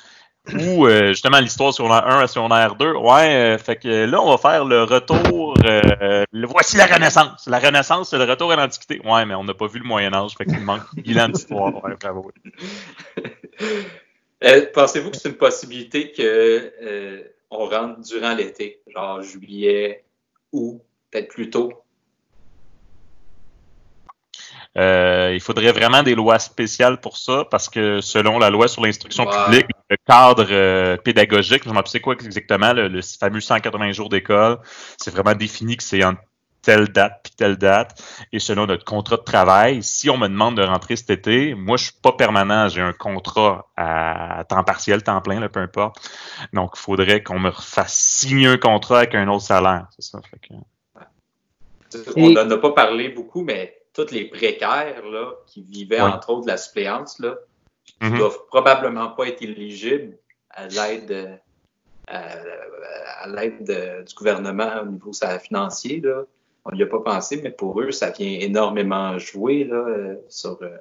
Ou 0.54 0.88
euh, 0.88 1.10
justement 1.10 1.40
l'histoire 1.40 1.74
secondaire 1.74 2.08
1 2.08 2.20
à 2.22 2.28
secondaire 2.28 2.76
2. 2.76 2.94
Ouais, 2.94 3.36
euh, 3.36 3.58
fait 3.58 3.76
que 3.76 4.06
là, 4.06 4.22
on 4.22 4.30
va 4.34 4.38
faire 4.38 4.64
le 4.64 4.84
retour. 4.84 5.56
euh, 5.66 6.24
le- 6.32 6.48
voici 6.48 6.78
la 6.78 6.86
Renaissance. 6.86 7.46
La 7.48 7.60
Renaissance, 7.60 8.12
c'est 8.12 8.18
le 8.18 8.24
retour 8.24 8.54
à 8.54 8.56
l'Antiquité. 8.56 9.02
Ouais, 9.04 9.26
mais 9.26 9.36
on 9.36 9.44
n'a 9.44 9.54
pas 9.54 9.68
vu 9.68 9.80
le 9.80 9.86
Moyen-Âge, 9.86 10.36
fait 10.38 10.46
qu'il 10.46 10.62
manque 10.62 10.84
un 10.98 11.02
bilan 11.02 11.28
d'histoire. 11.28 11.84
Ouais, 11.84 11.96
bravo. 12.02 12.32
Euh, 14.44 14.66
Pensez-vous 14.74 15.12
que 15.12 15.18
c'est 15.18 15.30
une 15.30 15.36
possibilité 15.36 16.12
que 16.14 16.72
euh, 16.82 17.24
on 17.50 17.66
rentre 17.66 18.02
durant 18.02 18.34
l'été, 18.34 18.82
genre 18.88 19.22
juillet 19.22 20.06
ou 20.52 20.82
peut-être 21.12 21.30
plus 21.30 21.50
tôt? 21.50 21.74
Euh, 24.78 25.32
il 25.34 25.40
faudrait 25.40 25.72
vraiment 25.72 26.04
des 26.04 26.14
lois 26.14 26.38
spéciales 26.38 27.00
pour 27.00 27.18
ça, 27.18 27.46
parce 27.50 27.68
que 27.68 28.00
selon 28.00 28.38
la 28.38 28.52
loi 28.52 28.68
sur 28.68 28.84
l'instruction 28.84 29.26
publique, 29.26 29.66
le 29.90 29.98
cadre 30.06 30.46
euh, 30.52 30.98
pédagogique, 30.98 31.64
je 31.66 31.70
ne 31.70 31.86
sais 31.86 32.00
quoi 32.00 32.14
exactement, 32.14 32.74
le, 32.74 32.88
le 32.88 33.02
fameux 33.02 33.40
180 33.40 33.92
jours 33.94 34.10
d'école, 34.10 34.60
c'est 34.98 35.10
vraiment 35.12 35.34
défini 35.34 35.78
que 35.78 35.84
c'est 35.84 36.04
en 36.04 36.14
telle 36.68 36.90
date 36.90 37.22
puis 37.24 37.32
telle 37.38 37.56
date. 37.56 38.04
Et 38.34 38.40
selon 38.40 38.66
notre 38.66 38.84
contrat 38.84 39.16
de 39.16 39.22
travail, 39.22 39.82
si 39.84 40.10
on 40.10 40.18
me 40.18 40.28
demande 40.28 40.58
de 40.58 40.64
rentrer 40.64 40.98
cet 40.98 41.10
été, 41.10 41.56
moi 41.56 41.78
je 41.78 41.86
suis 41.86 41.94
pas 42.02 42.12
permanent, 42.12 42.68
j'ai 42.68 42.82
un 42.82 42.92
contrat 42.92 43.70
à 43.78 44.44
temps 44.50 44.66
partiel, 44.66 45.02
temps 45.02 45.22
plein, 45.22 45.40
là, 45.40 45.48
peu 45.48 45.62
importe. 45.62 45.96
Donc 46.52 46.72
il 46.76 46.80
faudrait 46.80 47.24
qu'on 47.24 47.40
me 47.40 47.52
fasse 47.52 47.94
signer 47.98 48.48
un 48.48 48.58
contrat 48.58 48.98
avec 49.00 49.16
un 49.16 49.30
autre 49.30 49.46
salaire. 49.46 49.88
C'est 49.98 50.02
ça. 50.12 50.20
Fait 50.30 50.40
que- 50.46 52.14
On 52.18 52.32
n'en 52.32 52.52
a 52.52 52.58
pas 52.58 52.72
parlé 52.72 53.08
beaucoup, 53.08 53.44
mais 53.44 53.78
tous 53.94 54.12
les 54.12 54.26
précaires 54.26 55.06
là, 55.06 55.32
qui 55.48 55.62
vivaient 55.62 56.02
Ouais. 56.02 56.10
entre 56.10 56.30
autres 56.32 56.48
de 56.48 56.52
la 56.52 56.58
suppléance, 56.58 57.18
là, 57.20 57.36
qui 57.86 57.96
Mhm. 58.10 58.18
doivent 58.18 58.46
probablement 58.50 59.08
pas 59.12 59.28
être 59.30 59.42
éligibles 59.42 60.18
à 60.50 60.68
l'aide 60.68 61.12
euh, 61.12 61.36
à, 62.10 63.24
à 63.24 63.28
l'aide 63.28 63.64
de- 63.66 64.04
du 64.06 64.14
gouvernement 64.16 64.82
au 64.82 64.86
niveau 64.86 65.12
financier. 65.42 66.02
Là. 66.02 66.24
On 66.70 66.76
n'y 66.76 66.84
a 66.84 66.88
pas 66.88 67.00
pensé, 67.00 67.40
mais 67.42 67.52
pour 67.52 67.80
eux, 67.82 67.92
ça 67.92 68.12
vient 68.12 68.40
énormément 68.40 69.18
jouer 69.18 69.64
là, 69.64 69.76
euh, 69.76 70.16
sur 70.30 70.58
leur 70.62 70.72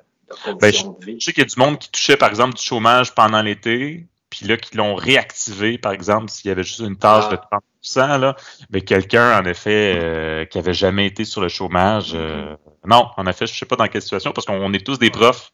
Ben, 0.46 0.58
condition 0.58 0.96
de 0.98 1.04
vie. 1.04 1.16
Je 1.20 1.24
sais 1.26 1.32
qu'il 1.32 1.42
y 1.42 1.46
a 1.46 1.48
du 1.48 1.58
monde 1.58 1.78
qui 1.78 1.90
touchait, 1.90 2.16
par 2.16 2.28
exemple, 2.28 2.54
du 2.56 2.62
chômage 2.62 3.14
pendant 3.14 3.40
l'été, 3.42 4.06
puis 4.30 4.46
là, 4.46 4.56
qui 4.56 4.76
l'ont 4.76 4.96
réactivé, 4.96 5.78
par 5.78 5.92
exemple, 5.92 6.28
s'il 6.30 6.48
y 6.48 6.52
avait 6.52 6.64
juste 6.64 6.80
une 6.80 6.96
tâche 6.96 7.26
Ah. 7.28 7.36
de 7.36 7.36
30 7.36 8.20
là, 8.20 8.34
mais 8.70 8.80
quelqu'un, 8.80 9.40
en 9.40 9.44
effet, 9.44 9.96
euh, 9.96 10.44
qui 10.44 10.58
avait 10.58 10.74
jamais 10.74 11.06
été 11.06 11.24
sur 11.24 11.40
le 11.40 11.48
chômage, 11.48 12.12
euh, 12.14 12.56
non, 12.84 13.06
en 13.16 13.26
effet, 13.28 13.46
je 13.46 13.54
sais 13.56 13.66
pas 13.66 13.76
dans 13.76 13.86
quelle 13.86 14.02
situation, 14.02 14.32
parce 14.32 14.44
qu'on 14.46 14.72
est 14.72 14.84
tous 14.84 14.98
des 14.98 15.10
profs. 15.10 15.52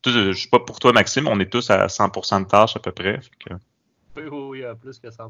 Tous, 0.00 0.16
euh, 0.16 0.32
je 0.32 0.40
sais 0.42 0.48
pas 0.48 0.58
pour 0.60 0.78
toi, 0.78 0.92
Maxime, 0.92 1.28
on 1.28 1.38
est 1.40 1.50
tous 1.50 1.68
à 1.70 1.88
100% 1.88 2.40
de 2.40 2.46
tâches 2.46 2.76
à 2.76 2.80
peu 2.80 2.92
près. 2.92 3.20
fait 3.20 3.30
que- 3.50 3.54
Oui, 4.16 4.22
oui, 4.30 4.38
oui, 4.60 4.64
à 4.64 4.74
plus 4.74 4.98
que 4.98 5.08
100%. 5.08 5.28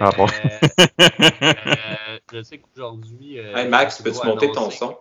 Ah 0.00 0.10
bon? 0.16 0.26
euh, 0.26 2.18
je 2.32 2.42
sais 2.42 2.58
qu'aujourd'hui. 2.58 3.38
euh, 3.38 3.54
Hey, 3.56 3.68
Max, 3.68 4.00
peux-tu 4.00 4.26
monter 4.26 4.50
ton 4.52 4.70
son? 4.70 4.96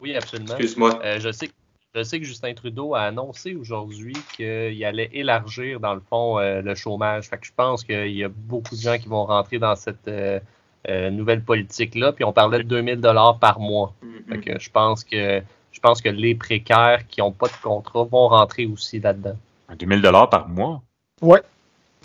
Oui, 0.00 0.16
absolument. 0.16 0.56
Excuse-moi. 0.56 0.98
Euh, 1.04 1.20
je, 1.20 1.30
sais, 1.30 1.46
que- 1.48 1.52
je 1.94 2.02
sais 2.02 2.18
que 2.18 2.24
Justin 2.26 2.52
Trudeau 2.54 2.94
a 2.94 3.02
annoncé 3.02 3.54
aujourd'hui 3.54 4.14
qu'il 4.36 4.84
allait 4.84 5.10
élargir, 5.12 5.78
dans 5.78 5.94
le 5.94 6.00
fond, 6.00 6.38
euh, 6.38 6.60
le 6.60 6.74
chômage. 6.74 7.28
Fait 7.28 7.38
que 7.38 7.46
je 7.46 7.52
pense 7.56 7.84
qu'il 7.84 8.10
y 8.16 8.24
a 8.24 8.28
beaucoup 8.28 8.74
de 8.74 8.80
gens 8.80 8.98
qui 8.98 9.08
vont 9.08 9.24
rentrer 9.24 9.58
dans 9.60 9.76
cette 9.76 10.08
euh, 10.08 10.40
euh, 10.88 11.10
nouvelle 11.10 11.42
politique-là. 11.42 12.12
Puis 12.12 12.24
on 12.24 12.32
parlait 12.32 12.58
de 12.58 12.64
2000 12.64 13.00
dollars 13.00 13.38
par 13.38 13.60
mois. 13.60 13.94
Fait 14.28 14.36
Mhm. 14.36 14.42
que 14.44 14.58
je 14.58 14.70
pense 14.70 15.04
que 15.04 15.40
je 15.70 15.80
pense 15.80 16.00
que 16.02 16.08
les 16.08 16.34
précaires 16.34 17.06
qui 17.06 17.20
n'ont 17.20 17.32
pas 17.32 17.46
de 17.48 17.52
contrat 17.62 18.02
vont 18.04 18.28
rentrer 18.28 18.66
aussi 18.66 18.98
là-dedans. 18.98 19.36
2000 19.78 20.00
dollars 20.02 20.28
par 20.30 20.48
mois, 20.48 20.82
Ouais. 21.20 21.42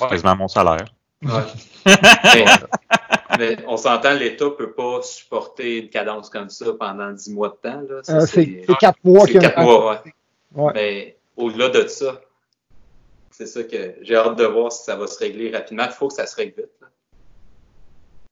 C'est 0.02 0.10
quasiment 0.10 0.36
mon 0.36 0.48
salaire. 0.48 0.86
Ouais. 1.24 1.30
mais, 2.34 2.46
mais 3.38 3.58
on 3.68 3.78
s'entend, 3.78 4.14
l'État 4.14 4.46
peut 4.58 4.72
pas 4.72 5.02
supporter 5.04 5.80
une 5.84 5.90
cadence 5.90 6.30
comme 6.30 6.50
ça 6.50 6.66
pendant 6.80 7.12
10 7.12 7.34
mois 7.34 7.50
de 7.50 7.70
temps. 7.70 7.82
Là. 7.90 8.00
Ça, 8.04 8.16
Euh, 8.18 8.20
c'est- 8.22 8.28
c'est 8.44 8.64
c'est 8.68 8.78
quatre 8.78 9.00
mois 9.04 9.26
c'est 9.26 9.34
qu'il 9.34 9.42
y 9.42 9.46
a 9.46 9.50
quatre 9.50 9.64
mois, 9.64 9.92
ouais. 10.04 10.14
Ouais. 10.56 10.72
Mais 10.76 11.18
au-delà 11.38 11.70
de 11.70 11.88
ça, 11.88 12.20
c'est 13.30 13.46
ça 13.46 13.64
que 13.64 13.96
j'ai 14.02 14.16
hâte 14.16 14.38
de 14.38 14.46
voir 14.46 14.72
si 14.72 14.84
ça 14.84 14.96
va 14.96 15.08
se 15.08 15.18
régler 15.20 15.52
rapidement. 15.52 15.84
Il 15.86 15.92
faut 15.92 16.08
que 16.08 16.14
ça 16.16 16.26
se 16.28 16.36
règle 16.36 16.54
vite. 16.58 16.70
là. 16.82 16.88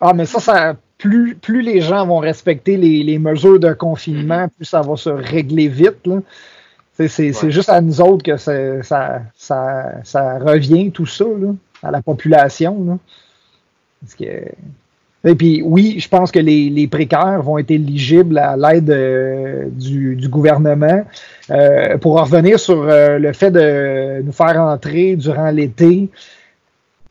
Ah, 0.01 0.13
mais 0.13 0.25
ça, 0.25 0.39
ça 0.39 0.75
plus, 0.97 1.36
plus 1.36 1.62
les 1.62 1.82
gens 1.82 2.05
vont 2.05 2.19
respecter 2.19 2.75
les, 2.77 3.03
les 3.03 3.19
mesures 3.19 3.60
de 3.60 3.73
confinement, 3.73 4.47
plus 4.49 4.65
ça 4.65 4.82
va 4.82 4.95
se 4.97 5.10
régler 5.10 5.67
vite. 5.67 6.05
là. 6.05 6.17
C'est, 7.08 7.44
Ouais. 7.44 7.52
juste 7.52 7.70
à 7.70 7.80
nous 7.82 8.02
autres 8.02 8.24
que 8.24 8.36
ça, 8.38 9.22
ça, 9.36 9.92
ça 10.04 10.40
revient, 10.40 10.92
tout 10.92 11.06
ça, 11.06 11.24
là, 11.26 11.54
à 11.82 11.92
la 11.92 12.02
population. 12.02 12.84
là. 12.86 12.98
Parce 14.02 14.16
que- 14.16 14.52
Et 15.26 15.36
puis, 15.36 15.62
oui, 15.66 16.00
je 16.00 16.08
pense 16.08 16.32
que 16.32 16.40
les, 16.40 16.70
les 16.70 16.88
précaires 16.88 17.42
vont 17.42 17.58
être 17.58 17.72
éligibles 17.72 18.38
à 18.38 18.56
l'aide 18.56 18.90
euh, 18.90 19.66
du, 19.70 20.16
du 20.16 20.30
gouvernement. 20.30 21.04
Euh, 21.52 21.98
pour 21.98 22.18
en 22.18 22.24
revenir 22.24 22.58
sur 22.60 22.84
euh, 22.84 23.18
le 23.20 23.34
fait 23.34 23.52
de 23.52 24.22
nous 24.22 24.32
faire 24.32 24.62
entrer 24.62 25.16
durant 25.18 25.52
l'été, 25.52 26.10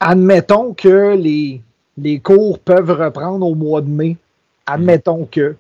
admettons 0.01 0.72
que 0.74 1.14
les, 1.16 1.61
les 1.98 2.18
cours 2.20 2.59
peuvent 2.59 2.90
reprendre 2.90 3.46
au 3.46 3.55
mois 3.55 3.81
de 3.83 3.88
mai. 3.90 4.16
Admettons 4.66 5.27
que. 5.31 5.55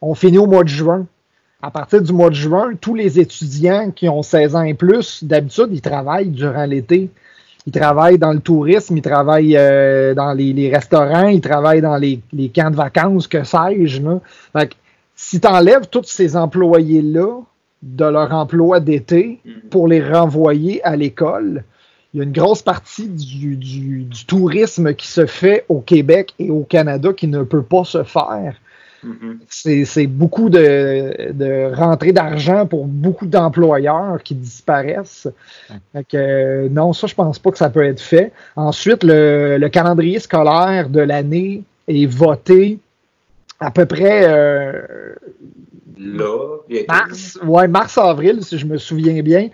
On 0.00 0.14
finit 0.14 0.38
au 0.38 0.46
mois 0.46 0.62
de 0.62 0.68
juin. 0.68 1.06
À 1.66 1.70
partir 1.72 2.00
du 2.00 2.12
mois 2.12 2.30
de 2.30 2.34
juin, 2.36 2.74
tous 2.80 2.94
les 2.94 3.18
étudiants 3.18 3.90
qui 3.90 4.08
ont 4.08 4.22
16 4.22 4.54
ans 4.54 4.62
et 4.62 4.74
plus, 4.74 5.24
d'habitude, 5.24 5.66
ils 5.72 5.80
travaillent 5.80 6.28
durant 6.28 6.64
l'été. 6.64 7.10
Ils 7.66 7.72
travaillent 7.72 8.18
dans 8.18 8.32
le 8.32 8.38
tourisme, 8.38 8.96
ils 8.96 9.02
travaillent 9.02 9.56
euh, 9.56 10.14
dans 10.14 10.32
les, 10.32 10.52
les 10.52 10.72
restaurants, 10.72 11.26
ils 11.26 11.40
travaillent 11.40 11.80
dans 11.80 11.96
les, 11.96 12.20
les 12.32 12.50
camps 12.50 12.70
de 12.70 12.76
vacances, 12.76 13.26
que 13.26 13.42
sais-je. 13.42 14.00
là. 14.00 14.20
Fait 14.52 14.68
que, 14.68 14.74
si 15.16 15.40
tu 15.40 15.48
enlèves 15.48 15.88
tous 15.90 16.04
ces 16.04 16.36
employés-là 16.36 17.40
de 17.82 18.04
leur 18.04 18.32
emploi 18.32 18.78
d'été 18.78 19.40
Mhm. 19.44 19.52
pour 19.70 19.88
les 19.88 20.00
renvoyer 20.08 20.84
à 20.84 20.94
l'école, 20.94 21.64
il 22.14 22.18
y 22.18 22.20
a 22.20 22.24
une 22.24 22.32
grosse 22.32 22.62
partie 22.62 23.08
du, 23.08 23.56
du- 23.56 24.04
du 24.04 24.24
tourisme 24.24 24.94
qui 24.94 25.08
se 25.08 25.26
fait 25.26 25.64
au 25.68 25.80
Québec 25.80 26.32
et 26.38 26.50
au 26.50 26.62
Canada 26.62 27.12
qui 27.12 27.26
ne 27.26 27.42
peut 27.42 27.62
pas 27.64 27.82
se 27.82 28.04
faire. 28.04 28.54
Mhm. 29.02 29.40
C'est 29.48 29.84
c'est 29.84 30.06
beaucoup 30.06 30.48
de, 30.48 31.32
de 31.32 31.74
rentrées 31.74 32.12
d'argent 32.12 32.66
pour 32.66 32.86
beaucoup 32.86 33.26
d'employeurs 33.26 34.22
qui 34.22 34.34
disparaissent. 34.34 35.28
Fait 35.92 36.04
que, 36.04 36.16
euh, 36.16 36.68
non, 36.70 36.92
ça, 36.92 37.06
je 37.06 37.14
pense 37.14 37.38
pas 37.38 37.50
que 37.52 37.58
ça 37.58 37.70
peut 37.70 37.84
être 37.84 38.00
fait. 38.00 38.32
Ensuite, 38.56 39.04
le, 39.04 39.58
le 39.58 39.68
calendrier 39.68 40.18
scolaire 40.20 40.88
de 40.88 41.00
l'année 41.00 41.64
est 41.88 42.06
voté 42.06 42.80
à 43.60 43.70
peu 43.70 43.86
près 43.86 44.24
euh, 44.28 45.14
Là, 45.98 46.58
mars, 46.88 47.38
ouais, 47.42 47.68
mars-avril, 47.68 48.44
si 48.44 48.58
je 48.58 48.66
me 48.66 48.76
souviens 48.76 49.22
bien. 49.22 49.48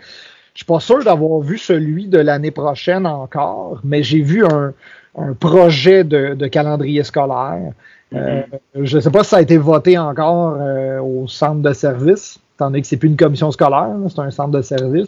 Je 0.53 0.59
suis 0.59 0.65
pas 0.65 0.79
sûr 0.79 1.03
d'avoir 1.03 1.39
vu 1.39 1.57
celui 1.57 2.07
de 2.07 2.19
l'année 2.19 2.51
prochaine 2.51 3.05
encore, 3.07 3.79
mais 3.83 4.03
j'ai 4.03 4.21
vu 4.21 4.45
un, 4.45 4.73
un 5.17 5.33
projet 5.33 6.03
de, 6.03 6.33
de 6.33 6.47
calendrier 6.47 7.03
scolaire. 7.03 7.71
Euh, 8.13 8.43
je 8.75 8.97
ne 8.97 9.01
sais 9.01 9.11
pas 9.11 9.23
si 9.23 9.31
ça 9.31 9.37
a 9.37 9.41
été 9.41 9.57
voté 9.57 9.97
encore 9.97 10.57
euh, 10.59 10.99
au 10.99 11.27
centre 11.27 11.61
de 11.61 11.73
service, 11.73 12.39
étant 12.55 12.67
donné 12.67 12.81
que 12.81 12.87
c'est 12.87 12.97
plus 12.97 13.09
une 13.09 13.17
commission 13.17 13.51
scolaire, 13.51 13.89
c'est 14.09 14.19
un 14.19 14.31
centre 14.31 14.51
de 14.51 14.61
service. 14.61 15.07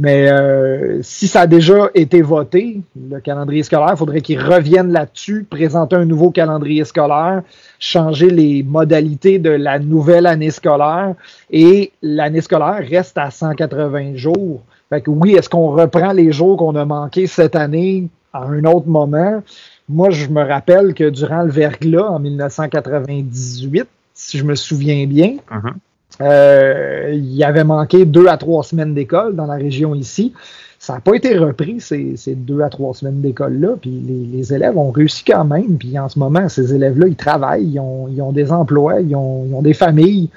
Mais 0.00 0.30
euh, 0.30 1.00
si 1.02 1.26
ça 1.26 1.40
a 1.40 1.46
déjà 1.48 1.90
été 1.92 2.22
voté, 2.22 2.80
le 3.10 3.18
calendrier 3.18 3.64
scolaire, 3.64 3.90
il 3.90 3.96
faudrait 3.96 4.20
qu'ils 4.20 4.40
reviennent 4.40 4.92
là-dessus, 4.92 5.44
présenter 5.48 5.96
un 5.96 6.04
nouveau 6.04 6.30
calendrier 6.30 6.84
scolaire, 6.84 7.42
changer 7.80 8.30
les 8.30 8.62
modalités 8.62 9.40
de 9.40 9.50
la 9.50 9.80
nouvelle 9.80 10.26
année 10.26 10.50
scolaire 10.50 11.14
et 11.50 11.90
l'année 12.00 12.42
scolaire 12.42 12.80
reste 12.88 13.18
à 13.18 13.32
180 13.32 14.14
jours. 14.14 14.62
Fait 14.88 15.00
que 15.00 15.10
oui, 15.10 15.34
est-ce 15.34 15.48
qu'on 15.48 15.72
reprend 15.72 16.12
les 16.12 16.30
jours 16.30 16.56
qu'on 16.56 16.76
a 16.76 16.84
manqués 16.84 17.26
cette 17.26 17.56
année 17.56 18.08
à 18.32 18.44
un 18.44 18.64
autre 18.64 18.86
moment? 18.86 19.42
Moi, 19.88 20.10
je 20.10 20.28
me 20.28 20.42
rappelle 20.42 20.92
que 20.94 21.08
durant 21.08 21.42
le 21.42 21.50
verglas 21.50 22.04
en 22.10 22.18
1998, 22.18 23.88
si 24.14 24.38
je 24.38 24.44
me 24.44 24.54
souviens 24.54 25.06
bien, 25.06 25.36
Mhm. 25.50 25.72
euh, 26.20 27.10
il 27.14 27.34
y 27.34 27.44
avait 27.44 27.64
manqué 27.64 28.04
deux 28.04 28.26
à 28.28 28.36
trois 28.36 28.62
semaines 28.64 28.94
d'école 28.94 29.34
dans 29.36 29.46
la 29.46 29.54
région 29.54 29.94
ici. 29.94 30.32
ça 30.80 30.94
n'a 30.94 31.00
pas 31.00 31.14
été 31.16 31.36
repris 31.36 31.80
ces, 31.80 32.16
ces, 32.16 32.36
deux 32.36 32.60
à 32.60 32.68
trois 32.68 32.94
semaines 32.94 33.20
d'école-là, 33.20 33.70
puis 33.80 33.90
les, 33.90 34.24
les, 34.36 34.54
élèves 34.54 34.78
ont 34.78 34.92
réussi 34.92 35.24
quand 35.24 35.44
même, 35.44 35.76
puis 35.76 35.98
en 35.98 36.08
ce 36.08 36.20
moment, 36.20 36.48
ces 36.48 36.72
élèves-là, 36.72 37.08
ils 37.08 37.16
travaillent, 37.16 37.66
ils 37.66 37.80
ont, 37.80 38.06
ils 38.08 38.22
ont, 38.22 38.30
des 38.30 38.52
emplois, 38.52 39.00
ils 39.00 39.16
ont, 39.16 39.44
ils 39.44 39.54
ont 39.54 39.60
des 39.60 39.74
familles. 39.74 40.30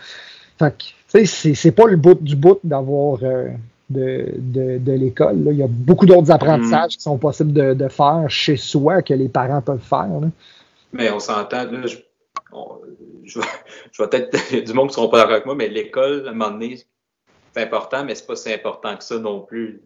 Fait 0.58 0.74
que, 1.14 1.26
c'est 1.26 1.72
pas 1.72 1.86
le 1.86 1.96
bout 1.96 2.18
du 2.20 2.36
bout 2.36 2.58
d'avoir 2.64 3.20
euh, 3.22 3.50
de, 3.92 4.34
de, 4.38 4.78
de 4.78 4.92
l'école. 4.92 5.38
Il 5.48 5.58
y 5.58 5.64
a 5.64 5.68
beaucoup 5.70 6.06
d'autres 6.06 6.32
apprentissages 6.32 6.94
mm. 6.94 6.98
qui 6.98 7.02
sont 7.02 7.18
possibles 7.18 7.54
de, 7.54 7.74
de, 7.74 7.88
faire 7.88 8.26
chez 8.30 8.58
soi 8.58 9.02
que 9.02 9.14
les 9.14 9.30
parents 9.30 9.62
peuvent 9.62 9.80
faire. 9.80 10.20
Là. 10.22 10.28
Mais 10.94 11.10
on 11.12 11.20
s'entend, 11.20 11.64
là, 11.64 11.86
je, 11.86 11.98
je, 13.24 13.40
je 13.92 14.04
vais 14.04 14.10
peut-être 14.10 14.66
du 14.66 14.74
monde 14.74 14.88
qui 14.88 14.94
ne 14.94 14.96
seront 14.96 15.10
pas 15.10 15.18
d'accord 15.18 15.34
avec 15.34 15.46
moi, 15.46 15.56
mais 15.56 15.68
l'école, 15.68 16.28
à 16.28 16.32
un 16.32 16.34
moment 16.34 16.52
donné, 16.52 16.78
c'est 17.54 17.64
important, 17.64 18.04
mais 18.06 18.16
c'est 18.16 18.28
pas 18.28 18.36
si 18.36 18.52
important 18.52 18.96
que 18.96 19.04
ça 19.04 19.20
non 19.20 19.42
plus. 19.42 19.82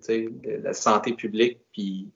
La 0.64 0.74
santé 0.74 1.14
publique, 1.14 1.60
puis 1.72 2.10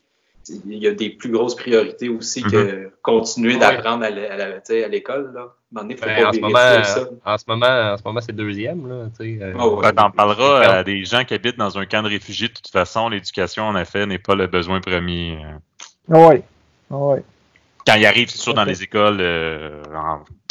il 0.66 0.78
y 0.78 0.88
a 0.88 0.92
des 0.92 1.10
plus 1.10 1.32
grosses 1.32 1.56
priorités 1.56 2.10
aussi 2.10 2.42
que 2.42 2.50
mm-hmm. 2.50 2.92
continuer 3.02 3.58
d'apprendre 3.58 4.04
à 4.04 4.10
l'école. 4.10 5.32
Là. 5.34 5.54
Ben, 5.72 5.84
en, 5.84 6.34
ce 6.34 6.40
moment, 6.40 6.84
ça. 6.84 7.10
en 7.26 7.38
ce 7.38 7.44
moment, 7.48 7.94
en 7.94 7.98
ce 7.98 8.04
moment, 8.04 8.22
c'est 8.22 8.36
deuxième. 8.36 8.88
Là, 8.88 9.08
euh, 9.22 9.54
oh, 9.60 9.80
ouais. 9.80 9.94
T'en 9.94 10.10
parleras 10.10 10.62
à 10.62 10.84
des 10.84 11.06
gens 11.06 11.24
qui 11.24 11.36
habitent 11.36 11.60
dans 11.60 11.78
un 11.78 11.86
camp 11.86 12.02
de 12.02 12.08
réfugiés. 12.08 12.48
De 12.48 12.54
toute 12.54 12.70
façon, 12.70 13.10
l'éducation, 13.10 13.66
en 13.66 13.78
effet, 13.78 14.08
n'est 14.08 14.18
pas 14.18 14.34
le 14.34 14.48
besoin 14.48 14.82
premier. 14.82 15.38
Oui. 16.08 16.42
Oui 16.90 17.20
quand 17.86 17.96
il 17.96 18.06
arrive, 18.06 18.30
c'est 18.30 18.38
sûr, 18.38 18.54
dans 18.54 18.64
les 18.64 18.84
écoles 18.84 19.20
euh, 19.22 19.82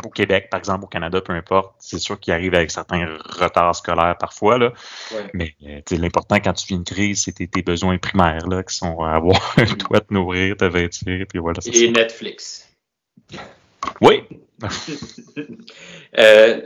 au 0.04 0.10
Québec, 0.10 0.48
par 0.50 0.58
exemple, 0.58 0.84
au 0.84 0.86
Canada, 0.86 1.20
peu 1.20 1.32
importe, 1.32 1.74
c'est 1.78 1.98
sûr 1.98 2.18
qu'il 2.20 2.32
arrive 2.32 2.54
avec 2.54 2.70
certains 2.70 3.18
retards 3.24 3.76
scolaires 3.76 4.16
parfois. 4.18 4.58
Là. 4.58 4.72
Ouais. 5.12 5.30
Mais 5.34 5.54
euh, 5.66 5.80
l'important 5.96 6.36
quand 6.36 6.52
tu 6.52 6.66
vis 6.68 6.74
une 6.74 6.84
crise, 6.84 7.24
c'est 7.24 7.32
tes, 7.32 7.62
besoins 7.62 7.98
primaires 7.98 8.46
là, 8.46 8.62
qui 8.62 8.74
sont 8.74 9.00
avoir 9.00 9.54
un 9.56 9.66
toit, 9.66 10.00
te 10.00 10.12
nourrir, 10.14 10.56
te 10.56 10.64
vêtir, 10.64 11.26
puis 11.28 11.38
voilà. 11.38 11.58
Et 11.66 11.72
ça. 11.72 11.90
Netflix. 11.90 12.68
Oui. 14.00 14.22
euh, 16.18 16.60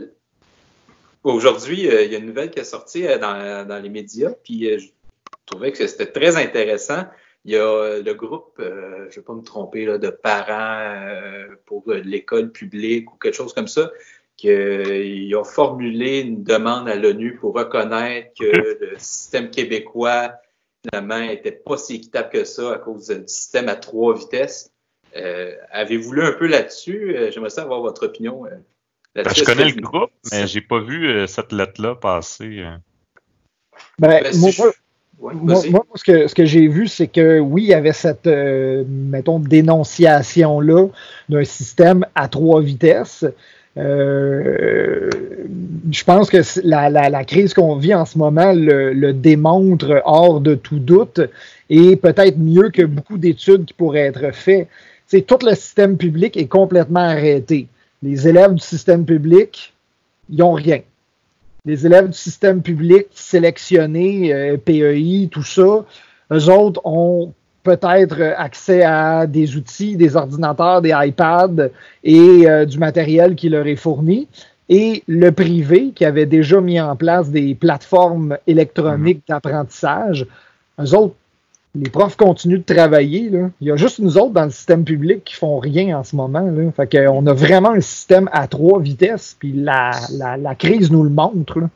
Aujourd'hui, 1.25 1.89
euh, 1.89 2.03
il 2.03 2.13
y 2.13 2.17
a 2.17 2.19
une 2.19 2.27
nouvelle 2.27 2.51
qui 2.51 2.59
est 2.59 2.65
sortie 2.65 3.05
dans, 3.21 3.67
dans 3.67 3.79
les 3.81 3.89
médias, 3.89 4.33
puis 4.43 4.69
je 4.79 4.89
trouvais 5.47 5.71
que 5.71 5.87
c'était 5.87 6.11
très 6.11 6.37
intéressant. 6.37 7.05
Il 7.45 7.53
y 7.53 7.57
a 7.57 7.67
euh, 7.67 8.03
le 8.03 8.15
groupe, 8.15 8.55
euh, 8.61 9.07
je 9.11 9.17
ne 9.17 9.17
vais 9.17 9.23
pas 9.23 9.35
me 9.35 9.43
tromper, 9.43 9.85
là, 9.85 9.99
de 9.99 10.11
parents 10.11 11.07
euh, 11.09 11.49
pour 11.67 11.91
l'école 11.91 12.53
publique 12.53 13.13
ou 13.13 13.17
quelque 13.17 13.35
chose 13.35 13.53
comme 13.53 13.67
ça, 13.67 13.91
qu'ils 14.37 15.35
ont 15.37 15.45
formulé 15.45 16.21
une 16.21 16.45
demande 16.45 16.89
à 16.89 16.95
l'ONU 16.95 17.37
pour 17.37 17.55
reconnaître 17.55 18.31
que 18.39 18.79
le 18.81 18.99
système 18.99 19.51
québécois, 19.51 20.35
finalement, 20.85 21.19
n'était 21.19 21.53
pas 21.53 21.77
si 21.77 21.97
équitable 21.97 22.31
que 22.31 22.45
ça 22.45 22.75
à 22.75 22.79
cause 22.79 23.09
du 23.09 23.23
système 23.27 23.69
à 23.69 23.77
trois 23.77 24.17
vitesses. 24.17 24.73
Avez-vous 25.15 26.13
lu 26.13 26.23
un 26.23 26.33
peu 26.33 26.47
là-dessus? 26.47 27.15
J'aimerais 27.31 27.51
savoir 27.51 27.81
votre 27.83 28.07
opinion. 28.07 28.45
Ben, 29.15 29.25
je 29.29 29.45
connais 29.45 29.71
le 29.71 29.81
groupe, 29.81 30.11
mais 30.33 30.47
j'ai 30.47 30.63
pas 30.63 30.81
vu 30.81 31.29
cette 31.29 31.53
lettre-là 31.53 31.95
passer. 31.95 32.65
Ben, 33.99 34.23
ben, 34.23 34.37
moi, 34.39 34.73
moi, 35.23 35.85
ce 35.95 36.05
que, 36.05 36.27
ce 36.27 36.35
que 36.35 36.45
j'ai 36.45 36.67
vu, 36.67 36.89
c'est 36.89 37.07
que 37.07 37.39
oui, 37.39 37.63
il 37.63 37.69
y 37.69 37.75
avait 37.75 37.93
cette, 37.93 38.27
euh, 38.27 38.85
mettons, 38.89 39.39
dénonciation-là 39.39 40.89
d'un 41.29 41.45
système 41.45 42.05
à 42.15 42.29
trois 42.29 42.61
vitesses. 42.61 43.25
Euh, 43.79 45.09
je 45.91 46.05
pense 46.05 46.29
que 46.29 46.39
la, 46.63 46.91
la, 46.91 47.09
la 47.09 47.25
crise 47.25 47.55
qu'on 47.55 47.77
vit 47.77 47.95
en 47.95 48.05
ce 48.05 48.19
moment 48.19 48.53
le, 48.53 48.93
le, 48.93 49.15
démontre 49.15 50.03
hors 50.05 50.41
de 50.41 50.55
tout 50.55 50.79
doute 50.79 51.21
et 51.71 51.97
peut-être 51.97 52.39
mieux 52.39 52.69
que 52.69 52.83
beaucoup 52.83 53.17
d'études 53.17 53.65
qui 53.65 53.73
pourraient 53.73 54.01
être 54.01 54.35
faites. 54.35 54.69
C'est 55.07 55.23
tout 55.23 55.39
le 55.43 55.55
système 55.55 55.97
public 55.97 56.37
est 56.37 56.49
complètement 56.49 57.01
arrêté. 57.01 57.67
Les 58.03 58.29
élèves 58.29 58.55
du 58.55 58.63
système 58.63 59.07
public, 59.07 59.73
ils 60.29 60.39
n'ont 60.39 60.53
rien 60.53 60.81
les 61.65 61.87
élèves 61.87 62.09
du 62.09 62.19
système 62.19 62.63
public 62.63 63.07
sélectionnés, 63.13 64.33
euh, 64.35 64.57
PEI, 64.57 65.29
tout 65.31 65.45
ça, 65.45 65.85
eux 66.33 66.49
autres 66.51 66.81
ont 66.85 67.33
peut-être 67.63 68.21
accès 68.37 68.83
à 68.83 69.27
des 69.29 69.57
outils, 69.57 69.97
des 69.97 70.17
ordinateurs, 70.17 70.83
des 70.83 70.93
iPads 70.93 71.69
et 72.03 72.49
euh, 72.49 72.65
du 72.65 72.79
matériel 72.79 73.37
qui 73.37 73.49
leur 73.49 73.67
est 73.67 73.77
fourni. 73.77 74.27
Et 74.69 75.05
le 75.07 75.31
privé, 75.31 75.93
qui 75.95 76.05
avait 76.05 76.27
déjà 76.27 76.61
mis 76.61 76.81
en 76.81 76.97
place 76.97 77.31
des 77.31 77.55
plateformes 77.55 78.39
électroniques 78.47 79.19
mm-hmm. 79.19 79.29
d'apprentissage, 79.29 80.27
eux 80.81 80.95
autres 80.97 81.15
les 81.75 81.89
profs 81.89 82.17
continuent 82.17 82.59
de 82.59 82.75
travailler. 82.75 83.31
Là. 83.31 83.51
Il 83.61 83.69
y 83.69 83.71
a 83.71 83.77
juste 83.77 83.99
nous 83.99 84.19
autres 84.19 84.33
dans 84.33 84.45
le 84.45 84.51
système 84.51 84.85
public 84.85 85.25
qui 85.25 85.35
font 85.35 85.59
rien 85.59 85.99
en 85.99 86.05
ce 86.05 86.17
moment. 86.17 86.41
Là. 86.41 86.71
Fait 86.73 86.91
qu'on 86.91 87.27
a 87.27 87.33
vraiment 87.33 87.71
un 87.71 87.81
système 87.81 88.29
à 88.33 88.47
trois 88.47 88.81
vitesses, 88.81 89.37
puis 89.39 89.53
la, 89.53 89.93
la, 90.13 90.37
la 90.37 90.55
crise 90.55 90.91
nous 90.91 91.03
le 91.03 91.11
montre. 91.11 91.61
Là. 91.61 91.71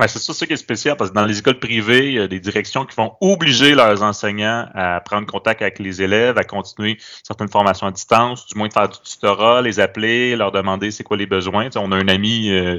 Ben, 0.00 0.08
c'est 0.08 0.18
ça, 0.18 0.32
ça 0.32 0.46
qui 0.46 0.54
est 0.54 0.56
spécial, 0.56 0.96
parce 0.96 1.10
que 1.10 1.14
dans 1.14 1.26
les 1.26 1.40
écoles 1.40 1.58
privées, 1.58 2.06
il 2.06 2.14
y 2.14 2.18
a 2.18 2.26
des 2.26 2.40
directions 2.40 2.86
qui 2.86 2.96
vont 2.96 3.12
obliger 3.20 3.74
leurs 3.74 4.02
enseignants 4.02 4.66
à 4.74 4.98
prendre 5.00 5.26
contact 5.26 5.60
avec 5.60 5.78
les 5.78 6.00
élèves, 6.00 6.38
à 6.38 6.44
continuer 6.44 6.96
certaines 7.22 7.50
formations 7.50 7.86
à 7.86 7.90
distance, 7.90 8.46
du 8.46 8.56
moins 8.56 8.68
de 8.68 8.72
faire 8.72 8.88
du 8.88 8.98
tutorat, 8.98 9.60
les 9.60 9.78
appeler, 9.78 10.36
leur 10.36 10.52
demander 10.52 10.90
c'est 10.90 11.04
quoi 11.04 11.18
les 11.18 11.26
besoins. 11.26 11.68
on 11.76 11.92
a 11.92 11.96
un 11.96 12.08
ami 12.08 12.50
euh, 12.50 12.78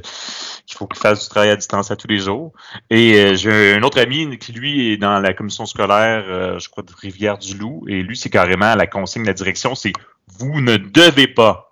qu'il 0.66 0.76
faut 0.76 0.88
qu'il 0.88 0.98
fasse 0.98 1.22
du 1.22 1.30
travail 1.30 1.52
à 1.52 1.56
distance 1.58 1.92
à 1.92 1.96
tous 1.96 2.08
les 2.08 2.18
jours. 2.18 2.54
Et 2.90 3.14
euh, 3.14 3.36
j'ai 3.36 3.76
un 3.76 3.84
autre 3.84 4.00
ami 4.00 4.40
qui, 4.40 4.52
lui, 4.52 4.94
est 4.94 4.98
dans 4.98 5.20
la 5.20 5.36
commission 5.36 5.68
scolaire, 5.68 6.24
euh, 6.28 6.58
je 6.58 6.70
crois, 6.70 6.82
de 6.82 6.92
Rivière-du-Loup, 6.92 7.84
et 7.88 8.02
lui, 8.02 8.18
c'est 8.18 8.32
carrément 8.32 8.74
la 8.74 8.88
consigne 8.88 9.22
de 9.22 9.28
la 9.28 9.36
direction, 9.36 9.76
c'est 9.76 9.94
vous 10.40 10.60
ne 10.60 10.78
devez 10.78 11.28
pas 11.28 11.71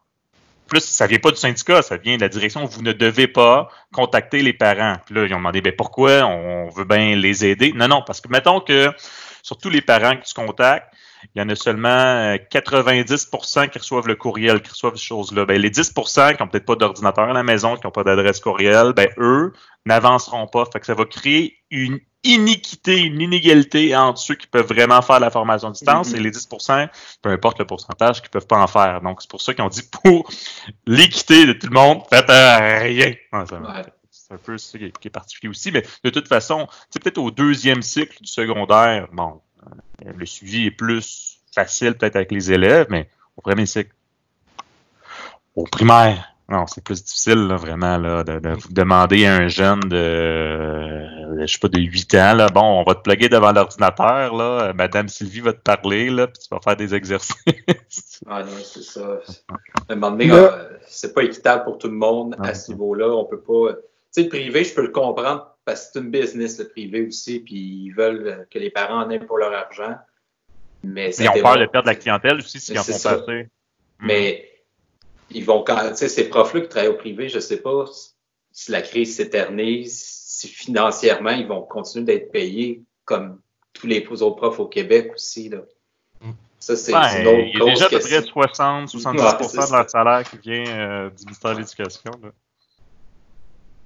plus, 0.70 0.86
ça 0.86 1.08
vient 1.08 1.20
pas 1.20 1.32
du 1.32 1.38
syndicat, 1.38 1.82
ça 1.82 1.98
vient 1.98 2.16
de 2.16 2.22
la 2.22 2.30
direction. 2.30 2.66
Vous 2.66 2.82
ne 2.82 2.94
devez 2.94 3.28
pas 3.28 3.70
contacter 3.94 4.42
les 4.42 4.54
parents. 4.54 4.96
Puis 5.06 5.16
là, 5.16 5.26
ils 5.26 5.34
ont 5.34 5.38
demandé, 5.38 5.62
ben 5.62 5.74
pourquoi 5.76 6.24
on 6.24 6.70
veut 6.70 6.86
bien 6.86 7.16
les 7.16 7.46
aider? 7.46 7.74
Non, 7.76 7.88
non, 7.88 8.04
parce 8.06 8.22
que 8.22 8.30
mettons 8.30 8.62
que 8.62 8.92
sur 9.44 9.58
tous 9.58 9.70
les 9.70 9.82
parents 9.82 10.16
que 10.16 10.24
tu 10.24 10.34
contactes, 10.34 10.94
il 11.36 11.42
y 11.42 11.44
en 11.44 11.50
a 11.50 11.56
seulement 11.56 12.36
90% 12.36 13.60
euh, 13.60 13.68
qui 13.68 13.78
reçoivent 13.78 14.08
le 14.08 14.16
courriel, 14.16 14.62
qui 14.62 14.72
reçoivent 14.72 14.96
ces 14.96 15.06
choses-là. 15.06 15.46
Ben, 15.46 15.62
les 15.62 15.70
10% 15.70 16.36
qui 16.36 16.42
n'ont 16.42 16.48
peut-être 16.48 16.66
pas 16.66 16.76
d'ordinateur 16.76 17.30
à 17.30 17.34
la 17.34 17.44
maison, 17.44 17.76
qui 17.76 17.86
n'ont 17.86 17.92
pas 17.92 18.04
d'adresse 18.04 18.40
courriel, 18.40 18.94
ben, 18.94 19.10
eux 19.18 19.54
n'avanceront 19.86 20.48
pas. 20.48 20.64
Fait 20.72 20.80
que 20.80 20.86
ça 20.86 20.94
va 20.94 21.06
créer 21.06 21.58
une 21.72 22.00
iniquité, 22.24 23.00
une 23.00 23.22
inégalité 23.22 23.96
entre 23.96 24.20
ceux 24.20 24.36
qui 24.36 24.48
peuvent 24.48 24.68
vraiment 24.68 25.02
faire 25.02 25.20
la 25.20 25.30
formation 25.30 25.70
à 25.70 25.72
distance 25.72 26.12
mm-hmm. 26.12 26.18
et 26.18 26.20
les 26.20 26.32
10 26.32 26.48
peu 27.22 27.30
importe 27.30 27.60
le 27.60 27.66
pourcentage, 27.66 28.22
qui 28.22 28.30
peuvent 28.30 28.48
pas 28.48 28.62
en 28.62 28.68
faire. 28.68 29.02
Donc, 29.02 29.22
c'est 29.22 29.30
pour 29.30 29.42
ça 29.42 29.54
qu'ils 29.54 29.64
ont 29.64 29.70
dit 29.70 29.84
pour 29.84 30.30
l'équité 30.86 31.46
de 31.46 31.54
tout 31.54 31.68
le 31.68 31.74
monde, 31.74 32.04
faites 32.10 32.30
rien. 32.30 33.14
c'est 34.12 34.34
un 34.34 34.38
peu 34.38 34.58
ça 34.58 34.78
qui 34.78 34.86
est, 34.86 35.10
particulier 35.10 35.50
aussi, 35.50 35.72
mais 35.72 35.84
de 36.04 36.10
toute 36.10 36.28
façon, 36.28 36.68
c'est 36.90 37.02
peut-être 37.02 37.18
au 37.18 37.32
deuxième 37.32 37.82
cycle 37.82 38.18
du 38.22 38.28
secondaire, 38.28 39.08
bon, 39.12 39.42
euh, 39.66 40.12
le 40.16 40.26
suivi 40.26 40.66
est 40.68 40.72
plus 40.72 41.40
facile 41.54 41.96
peut-être 41.96 42.16
avec 42.16 42.32
les 42.32 42.52
élèves, 42.52 42.88
mais 42.90 43.10
au 43.38 43.42
premier 43.42 43.66
cycle, 43.66 43.92
au 45.56 45.64
primaire, 45.64 46.36
non, 46.50 46.66
c'est 46.66 46.84
plus 46.84 47.04
difficile, 47.04 47.48
vraiment, 47.54 47.98
là, 47.98 48.24
de, 48.24 48.40
de, 48.40 48.50
vous 48.50 48.74
demander 48.74 49.26
à 49.26 49.36
un 49.36 49.48
jeune 49.48 49.82
de, 49.82 51.46
je 51.46 51.46
sais 51.46 51.60
pas, 51.60 51.68
de 51.68 51.80
8 51.80 52.16
ans, 52.16 52.34
là, 52.34 52.48
bon, 52.48 52.64
on 52.64 52.84
va 52.84 52.96
te 52.96 53.02
plugger 53.02 53.30
devant 53.30 53.52
l'ordinateur, 53.52 54.36
là, 54.36 54.74
Madame 54.74 55.10
Sylvie 55.10 55.42
va 55.42 55.54
te 55.54 55.62
parler, 55.62 56.10
là, 56.10 56.28
puis 56.28 56.42
tu 56.42 56.48
vas 56.50 56.60
faire 56.60 56.76
des 56.76 56.96
exercices. 56.96 57.36
ah 58.28 58.44
non, 58.44 58.52
c'est 58.64 58.82
ça. 58.82 59.20
À 59.88 59.94
un 59.94 59.96
moment 59.96 60.12
donné, 60.12 60.32
euh, 60.32 60.50
c'est 60.88 61.14
pas 61.14 61.24
équitable 61.24 61.66
pour 61.66 61.78
tout 61.78 61.88
le 61.88 61.94
monde 61.94 62.36
à 62.40 62.56
ce 62.56 62.72
niveau-là. 62.72 63.10
On 63.10 63.26
peut 63.26 63.42
pas. 63.42 63.74
Tu 63.74 63.80
sais, 64.12 64.24
le 64.24 64.30
privé, 64.30 64.64
je 64.64 64.74
peux 64.74 64.82
le 64.82 64.92
comprendre 64.92 65.56
parce 65.66 65.86
que 65.86 65.90
c'est 65.94 66.00
une 66.00 66.10
business, 66.10 66.58
le 66.58 66.68
privé 66.68 67.06
aussi, 67.06 67.42
puis 67.42 67.86
ils 67.86 67.92
veulent 67.92 68.48
que 68.50 68.58
les 68.58 68.72
parents 68.72 69.04
en 69.04 69.10
aient 69.12 69.20
pour 69.20 69.38
leur 69.38 69.54
argent. 69.54 69.96
Mais 70.84 71.12
ils 71.16 71.30
ont 71.30 71.34
peur 71.34 71.58
de 71.58 71.66
perdre 71.68 71.88
la 71.88 71.96
clientèle 71.96 72.38
aussi 72.38 72.60
s'ils 72.60 72.80
en 72.80 72.84
font 72.84 72.94
passer. 72.94 73.50
Mais 74.00 74.49
ils 75.32 75.46
vont 75.46 75.64
quand, 75.64 75.90
tu 75.90 75.96
sais, 75.96 76.08
ces 76.08 76.30
profs-là 76.30 76.62
qui 76.62 76.70
travaillent 76.70 76.90
au 76.90 76.98
privé, 76.98 77.30
je 77.30 77.40
sais 77.40 77.58
pas 77.58 77.86
si 78.52 78.72
la 78.72 78.82
crise 78.82 79.16
s'éternise, 79.16 80.02
si 80.02 80.48
financièrement 80.48 81.32
ils 81.32 81.48
vont 81.48 81.62
continuer 81.62 82.06
d'être 82.06 82.32
payés 82.32 82.82
comme 83.06 83.40
tous 83.74 83.88
les 83.88 84.06
autres 84.22 84.36
profs 84.36 84.60
au 84.60 84.68
Québec 84.68 85.12
aussi, 85.16 85.50
là. 85.50 85.60
Mm. 86.22 86.32
Ça, 86.60 86.76
c'est 86.76 86.94
ouais, 86.94 87.52
Il 87.54 87.58
y 87.58 87.62
a 87.62 87.66
déjà 87.66 87.86
à 87.86 87.90
peu 87.90 88.00
près 88.00 88.22
60, 88.22 88.90
70% 88.90 89.68
de 89.68 89.76
leur 89.76 89.90
salaire 89.90 90.30
qui 90.30 90.38
vient 90.38 90.66
euh, 90.68 91.10
du 91.10 91.24
ministère 91.24 91.54
de 91.54 91.60
l'Éducation. 91.60 92.12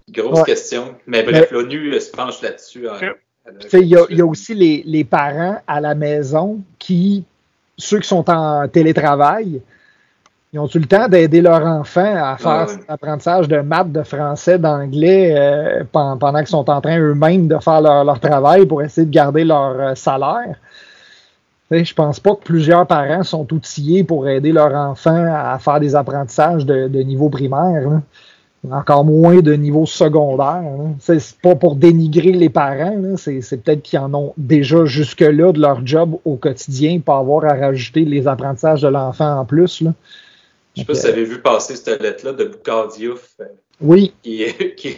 Grosse 0.10 0.44
question. 0.44 0.96
Mais 1.06 1.24
bref, 1.24 1.52
l'ONU 1.52 2.00
se 2.00 2.10
penche 2.10 2.42
là-dessus. 2.42 2.90
Hein. 2.90 3.14
Il 3.74 3.84
y, 3.84 4.16
y, 4.16 4.22
a 4.22 4.26
aussi 4.26 4.56
les, 4.56 4.82
les, 4.86 5.04
parents 5.04 5.62
à 5.68 5.82
la 5.82 5.96
maison 5.96 6.62
qui, 6.80 7.26
ceux 7.78 8.00
qui 8.00 8.08
sont 8.08 8.28
en 8.30 8.68
télétravail, 8.68 9.62
ils 10.54 10.60
ont 10.60 10.68
eu 10.68 10.78
le 10.80 10.86
temps 10.86 11.08
d'aider 11.08 11.42
leur 11.42 11.66
enfant 11.66 12.14
à 12.16 12.38
faire 12.38 12.68
ouais. 12.68 12.84
l'apprentissage 12.88 13.48
de 13.48 13.58
maths, 13.62 13.92
de 13.92 14.04
français, 14.04 14.60
d'anglais 14.60 15.34
euh, 15.36 15.84
pen- 15.92 16.18
pendant 16.20 16.38
qu'ils 16.40 16.48
sont 16.48 16.70
en 16.70 16.80
train 16.80 17.00
eux-mêmes 17.00 17.48
de 17.48 17.58
faire 17.58 17.82
leur, 17.82 18.04
leur 18.06 18.20
travail 18.20 18.66
pour 18.68 18.84
essayer 18.84 19.08
de 19.08 19.12
garder 19.12 19.44
leur 19.44 19.72
euh, 19.80 19.96
salaire. 19.96 20.56
Sais, 21.72 21.84
Je 21.84 21.94
pense 21.96 22.20
pas 22.20 22.36
que 22.36 22.44
plusieurs 22.44 22.86
parents 22.86 23.24
sont 23.24 23.52
outillés 23.52 24.04
pour 24.04 24.28
aider 24.28 24.52
leur 24.52 24.74
enfant 24.76 25.26
à 25.28 25.58
faire 25.60 25.80
des 25.80 25.96
apprentissages 25.96 26.66
de, 26.66 26.88
de 26.88 27.00
niveau 27.02 27.30
primaire. 27.30 27.90
là. 27.90 28.02
Encore 28.72 29.04
moins 29.04 29.42
de 29.42 29.54
niveau 29.54 29.86
secondaire. 29.86 30.64
C'est 31.00 31.20
pas 31.42 31.54
pour 31.56 31.76
dénigrer 31.76 32.32
les 32.32 32.48
parents. 32.50 32.96
c'est 33.18 33.42
peut-être 33.62 33.82
qu'ils 33.82 34.00
en 34.00 34.14
ont 34.14 34.34
déjà 34.38 34.86
jusque-là 34.86 35.52
de 35.52 35.60
leur 35.60 35.86
job 35.86 36.16
au 36.24 36.36
quotidien, 36.38 37.00
pas 37.00 37.18
avoir 37.18 37.44
à 37.44 37.56
rajouter 37.56 38.06
les 38.06 38.26
apprentissages 38.26 38.82
de 38.82 38.88
l'enfant 38.88 39.40
en 39.40 39.44
plus. 39.44 39.82
Là. 39.82 39.92
Je 40.76 40.82
sais 40.82 40.86
pas 40.86 40.96
si 40.96 41.02
vous 41.02 41.08
avez 41.08 41.24
vu 41.26 41.42
passer 41.42 41.76
cette 41.76 42.02
lettre-là 42.02 42.34
de 42.34 42.46
Boucard 42.46 42.88
Diouf 42.90 43.30
euh, 43.40 43.46
Oui, 43.82 44.14
qui, 44.24 44.46
qui, 44.78 44.98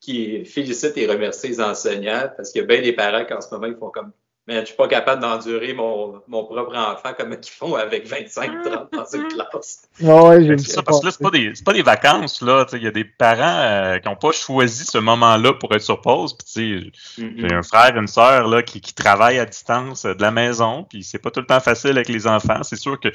qui 0.00 0.44
félicite 0.44 0.96
et 0.96 1.06
remercie 1.06 1.48
les 1.48 1.60
enseignants 1.60 2.28
parce 2.36 2.52
qu'il 2.52 2.60
y 2.62 2.64
a 2.64 2.66
bien 2.66 2.80
des 2.82 2.92
parents 2.92 3.24
qui 3.24 3.32
en 3.34 3.40
ce 3.40 3.48
moment 3.52 3.66
ils 3.66 3.76
font 3.76 3.90
comme 3.90 4.12
Mais 4.46 4.60
je 4.60 4.66
suis 4.66 4.76
pas 4.76 4.86
capable 4.86 5.20
d'endurer 5.22 5.72
mon, 5.74 6.22
mon 6.28 6.44
propre 6.44 6.76
enfant 6.76 7.12
comme 7.18 7.32
ils 7.32 7.48
font 7.50 7.74
avec 7.74 8.08
25-30 8.08 8.88
dans 8.92 9.04
une 9.14 9.26
classe. 9.26 9.82
ouais, 10.00 10.44
j'ai 10.46 10.58
ça 10.58 10.82
parce 10.84 11.00
que 11.00 11.06
là, 11.06 11.10
c'est 11.10 11.22
pas 11.22 11.30
des, 11.30 11.50
c'est 11.56 11.64
pas 11.64 11.72
des 11.72 11.82
vacances, 11.82 12.40
là. 12.42 12.64
Tu 12.64 12.70
sais, 12.72 12.76
Il 12.76 12.84
y 12.84 12.86
a 12.86 12.92
des 12.92 13.04
parents 13.04 13.42
euh, 13.62 13.98
qui 13.98 14.08
n'ont 14.08 14.14
pas 14.14 14.30
choisi 14.30 14.84
ce 14.84 14.98
moment-là 14.98 15.54
pour 15.54 15.74
être 15.74 15.82
sur 15.82 16.00
pause. 16.00 16.34
Puis, 16.38 16.46
tu 16.46 16.92
sais, 17.16 17.22
Mhm. 17.24 17.34
j'ai 17.48 17.52
un 17.54 17.62
frère, 17.64 17.96
une 17.96 18.06
sœur 18.06 18.46
là, 18.46 18.62
qui, 18.62 18.80
qui 18.80 18.94
travaillent 18.94 19.40
à 19.40 19.46
distance 19.46 20.04
euh, 20.04 20.14
de 20.14 20.22
la 20.22 20.30
maison, 20.30 20.84
puis 20.88 21.02
c'est 21.02 21.18
pas 21.18 21.32
tout 21.32 21.40
le 21.40 21.46
temps 21.46 21.58
facile 21.60 21.90
avec 21.90 22.08
les 22.08 22.28
enfants. 22.28 22.62
C'est 22.62 22.76
sûr 22.76 23.00
que 23.00 23.08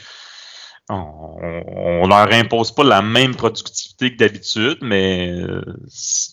on, 0.91 2.01
on 2.03 2.07
leur 2.07 2.31
impose 2.33 2.71
pas 2.71 2.83
la 2.83 3.01
même 3.01 3.35
productivité 3.35 4.11
que 4.13 4.17
d'habitude, 4.17 4.77
mais 4.81 5.31
euh, 5.41 5.61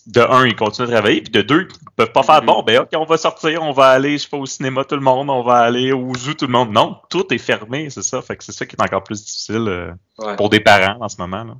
de 0.07 0.21
un, 0.21 0.45
ils 0.45 0.55
continuent 0.55 0.87
de 0.87 0.91
travailler, 0.93 1.21
puis 1.21 1.31
de 1.31 1.41
deux, 1.41 1.67
ils 1.69 1.89
peuvent 1.95 2.11
pas 2.11 2.23
faire 2.23 2.41
Mhm. 2.41 2.45
bon, 2.47 2.63
ben 2.63 2.79
ok, 2.81 2.89
on 2.95 3.05
va 3.05 3.17
sortir, 3.17 3.63
on 3.63 3.71
va 3.71 3.89
aller, 3.89 4.17
je 4.17 4.23
sais 4.23 4.29
pas, 4.29 4.37
au 4.37 4.45
cinéma 4.45 4.83
tout 4.83 4.95
le 4.95 5.01
monde, 5.01 5.29
on 5.29 5.43
va 5.43 5.57
aller 5.57 5.91
au 5.91 6.13
zoo 6.15 6.33
tout 6.33 6.45
le 6.47 6.51
monde. 6.51 6.71
Non, 6.71 6.97
tout 7.09 7.33
est 7.33 7.37
fermé, 7.37 7.89
c'est 7.89 8.03
ça. 8.03 8.21
Fait 8.21 8.35
que 8.35 8.43
c'est 8.43 8.51
ça 8.51 8.65
qui 8.65 8.75
est 8.75 8.81
encore 8.81 9.03
plus 9.03 9.23
difficile 9.23 9.65
euh, 9.67 9.91
Ouais. 10.19 10.35
pour 10.35 10.49
des 10.49 10.59
parents 10.59 10.97
en 10.99 11.07
ce 11.09 11.17
moment. 11.19 11.43
Là. 11.43 11.53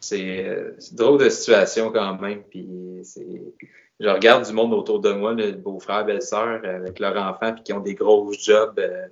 C'est 0.00 0.44
euh, 0.46 0.74
c'est 0.78 0.94
drôle 0.94 1.18
de 1.20 1.28
situation 1.28 1.90
quand 1.90 2.18
même. 2.20 2.42
Puis 2.50 2.66
c'est, 3.02 3.26
je 4.00 4.08
regarde 4.08 4.44
du 4.46 4.52
monde 4.52 4.72
autour 4.72 5.00
de 5.00 5.12
moi, 5.12 5.32
le 5.32 5.52
beau-frère, 5.52 6.04
belle-sœur, 6.04 6.60
avec 6.64 6.98
leurs 6.98 7.16
enfants, 7.16 7.52
puis 7.54 7.62
qui 7.64 7.72
ont 7.72 7.80
des 7.80 7.94
gros 7.94 8.32
jobs, 8.32 8.78
euh, 8.78 9.06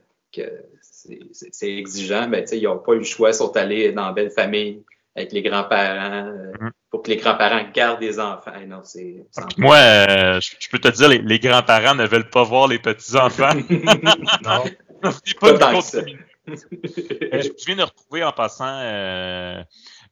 c'est, 0.80 1.70
exigeant. 1.70 2.28
Ben, 2.28 2.42
tu 2.42 2.48
sais, 2.48 2.58
ils 2.58 2.64
n'ont 2.64 2.78
pas 2.78 2.92
eu 2.94 2.98
le 2.98 3.04
choix, 3.04 3.30
ils 3.30 3.34
sont 3.34 3.56
allés 3.56 3.92
dans 3.92 4.06
la 4.06 4.12
belle 4.12 4.30
famille 4.30 4.82
avec 5.16 5.32
les 5.32 5.42
grands-parents 5.42 6.26
euh, 6.28 6.52
Mhm. 6.60 6.70
pour 6.90 7.02
que 7.02 7.10
les 7.10 7.16
grands-parents 7.16 7.66
gardent 7.72 8.00
des 8.00 8.18
enfants. 8.18 8.52
Eh 8.60 8.66
non, 8.66 8.80
c'est. 8.84 9.24
Moi, 9.58 9.76
euh, 9.76 10.40
je, 10.40 10.54
je 10.58 10.68
peux 10.68 10.78
te 10.78 10.88
dire, 10.88 11.08
les, 11.08 11.18
les 11.18 11.38
grands-parents 11.38 11.94
ne 11.94 12.06
veulent 12.06 12.30
pas 12.30 12.42
voir 12.44 12.68
les 12.68 12.78
petits-enfants. 12.78 13.50
Non. 14.44 14.64
C'est 15.24 15.38
Pas 15.38 15.52
pas 15.52 15.58
tant 15.58 15.70
une 15.72 15.76
que 15.78 15.84
ça. 15.84 15.98
continuité. 16.00 16.24
Je 16.46 17.48
je 17.58 17.66
viens 17.66 17.76
de 17.76 17.82
retrouver 17.82 18.24
en 18.24 18.32
passant 18.32 18.64
euh, 18.80 19.62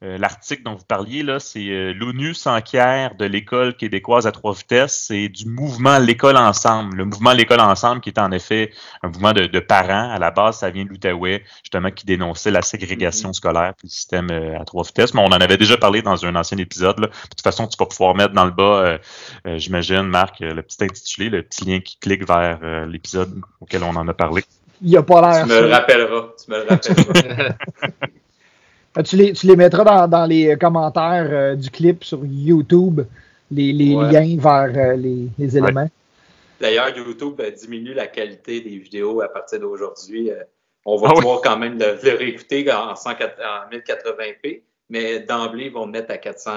euh, 0.03 0.19
l'article 0.19 0.63
dont 0.65 0.75
vous 0.75 0.85
parliez, 0.85 1.23
là, 1.23 1.39
c'est 1.39 1.69
euh, 1.69 1.93
l'ONU 1.95 2.35
s'enquiert 2.35 3.15
de 3.15 3.25
l'école 3.25 3.77
québécoise 3.77 4.27
à 4.27 4.33
trois 4.33 4.53
vitesses. 4.53 5.05
C'est 5.09 5.29
du 5.29 5.47
mouvement 5.47 5.99
L'école 5.99 6.37
ensemble. 6.37 6.97
Le 6.97 7.05
mouvement 7.05 7.33
L'école 7.33 7.61
ensemble, 7.61 8.01
qui 8.01 8.11
est 8.11 8.19
en 8.19 8.33
effet 8.33 8.73
un 9.03 9.09
mouvement 9.09 9.33
de, 9.33 9.47
de 9.47 9.61
parents. 9.61 10.11
À 10.11 10.19
la 10.19 10.31
base, 10.31 10.59
ça 10.59 10.71
vient 10.71 10.85
de 10.85 10.89
l'Outaouais, 10.89 11.45
justement, 11.63 11.91
qui 11.91 12.05
dénonçait 12.07 12.51
la 12.51 12.63
ségrégation 12.63 13.29
Mhm. 13.29 13.35
scolaire 13.35 13.75
puis 13.77 13.87
le 13.87 13.93
système 13.93 14.29
euh, 14.31 14.59
à 14.61 14.65
trois 14.65 14.83
vitesses. 14.85 15.15
Mais 15.15 15.21
on 15.21 15.27
en 15.27 15.41
avait 15.41 15.57
déjà 15.57 15.77
parlé 15.77 16.03
dans 16.03 16.25
un 16.27 16.35
ancien 16.37 16.59
épisode. 16.59 16.99
Là. 16.99 17.07
De 17.07 17.13
toute 17.31 17.43
façon, 17.43 17.67
tu 17.67 17.77
vas 17.79 17.87
pouvoir 17.87 18.15
mettre 18.15 18.35
dans 18.35 18.45
le 18.45 18.51
bas, 18.51 18.63
euh, 18.63 18.99
euh, 19.47 19.59
j'imagine, 19.59 20.03
Marc, 20.03 20.41
euh, 20.43 20.53
le 20.55 20.63
petit 20.63 20.83
intitulé, 20.83 21.31
le 21.31 21.43
petit 21.43 21.65
lien 21.65 21.81
qui 21.81 21.99
clique 21.99 22.27
vers 22.27 22.59
euh, 22.63 22.87
l'épisode 22.87 23.41
auquel 23.61 23.83
on 23.85 23.95
en 23.97 24.07
a 24.09 24.15
parlé. 24.15 24.43
Il 24.85 24.97
a 24.97 25.03
pas 25.03 25.21
l'air 25.21 25.45
Tu 25.47 25.51
me 25.53 25.61
le 25.61 25.71
rappelleras. 25.71 26.25
Tu 26.45 26.51
me 26.51 26.57
le 26.57 26.67
rappelleras. 26.69 27.55
Ah, 28.95 29.03
Tu 29.03 29.17
les, 29.17 29.33
tu 29.33 29.47
les 29.47 29.57
mettras 29.57 29.85
dans, 29.85 30.09
dans 30.09 30.27
les 30.27 30.57
commentaires 30.59 31.29
euh, 31.31 31.55
du 31.55 31.71
clip 31.71 32.05
sur 32.05 32.21
YouTube, 32.25 33.01
les, 33.51 33.73
les 33.73 33.95
Ouais. 33.95 34.13
liens 34.13 34.37
vers 34.39 34.73
euh, 34.93 34.97
les, 34.97 35.29
les 35.39 35.57
éléments. 35.59 35.89
D'ailleurs, 36.61 36.97
YouTube 36.97 37.41
euh, 37.41 37.51
diminue 37.51 37.95
la 37.95 38.07
qualité 38.07 38.61
des 38.61 38.77
vidéos 38.79 39.21
à 39.23 39.29
partir 39.29 39.61
d'aujourd'hui. 39.61 40.31
Euh, 40.31 40.43
on 40.85 40.97
va 40.97 41.09
Ah 41.09 41.13
oui. 41.15 41.21
pouvoir 41.23 41.41
quand 41.43 41.57
même 41.59 41.79
le, 41.79 41.99
le 42.03 42.17
réécouter 42.17 42.71
en, 42.73 42.95
100 42.95 43.11
en 43.11 43.71
1080p, 43.71 44.63
mais 44.91 45.21
d'emblée, 45.21 45.67
ils 45.67 45.73
vont 45.73 45.87
le 45.87 45.93
mettre 45.93 46.13
à 46.13 46.19
400, 46.19 46.51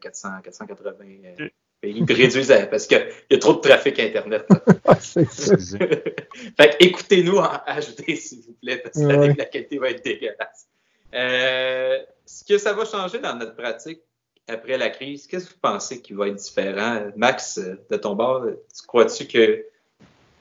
400 0.00 0.28
480. 0.44 0.92
euh, 1.40 1.48
Ils 1.82 2.04
réduisent 2.12 2.52
à- 2.52 2.66
parce 2.66 2.86
qu'il 2.86 3.04
y 3.30 3.34
a 3.34 3.38
trop 3.38 3.54
de 3.54 3.58
trafic 3.60 3.98
Internet. 3.98 4.46
Ah, 4.86 4.94
c'est 5.00 5.28
ça. 5.30 5.56
fait 5.78 6.78
que 6.78 6.84
écoutez-nous 6.84 7.36
en 7.38 7.48
HD, 7.66 8.14
s'il 8.16 8.40
vous 8.46 8.54
plaît, 8.62 8.78
parce 8.78 8.96
que 8.98 9.04
Ouais. 9.06 9.34
la 9.36 9.44
qualité 9.46 9.78
va 9.78 9.90
être 9.90 10.04
dégueulasse. 10.04 10.68
Euh, 11.14 11.98
ce 12.26 12.44
que 12.44 12.58
ça 12.58 12.72
va 12.72 12.84
changer 12.84 13.18
dans 13.18 13.36
notre 13.36 13.54
pratique 13.56 14.00
après 14.48 14.76
la 14.76 14.90
crise, 14.90 15.26
qu'est-ce 15.26 15.46
que 15.48 15.54
vous 15.54 15.60
pensez 15.60 16.02
qui 16.02 16.12
va 16.12 16.28
être 16.28 16.34
différent? 16.36 17.06
Max, 17.16 17.58
euh, 17.58 17.76
de 17.90 17.96
ton 17.96 18.14
bord, 18.14 18.44
tu 18.46 18.86
crois-tu 18.86 19.26
que 19.26 19.64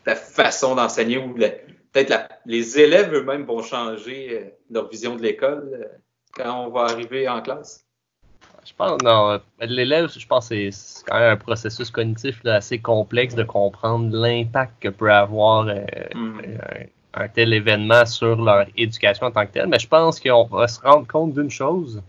la 0.06 0.16
façon 0.16 0.76
d'enseigner 0.76 1.18
ou 1.18 1.34
peut-être 1.34 2.30
les 2.46 2.80
élèves 2.80 3.14
eux-mêmes 3.14 3.46
vont 3.46 3.62
changer 3.62 4.30
euh, 4.32 4.50
leur 4.70 4.90
vision 4.90 5.16
de 5.16 5.22
l'école 5.22 5.90
quand 6.36 6.66
on 6.66 6.70
va 6.70 6.82
arriver 6.82 7.30
en 7.30 7.42
classe? 7.42 7.86
Je 8.66 8.74
pense, 8.78 9.02
non, 9.04 9.40
l'élève, 9.60 10.10
je 10.10 10.26
pense 10.26 10.50
que 10.50 10.72
c'est- 10.72 11.04
quand 11.06 11.20
même 11.20 11.34
un 11.34 11.38
processus 11.38 11.90
cognitif 11.92 12.42
là, 12.44 12.56
assez 12.56 12.80
complexe 12.80 13.36
de 13.36 13.44
comprendre 13.44 14.16
l'impact 14.16 14.82
que 14.82 14.90
peut 14.90 15.12
avoir 15.12 15.68
euh, 15.68 15.82
Hmm. 16.14 16.40
Un, 17.14 17.28
tel 17.28 17.54
événement 17.54 18.06
sur 18.06 18.42
leur 18.42 18.66
éducation 18.78 19.28
en 19.28 19.32
tant 19.32 19.46
que 19.46 19.52
telle. 19.52 19.68
Mais 19.68 19.80
je 19.80 19.88
pense 19.88 20.20
qu'on 20.20 20.46
va 20.46 20.68
se 20.68 20.80
rendre 20.82 21.08
compte 21.08 21.34
d'une 21.34 21.52
chose, 21.52 22.02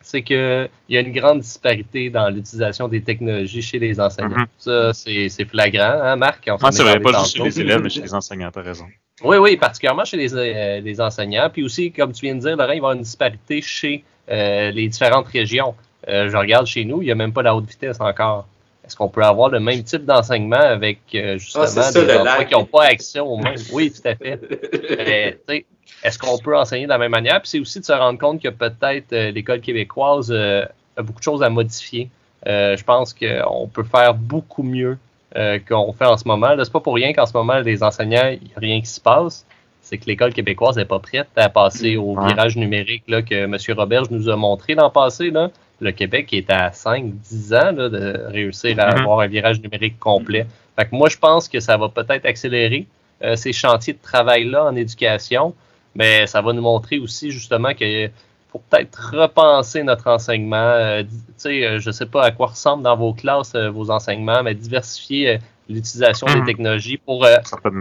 c'est 0.00 0.22
qu'il 0.22 0.68
y 0.88 0.96
a 0.96 1.00
une 1.00 1.12
grande 1.12 1.40
disparité 1.40 2.10
dans 2.10 2.28
l'utilisation 2.28 2.88
des 2.88 3.02
technologies 3.02 3.62
chez 3.62 3.78
les 3.78 3.98
enseignants. 4.00 4.36
Mhm. 4.36 4.46
Ça, 4.58 4.92
c'est 4.92 5.44
flagrant, 5.46 6.00
hein, 6.02 6.16
Marc? 6.16 6.48
On 6.48 6.58
s'en 6.58 6.60
Moi, 6.60 6.68
est 6.68 6.72
c'est 6.72 6.82
vrai, 6.82 7.00
pas 7.00 7.18
juste 7.20 7.36
chez 7.36 7.42
les 7.42 7.60
élèves, 7.60 7.80
mais 7.80 7.88
chez 7.88 8.02
les 8.02 8.14
enseignants, 8.14 8.50
t'as 8.52 8.62
raison. 8.62 8.84
Oui, 9.22 9.36
oui, 9.38 9.56
particulièrement 9.56 10.04
chez 10.04 10.16
les, 10.16 10.34
euh, 10.34 10.80
les 10.80 11.00
enseignants. 11.00 11.48
Puis 11.50 11.62
aussi, 11.62 11.92
comme 11.92 12.12
tu 12.12 12.26
viens 12.26 12.34
de 12.34 12.40
dire, 12.40 12.56
Laurent, 12.56 12.64
il 12.64 12.68
va 12.68 12.74
y 12.74 12.78
avoir 12.78 12.92
une 12.92 13.02
disparité 13.02 13.62
chez 13.62 14.04
euh, 14.28 14.70
les 14.70 14.88
différentes 14.88 15.28
régions. 15.28 15.74
Euh, 16.08 16.28
je 16.28 16.36
regarde 16.36 16.66
chez 16.66 16.84
nous, 16.84 17.00
il 17.00 17.06
n'y 17.06 17.12
a 17.12 17.14
même 17.14 17.32
pas 17.32 17.42
la 17.42 17.54
haute 17.54 17.68
vitesse 17.68 18.00
encore. 18.00 18.46
Est-ce 18.86 18.96
qu'on 18.96 19.08
peut 19.08 19.22
avoir 19.22 19.48
le 19.48 19.60
même 19.60 19.82
type 19.82 20.04
d'enseignement 20.04 20.56
avec 20.56 20.98
euh, 21.14 21.38
justement 21.38 21.64
Ah, 21.64 21.68
ça, 21.68 21.92
des 21.92 22.16
enfants 22.16 22.44
qui 22.44 22.54
n'ont 22.54 22.66
pas 22.66 22.84
accès 22.84 23.20
au 23.20 23.36
même? 23.36 23.56
Oui, 23.72 23.90
tout 23.90 24.06
à 24.06 24.14
fait. 24.14 24.38
Mais, 24.98 25.38
sais, 25.48 25.64
Est-ce 26.02 26.18
qu'on 26.18 26.38
peut 26.38 26.56
enseigner 26.56 26.84
de 26.84 26.90
la 26.90 26.98
même 26.98 27.12
manière? 27.12 27.40
Puis 27.40 27.50
c'est 27.50 27.60
aussi 27.60 27.80
de 27.80 27.84
se 27.84 27.92
rendre 27.92 28.18
compte 28.18 28.42
que 28.42 28.48
peut-être 28.48 29.12
euh, 29.12 29.30
l'école 29.30 29.60
québécoise 29.60 30.30
euh, 30.30 30.64
a 30.96 31.02
beaucoup 31.02 31.20
de 31.20 31.24
choses 31.24 31.42
à 31.42 31.48
modifier. 31.48 32.10
Euh, 32.46 32.76
je 32.76 32.84
pense 32.84 33.14
qu'on 33.14 33.68
peut 33.68 33.84
faire 33.84 34.14
beaucoup 34.14 34.62
mieux 34.62 34.98
euh, 35.36 35.58
qu'on 35.66 35.92
fait 35.92 36.04
en 36.04 36.16
ce 36.16 36.28
moment. 36.28 36.54
Là, 36.54 36.64
C'est 36.64 36.72
pas 36.72 36.80
pour 36.80 36.94
rien 36.94 37.12
qu'en 37.12 37.26
ce 37.26 37.32
moment, 37.32 37.58
les 37.58 37.82
enseignants, 37.82 38.28
il 38.28 38.46
n'y 38.46 38.52
a 38.54 38.60
rien 38.60 38.80
qui 38.80 38.86
se 38.86 39.00
passe. 39.00 39.46
C'est 39.86 39.98
que 39.98 40.06
l'école 40.06 40.32
québécoise 40.32 40.76
n'est 40.76 40.86
pas 40.86 40.98
prête 40.98 41.28
à 41.36 41.48
passer 41.50 41.96
au 41.98 42.14
Ouais. 42.16 42.28
virage 42.28 42.56
numérique 42.56 43.04
là, 43.06 43.20
que 43.22 43.34
M. 43.34 43.56
Roberge 43.76 44.08
nous 44.10 44.28
a 44.30 44.34
montré 44.36 44.74
l'an 44.74 44.88
passé. 44.90 45.30
Là. 45.30 45.50
Le 45.80 45.92
Québec 45.92 46.32
est 46.32 46.48
à 46.50 46.70
5-10 46.72 47.52
ans 47.54 47.70
là, 47.72 47.88
de 47.90 48.24
réussir 48.28 48.78
à 48.80 48.86
Mhm. 48.94 49.00
avoir 49.02 49.20
un 49.20 49.26
virage 49.26 49.60
numérique 49.60 49.98
complet. 49.98 50.46
Fait 50.78 50.86
que 50.86 50.94
moi, 50.96 51.08
je 51.10 51.18
pense 51.18 51.48
que 51.48 51.60
ça 51.60 51.76
va 51.76 51.88
peut-être 51.90 52.24
accélérer 52.26 52.86
euh, 53.22 53.36
ces 53.36 53.52
chantiers 53.52 53.92
de 53.92 53.98
travail-là 54.02 54.64
en 54.64 54.74
éducation, 54.74 55.54
mais 55.94 56.26
ça 56.26 56.40
va 56.42 56.52
nous 56.52 56.62
montrer 56.62 56.98
aussi 56.98 57.30
justement 57.30 57.72
que 57.74 58.08
faut 58.50 58.62
peut-être 58.70 59.10
repenser 59.14 59.82
notre 59.82 60.08
enseignement. 60.08 60.56
Euh, 60.56 61.02
di- 61.02 61.08
tu 61.26 61.32
sais, 61.36 61.64
euh, 61.66 61.78
je 61.78 61.90
sais 61.90 62.06
pas 62.06 62.24
à 62.24 62.30
quoi 62.30 62.46
ressemblent 62.48 62.82
dans 62.84 62.96
vos 62.96 63.12
classes 63.12 63.54
euh, 63.54 63.68
vos 63.70 63.90
enseignements, 63.90 64.42
mais 64.42 64.54
diversifier 64.54 65.38
euh, 65.70 65.72
l'utilisation 65.74 66.26
des 66.26 66.40
Mhm. 66.40 66.46
technologies 66.46 66.96
pour 66.98 67.24
euh, 67.24 67.36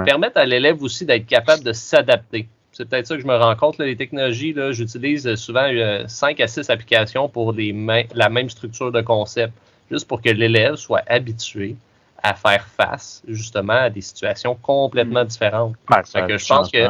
permettre 0.05 0.37
à 0.37 0.45
l'élève 0.45 0.81
aussi 0.83 1.05
d'être 1.05 1.25
capable 1.25 1.63
de 1.63 1.73
s'adapter. 1.73 2.47
C'est 2.71 2.89
peut-être 2.89 3.05
ça 3.05 3.15
que 3.15 3.21
je 3.21 3.27
me 3.27 3.35
rends 3.35 3.55
compte. 3.55 3.77
là, 3.77 3.85
les 3.85 3.95
technologies, 3.95 4.55
j'utilise 4.71 5.27
euh, 5.27 5.35
souvent 5.35 5.67
5 6.07 6.39
à 6.39 6.47
6 6.47 6.69
applications 6.69 7.29
pour 7.29 7.53
main- 7.53 8.03
la 8.15 8.29
même 8.29 8.49
structure 8.49 8.91
de 8.91 9.01
concept, 9.01 9.53
juste 9.91 10.07
pour 10.07 10.21
que 10.21 10.29
l'élève 10.29 10.75
soit 10.75 11.03
habitué 11.07 11.75
à 12.23 12.33
faire 12.33 12.65
face 12.65 13.21
justement 13.27 13.73
à 13.73 13.89
des 13.89 14.01
situations 14.01 14.55
complètement 14.55 15.23
différentes. 15.25 15.75
Ouais, 15.89 15.97
ça 16.05 16.21
Fait 16.21 16.27
que 16.27 16.37
je 16.37 16.47
pense 16.47 16.71
que 16.71 16.87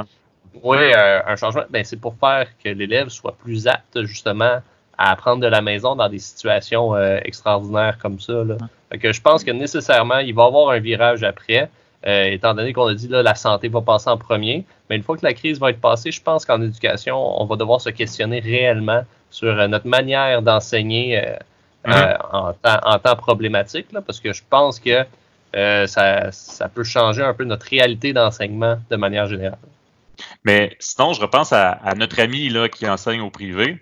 oui, 0.62 0.78
euh, 0.78 1.20
un 1.26 1.36
changement, 1.36 1.64
ben, 1.70 1.84
c'est 1.84 2.00
pour 2.00 2.16
faire 2.20 2.48
que 2.64 2.70
l'élève 2.70 3.10
soit 3.10 3.36
plus 3.36 3.68
apte 3.68 4.04
justement 4.04 4.62
à 4.98 5.12
apprendre 5.12 5.42
de 5.42 5.48
la 5.48 5.62
maison 5.64 5.96
dans 5.96 6.08
des 6.08 6.20
situations 6.20 6.96
euh, 6.96 7.18
extraordinaires 7.26 7.98
comme 7.98 8.20
ça. 8.20 8.44
Là. 8.44 8.58
Fait 8.94 9.00
que 9.00 9.12
je 9.12 9.22
pense 9.22 9.44
que 9.44 9.52
nécessairement, 9.52 10.20
il 10.20 10.34
va 10.36 10.44
y 10.44 10.48
avoir 10.48 10.70
un 10.70 10.80
virage 10.80 11.24
après. 11.24 11.70
euh, 12.06 12.26
étant 12.26 12.54
donné 12.54 12.74
qu'on 12.74 12.88
a 12.88 12.94
dit 12.94 13.08
là, 13.08 13.24
la 13.24 13.34
santé 13.36 13.68
va 13.70 13.82
passer 13.82 14.10
en 14.10 14.18
premier. 14.18 14.66
Mais 14.90 14.98
une 14.98 15.04
fois 15.04 15.18
que 15.18 15.26
la 15.26 15.34
crise 15.34 15.60
va 15.60 15.72
être 15.72 15.82
passée, 15.82 16.12
je 16.12 16.22
pense 16.22 16.46
qu'en 16.46 16.62
éducation, 16.62 17.18
on 17.42 17.46
va 17.46 17.56
devoir 17.56 17.82
se 17.82 17.90
questionner 17.90 18.40
réellement 18.40 19.04
sur 19.32 19.48
euh, 19.60 19.68
notre 19.68 19.88
manière 19.88 20.42
d'enseigner 20.42 21.18
euh, 21.26 21.36
Mhm. 21.86 22.18
en, 22.32 22.54
temps, 22.54 22.80
en 22.84 23.00
temps 23.00 23.16
problématique, 23.18 23.92
là, 23.92 24.02
parce 24.02 24.22
que 24.22 24.32
je 24.32 24.42
pense 24.50 24.80
que 24.80 25.04
ça, 25.86 26.32
ça 26.32 26.70
peut 26.70 26.84
changer 26.86 27.22
un 27.24 27.34
peu 27.34 27.44
notre 27.44 27.68
réalité 27.68 28.14
d'enseignement 28.14 28.78
de 28.90 28.96
manière 28.96 29.28
générale. 29.28 29.60
Mais 30.46 30.76
sinon, 30.80 31.12
je 31.14 31.20
repense 31.22 31.52
à, 31.52 31.72
à 31.72 31.94
notre 31.96 32.22
ami 32.22 32.48
là, 32.50 32.70
qui 32.70 32.88
enseigne 32.88 33.22
au 33.22 33.30
privé. 33.30 33.80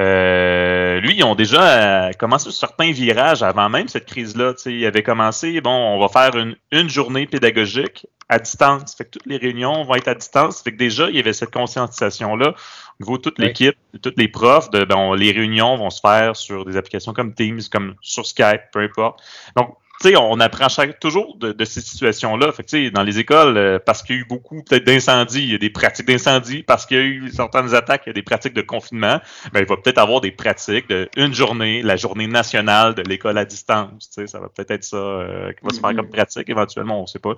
Euh, 0.00 1.00
lui, 1.00 1.16
ils 1.16 1.24
ont 1.24 1.34
déjà 1.34 2.08
euh, 2.08 2.12
commencé 2.12 2.50
certains 2.50 2.92
virages 2.92 3.42
avant 3.42 3.68
même 3.68 3.88
cette 3.88 4.06
crise-là. 4.06 4.54
Il 4.66 4.84
avait 4.86 5.02
commencé, 5.02 5.60
bon, 5.60 5.70
on 5.70 5.98
va 5.98 6.08
faire 6.08 6.36
une, 6.36 6.56
une 6.72 6.88
journée 6.88 7.26
pédagogique 7.26 8.06
à 8.28 8.38
distance. 8.38 8.94
Fait 8.94 9.04
que 9.04 9.10
toutes 9.10 9.26
les 9.26 9.36
réunions 9.36 9.84
vont 9.84 9.94
être 9.94 10.08
à 10.08 10.14
distance. 10.14 10.62
Fait 10.62 10.72
que 10.72 10.76
déjà, 10.76 11.08
il 11.08 11.16
y 11.16 11.18
avait 11.18 11.32
cette 11.32 11.52
conscientisation-là 11.52 12.50
au 12.50 13.04
niveau 13.04 13.16
de 13.18 13.22
toute 13.22 13.38
l'équipe, 13.38 13.76
de 13.92 13.98
toutes 13.98 14.18
les 14.18 14.28
profs, 14.28 14.70
de 14.70 14.84
bon, 14.84 15.14
les 15.14 15.32
réunions 15.32 15.76
vont 15.76 15.90
se 15.90 16.00
faire 16.00 16.36
sur 16.36 16.64
des 16.64 16.76
applications 16.76 17.12
comme 17.12 17.34
Teams, 17.34 17.60
comme 17.70 17.94
sur 18.00 18.24
Skype, 18.26 18.70
peu 18.72 18.80
importe. 18.80 19.20
Donc, 19.56 19.76
sais, 20.02 20.16
on 20.16 20.40
apprend 20.40 20.68
chaque, 20.68 20.98
toujours 21.00 21.36
de, 21.38 21.52
de 21.52 21.64
ces 21.64 21.80
situations-là. 21.80 22.52
Fait 22.52 22.62
que, 22.62 22.68
tu 22.68 22.84
sais, 22.84 22.90
dans 22.90 23.02
les 23.02 23.18
écoles, 23.18 23.56
euh, 23.56 23.78
parce 23.84 24.02
qu'il 24.02 24.16
y 24.16 24.18
a 24.18 24.22
eu 24.22 24.24
beaucoup 24.26 24.62
peut-être 24.62 24.84
d'incendies, 24.84 25.42
il 25.42 25.52
y 25.52 25.54
a 25.54 25.58
des 25.58 25.70
pratiques 25.70 26.06
d'incendie, 26.06 26.62
parce 26.62 26.84
qu'il 26.86 26.96
y 26.96 27.00
a 27.00 27.04
eu 27.04 27.30
certaines 27.30 27.74
attaques, 27.74 28.02
il 28.06 28.08
y 28.08 28.10
a 28.10 28.14
des 28.14 28.22
pratiques 28.22 28.54
de 28.54 28.62
confinement, 28.62 29.20
ben, 29.52 29.60
il 29.60 29.66
va 29.66 29.76
peut-être 29.76 29.98
avoir 29.98 30.20
des 30.20 30.30
pratiques 30.32 30.88
de 30.88 31.08
une 31.16 31.32
journée, 31.34 31.82
la 31.82 31.96
journée 31.96 32.26
nationale 32.26 32.94
de 32.94 33.02
l'école 33.02 33.38
à 33.38 33.44
distance. 33.44 34.10
Tu 34.10 34.22
sais, 34.22 34.26
ça 34.26 34.40
va 34.40 34.48
peut-être 34.48 34.70
être 34.72 34.84
ça 34.84 34.96
euh, 34.96 35.52
qui 35.52 35.64
va 35.64 35.72
se 35.72 35.80
faire 35.80 35.94
comme 35.94 36.08
pratique 36.10 36.48
éventuellement, 36.48 37.02
on 37.02 37.06
sait 37.06 37.18
pas. 37.18 37.34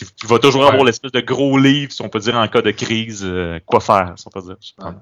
Il 0.00 0.06
il 0.22 0.28
va 0.28 0.38
toujours 0.38 0.62
Ouais. 0.62 0.68
avoir 0.68 0.84
l'espèce 0.84 1.10
de 1.12 1.20
gros 1.20 1.58
livre, 1.58 1.90
si 1.90 2.02
on 2.02 2.08
peut 2.08 2.20
dire, 2.20 2.36
en 2.36 2.46
cas 2.46 2.62
de 2.62 2.70
crise, 2.70 3.22
euh, 3.24 3.58
quoi 3.66 3.80
faire, 3.80 4.12
si 4.16 4.26
on 4.28 4.30
peut 4.30 4.42
dire. 4.46 4.56
Ouais. 4.78 4.92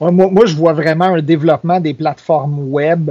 Ouais, 0.00 0.12
moi, 0.12 0.28
moi, 0.30 0.46
je 0.46 0.54
vois 0.54 0.72
vraiment 0.72 1.06
un 1.06 1.22
développement 1.22 1.80
des 1.80 1.94
plateformes 1.94 2.58
web 2.70 3.10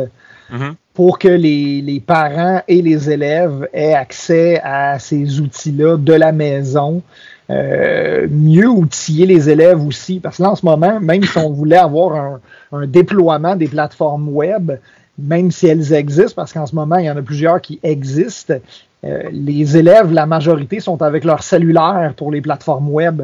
Mhm. 0.50 0.76
Pour 0.94 1.18
que 1.18 1.28
les, 1.28 1.82
les 1.82 2.00
parents 2.00 2.62
et 2.68 2.82
les 2.82 3.10
élèves 3.10 3.68
aient 3.74 3.94
accès 3.94 4.60
à 4.64 5.00
ces 5.00 5.40
outils-là 5.40 5.98
de 5.98 6.14
la 6.14 6.32
maison. 6.32 7.02
Euh, 7.50 8.28
mieux 8.30 8.70
outiller 8.70 9.26
les 9.26 9.50
élèves 9.50 9.86
aussi, 9.86 10.20
parce 10.20 10.38
que 10.38 10.44
là, 10.44 10.52
en 10.52 10.56
ce 10.56 10.66
moment, 10.66 11.00
même 11.02 11.24
si 11.24 11.38
on 11.38 11.52
voulait 11.52 11.78
avoir 11.78 12.40
un, 12.72 12.88
déploiement 12.88 13.56
des 13.56 13.68
plateformes 13.68 14.30
web, 14.30 14.72
même 15.20 15.52
si 15.52 15.68
elles 15.68 15.94
existent, 15.94 16.36
parce 16.36 16.54
qu'en 16.54 16.66
ce 16.66 16.74
moment, 16.74 16.98
il 16.98 17.06
y 17.06 17.12
en 17.12 17.18
a 17.18 17.22
plusieurs 17.22 17.60
qui 17.60 17.80
existent, 17.84 18.56
euh, 19.04 19.24
les 19.32 19.76
élèves, 19.76 20.12
la 20.12 20.26
majorité, 20.26 20.80
sont 20.80 21.02
avec 21.02 21.26
leur 21.26 21.44
cellulaire 21.44 22.14
pour 22.16 22.32
les 22.32 22.42
plateformes 22.42 22.90
web. 22.90 23.22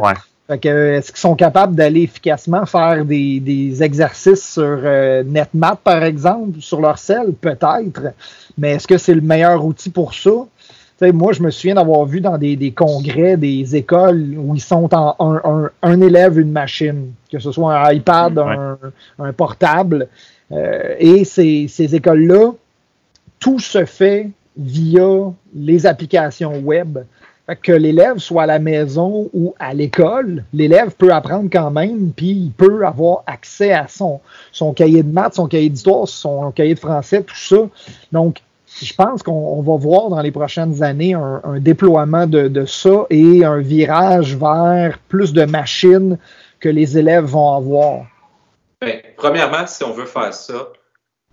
Fait 0.49 0.57
que, 0.57 0.93
est-ce 0.93 1.11
qu'ils 1.11 1.19
sont 1.19 1.35
capables 1.35 1.75
d'aller 1.75 2.01
efficacement 2.01 2.65
faire 2.65 3.05
des, 3.05 3.39
des 3.39 3.83
exercices 3.83 4.53
sur 4.53 4.63
euh, 4.83 5.21
NetMath, 5.23 5.79
par 5.83 6.03
exemple, 6.03 6.59
sur 6.59 6.81
leur 6.81 6.97
cell? 6.97 7.33
Peut-être. 7.39 8.13
Mais 8.57 8.71
est-ce 8.71 8.87
que 8.87 8.97
c'est 8.97 9.13
le 9.13 9.21
meilleur 9.21 9.63
outil 9.63 9.91
pour 9.91 10.13
ça? 10.15 10.31
Moi, 11.13 11.31
je 11.33 11.41
me 11.43 11.51
souviens 11.51 11.75
d'avoir 11.75 12.03
vu 12.05 12.19
dans 12.19 12.37
des, 12.37 12.55
des 12.55 12.71
congrès, 12.71 13.37
des 13.37 13.75
écoles 13.75 14.33
où 14.37 14.55
ils 14.55 14.59
sont 14.61 14.93
en 14.93 15.15
un, 15.19 15.41
un- 15.45 15.69
un 15.83 16.01
élève, 16.01 16.39
une 16.39 16.51
machine, 16.51 17.11
que 17.31 17.37
ce 17.39 17.51
soit 17.51 17.77
un 17.87 17.93
iPad, 17.93 18.37
Ouais. 18.37 18.55
un, 18.57 18.77
un 19.19 19.31
portable. 19.33 20.07
Euh, 20.51 20.95
et 20.99 21.23
ces, 21.25 21.67
ces 21.69 21.95
écoles-là, 21.95 22.51
tout 23.39 23.59
se 23.59 23.85
fait 23.85 24.29
via 24.57 25.31
les 25.55 25.85
applications 25.85 26.57
web. 26.59 26.97
Que 27.55 27.71
l'élève 27.71 28.17
soit 28.19 28.43
à 28.43 28.45
la 28.45 28.59
maison 28.59 29.29
ou 29.33 29.55
à 29.59 29.73
l'école, 29.73 30.43
l'élève 30.53 30.91
peut 30.91 31.11
apprendre 31.11 31.49
quand 31.51 31.71
même, 31.71 32.11
puis 32.11 32.29
il 32.29 32.51
peut 32.51 32.85
avoir 32.85 33.23
accès 33.25 33.73
à 33.73 33.87
son, 33.87 34.19
son 34.51 34.73
cahier 34.73 35.03
de 35.03 35.11
maths, 35.11 35.35
son 35.35 35.47
cahier 35.47 35.69
d'histoire, 35.69 36.07
son 36.07 36.51
cahier 36.51 36.75
de 36.75 36.79
français, 36.79 37.23
tout 37.23 37.35
ça. 37.35 37.57
Donc, 38.11 38.41
je 38.67 38.93
pense 38.93 39.23
qu'on 39.23 39.31
on 39.31 39.61
va 39.61 39.77
voir 39.77 40.09
dans 40.09 40.21
les 40.21 40.31
prochaines 40.31 40.83
années 40.83 41.13
un, 41.13 41.59
déploiement 41.59 42.27
de, 42.27 42.47
de 42.47 42.65
ça 42.65 43.05
et 43.09 43.43
un 43.43 43.59
virage 43.59 44.35
vers 44.35 44.99
plus 45.07 45.33
de 45.33 45.45
machines 45.45 46.17
que 46.59 46.69
les 46.69 46.97
élèves 46.97 47.25
vont 47.25 47.55
avoir. 47.55 48.05
Ben, 48.81 49.01
premièrement, 49.17 49.65
si 49.65 49.83
on 49.83 49.91
veut 49.91 50.05
faire 50.05 50.33
ça, 50.33 50.69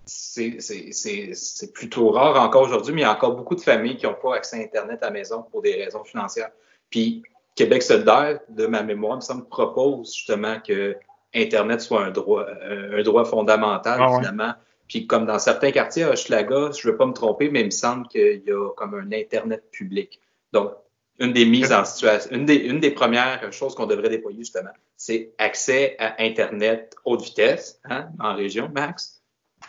c'est- 0.07 1.73
plutôt 1.73 2.09
rare 2.09 2.41
encore 2.41 2.63
aujourd'hui, 2.63 2.93
mais 2.93 3.01
il 3.01 3.03
y 3.03 3.07
a 3.07 3.11
encore 3.13 3.35
beaucoup 3.35 3.55
de 3.55 3.61
familles 3.61 3.97
qui 3.97 4.05
n'ont 4.05 4.15
pas 4.15 4.35
accès 4.35 4.57
à 4.57 4.63
Internet 4.63 5.03
à 5.03 5.07
la 5.07 5.11
maison 5.11 5.43
pour 5.43 5.61
des 5.61 5.73
raisons 5.75 6.03
financières. 6.03 6.49
Puis 6.89 7.23
Québec 7.55 7.83
solidaire, 7.83 8.39
de 8.49 8.67
ma 8.67 8.83
mémoire, 8.83 9.15
me 9.17 9.21
semble, 9.21 9.47
propose 9.47 10.13
justement 10.15 10.59
que 10.65 10.95
Internet 11.33 11.81
soit 11.81 12.05
un 12.05 12.11
droit, 12.11 12.45
euh, 12.45 12.99
un 12.99 13.03
droit 13.03 13.25
fondamental, 13.25 13.99
Ah 14.01 14.11
ouais. 14.11 14.17
finalement. 14.19 14.53
Puis 14.87 15.05
comme 15.07 15.25
dans 15.25 15.39
certains 15.39 15.71
quartiers 15.71 16.03
à 16.03 16.11
Hochelaga, 16.11 16.71
je 16.71 16.87
ne 16.87 16.91
veux 16.91 16.97
pas 16.97 17.05
me 17.05 17.13
tromper, 17.13 17.49
mais 17.49 17.61
il 17.61 17.65
me 17.65 17.71
semble 17.71 18.07
qu'il 18.07 18.43
y 18.45 18.51
a 18.51 18.69
comme 18.75 18.93
un 18.93 19.11
Internet 19.11 19.69
public. 19.71 20.21
Donc, 20.53 20.71
une 21.19 21.33
des 21.33 21.45
mises 21.45 21.73
en 21.73 21.83
situation, 21.83 22.29
une 22.33 22.45
des, 22.45 22.55
une 22.55 22.79
des 22.79 22.91
premières 22.91 23.51
choses 23.51 23.73
qu'on 23.75 23.87
devrait 23.87 24.09
déployer, 24.09 24.37
justement, 24.37 24.69
c'est 24.95 25.33
accès 25.39 25.95
à 25.99 26.15
Internet 26.21 26.95
haute 27.05 27.23
vitesse, 27.23 27.81
hein, 27.89 28.09
en 28.19 28.35
région, 28.35 28.69
Max, 28.73 29.16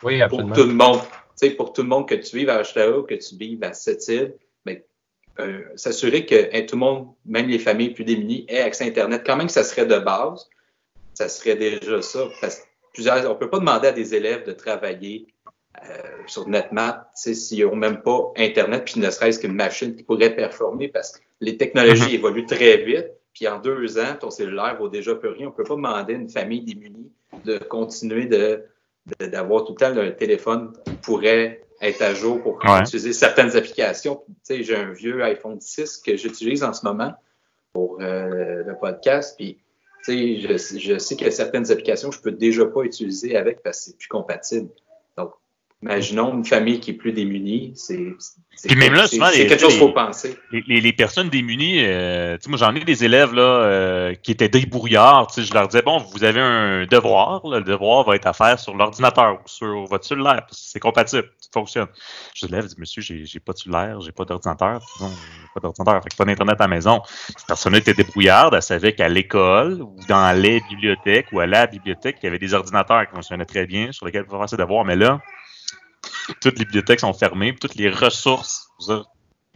Oui, 0.02 0.18
pour 0.28 0.40
absolument. 0.40 0.54
tout 0.54 0.62
le 0.64 0.74
monde. 0.74 1.00
Tu 1.00 1.48
sais, 1.48 1.50
pour 1.50 1.72
tout 1.72 1.82
le 1.82 1.88
monde, 1.88 2.08
que 2.08 2.14
tu 2.14 2.37
vives 2.37 2.50
à 2.50 2.62
ou 2.62 3.02
que 3.02 3.14
tu 3.14 3.37
vives 3.37 3.62
à 3.62 3.72
Sept-Îles, 3.72 4.34
mais 4.64 4.84
euh, 5.40 5.62
s'assurer 5.76 6.26
que 6.26 6.50
hein, 6.52 6.66
tout 6.68 6.76
le 6.76 6.80
monde, 6.80 7.08
même 7.24 7.48
les 7.48 7.58
familles 7.58 7.90
plus 7.90 8.04
démunies, 8.04 8.44
aient 8.48 8.61
accès 8.61 8.84
à 8.84 8.87
Internet. 8.88 9.22
Quand 9.24 9.37
même 9.37 9.46
que 9.46 9.52
ça 9.52 9.64
serait 9.64 9.87
de 9.87 9.98
base, 9.98 10.48
ça 11.14 11.28
serait 11.28 11.56
déjà 11.56 12.02
ça. 12.02 12.28
Parce 12.40 12.56
que 12.56 12.64
plusieurs, 12.92 13.24
on 13.26 13.34
ne 13.34 13.38
peut 13.38 13.50
pas 13.50 13.58
demander 13.58 13.88
à 13.88 13.92
des 13.92 14.14
élèves 14.14 14.44
de 14.46 14.52
travailler 14.52 15.26
euh, 15.84 15.92
sur 16.26 16.48
NetMath 16.48 17.06
s'ils 17.14 17.64
n'ont 17.64 17.76
même 17.76 18.02
pas 18.02 18.32
Internet, 18.37 18.84
puis 18.84 19.00
ne 19.00 19.11
serait-ce 19.11 19.38
qu'une 19.38 19.54
machine 19.54 19.94
qui 19.94 20.02
pourrait 20.02 20.34
performer 20.34 20.88
parce 20.88 21.12
que 21.12 21.20
les 21.40 21.56
technologies 21.56 22.16
évoluent 22.16 22.46
très 22.46 22.78
vite. 22.78 23.06
Puis 23.32 23.46
en 23.46 23.61
deux 23.61 23.98
ans, 23.98 24.16
ton 24.18 24.30
cellulaire 24.30 24.76
vaut 24.76 24.88
déjà 24.88 25.14
plus 25.14 25.28
rien. 25.28 25.46
On 25.46 25.50
ne 25.50 25.54
peut 25.54 25.62
pas 25.62 25.76
demander 25.76 26.14
à 26.14 26.16
une 26.16 26.28
famille 26.28 26.62
démunie 26.62 27.12
de 27.44 27.58
continuer 27.58 28.26
de- 28.26 28.64
d'avoir 29.21 29.64
tout 29.64 29.73
le 29.73 29.79
temps 29.79 29.97
un 29.99 30.11
téléphone 30.11 30.73
qui 30.85 30.92
pourrait 30.94 31.62
être 31.81 32.03
à 32.03 32.14
jour 32.14 32.42
pour 32.42 32.59
Ouais. 32.64 32.81
utiliser 32.81 33.12
certaines 33.12 33.57
applications. 33.57 34.23
Tu 34.27 34.35
sais, 34.42 34.62
j'ai 34.62 34.77
un 34.77 34.90
vieux 34.92 35.23
iPhone 35.23 35.61
6 35.61 35.99
que 35.99 36.16
j'utilise 36.16 36.64
en 36.64 36.73
ce 36.73 36.85
moment 36.85 37.14
pour 37.73 37.99
euh, 38.01 38.64
le 38.64 38.75
podcast. 38.81 39.37
Puis, 39.37 39.59
tu 40.05 40.12
sais, 40.12 40.40
je, 40.40 40.79
je 40.79 40.99
sais 40.99 41.16
qu'il 41.16 41.27
y 41.27 41.29
a 41.29 41.33
certaines 41.33 41.71
applications 41.71 42.11
que 42.11 42.16
je 42.16 42.21
peux 42.21 42.33
déjà 42.33 42.66
pas 42.66 42.83
utiliser 42.83 43.37
avec 43.37 43.62
parce 43.62 43.79
que 43.79 43.85
c'est 43.87 43.97
plus 43.97 44.09
compatible. 44.09 44.68
Imaginons 45.81 46.35
une 46.35 46.45
famille 46.45 46.81
qui 46.81 46.91
est 46.91 46.95
plus 46.95 47.12
démunie. 47.12 47.73
C'est 47.77 48.75
même 48.75 48.95
là, 48.95 49.07
c'est- 49.07 49.14
souvent, 49.14 49.29
les- 49.31 49.47
quelque 49.47 49.61
chose 49.61 49.69
les- 49.75 49.79
qu'il 49.79 49.87
faut 49.87 49.93
penser. 49.93 50.37
les, 50.51 50.64
les- 50.67 50.81
les 50.81 50.93
personnes 50.93 51.29
démunies, 51.29 51.85
euh, 51.85 52.37
tu 52.37 52.43
sais, 52.43 52.51
moi 52.51 52.59
j'en 52.59 52.75
ai 52.75 52.81
des 52.81 53.05
élèves 53.05 53.33
là 53.33 53.43
euh, 53.43 54.14
qui 54.14 54.33
étaient 54.33 54.49
débrouillards. 54.49 55.29
Tu 55.29 55.35
sais, 55.35 55.43
je 55.47 55.55
leur 55.55 55.69
disais 55.69 55.83
bon, 55.83 55.99
vous 55.99 56.25
avez 56.25 56.41
un 56.41 56.85
devoir, 56.87 57.47
là, 57.47 57.59
le 57.59 57.64
devoir 57.64 58.05
va 58.05 58.17
être 58.17 58.27
à 58.27 58.33
faire 58.33 58.59
sur 58.59 58.75
l'ordinateur 58.77 59.35
ou 59.35 59.47
sur 59.49 59.85
votre 59.85 60.05
cellulaire, 60.05 60.41
parce 60.49 60.61
que 60.61 60.69
c'est 60.73 60.81
compatible, 60.81 61.31
ça 61.38 61.49
fonctionne. 61.55 61.87
Je 62.35 62.47
dis, 62.47 62.53
dis 62.53 62.75
monsieur, 62.77 63.01
j'ai 63.01 63.38
pas 63.38 63.53
de 63.53 63.59
cellulaire, 63.59 64.01
j'ai 64.01 64.11
pas 64.11 64.25
d'ordinateur, 64.25 64.81
non, 65.01 65.09
j'ai 65.11 65.47
pas 65.55 65.61
d'ordinateur, 65.61 66.03
fait 66.03 66.09
que 66.11 66.17
pas 66.17 66.25
d'internet 66.25 66.61
à 66.61 66.64
la 66.64 66.69
maison. 66.69 67.01
Cette 67.29 67.47
personne 67.47 67.77
était 67.77 67.95
débrouillarde, 67.95 68.55
elle 68.55 68.62
savait 68.62 68.95
qu'à 68.95 69.09
l'école 69.09 69.81
ou 69.81 69.95
dans 70.09 70.37
les 70.37 70.61
bibliothèques 70.69 71.27
ou 71.31 71.38
à 71.38 71.47
la 71.47 71.69
bibliothèque, 71.69 72.17
il 72.21 72.27
y 72.27 72.29
avait 72.29 72.41
des 72.41 72.53
ordinateurs 72.53 73.07
qui 73.09 73.14
fonctionnaient 73.14 73.45
très 73.45 73.67
bien, 73.69 73.93
sur 73.93 74.07
lesquels 74.07 74.23
on 74.23 74.31
pouvait 74.31 74.38
faire 74.41 74.49
ses 74.49 74.57
devoirs, 74.57 74.85
mais 74.85 74.97
là, 74.97 75.21
toutes 76.41 76.59
les 76.59 76.64
bibliothèques 76.64 77.01
sont 77.01 77.12
fermées, 77.14 77.55
toutes 77.61 77.75
les 77.75 77.91
ressources 77.91 78.69
ça, 78.79 79.03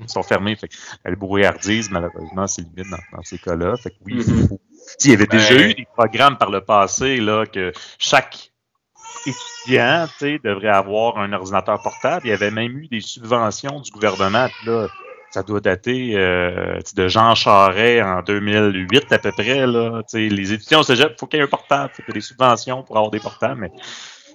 sont 0.07 0.23
fermées. 0.23 0.57
Fait 0.57 0.69
que 0.69 0.75
la 1.05 1.15
brouillardise, 1.15 1.91
malheureusement, 1.91 2.47
c'est 2.47 2.63
limite 2.63 2.91
dans, 2.91 3.17
dans 3.17 3.23
ces 3.23 3.39
cas-là. 3.39 3.77
Fait 3.77 3.91
que 3.91 3.97
oui, 4.05 4.15
Mhm. 4.15 4.49
faut- 4.49 4.61
il 5.05 5.11
y 5.11 5.15
avait 5.15 5.27
déjà 5.27 5.55
Ben- 5.55 5.71
eu 5.71 5.75
des 5.75 5.87
programmes 5.97 6.37
par 6.39 6.51
le 6.51 6.61
passé 6.61 7.19
là, 7.19 7.47
que 7.47 7.73
chaque 7.99 8.51
étudiant 9.27 10.07
devrait 10.43 10.69
avoir 10.69 11.19
un 11.19 11.33
ordinateur 11.33 11.81
portable. 11.83 12.23
Il 12.27 12.31
y 12.31 12.33
avait 12.33 12.51
même 12.51 12.77
eu 12.79 12.89
des 12.89 13.01
subventions 13.01 13.81
du 13.81 13.91
gouvernement. 13.93 14.49
Là, 14.67 14.89
ça 15.31 15.43
doit 15.43 15.61
dater 15.61 16.13
euh, 16.17 16.81
de 16.95 17.09
Jean 17.09 17.35
Charest 17.35 18.03
en 18.05 18.23
2008 18.23 19.13
à 19.13 19.19
peu 19.19 19.31
près. 19.33 19.67
Là. 19.67 20.03
Les 20.13 20.53
étudiants 20.53 20.81
au 20.81 20.83
cégep, 20.83 21.13
il 21.15 21.19
faut 21.19 21.27
qu'il 21.27 21.39
y 21.39 21.41
ait 21.43 21.45
un 21.45 21.49
portable. 21.49 21.93
Il 21.93 21.97
faut 21.97 22.09
y 22.09 22.11
ait 22.11 22.15
des 22.15 22.21
subventions 22.21 22.83
pour 22.83 22.97
avoir 22.97 23.11
des 23.11 23.21
portables, 23.21 23.61
mais 23.61 23.71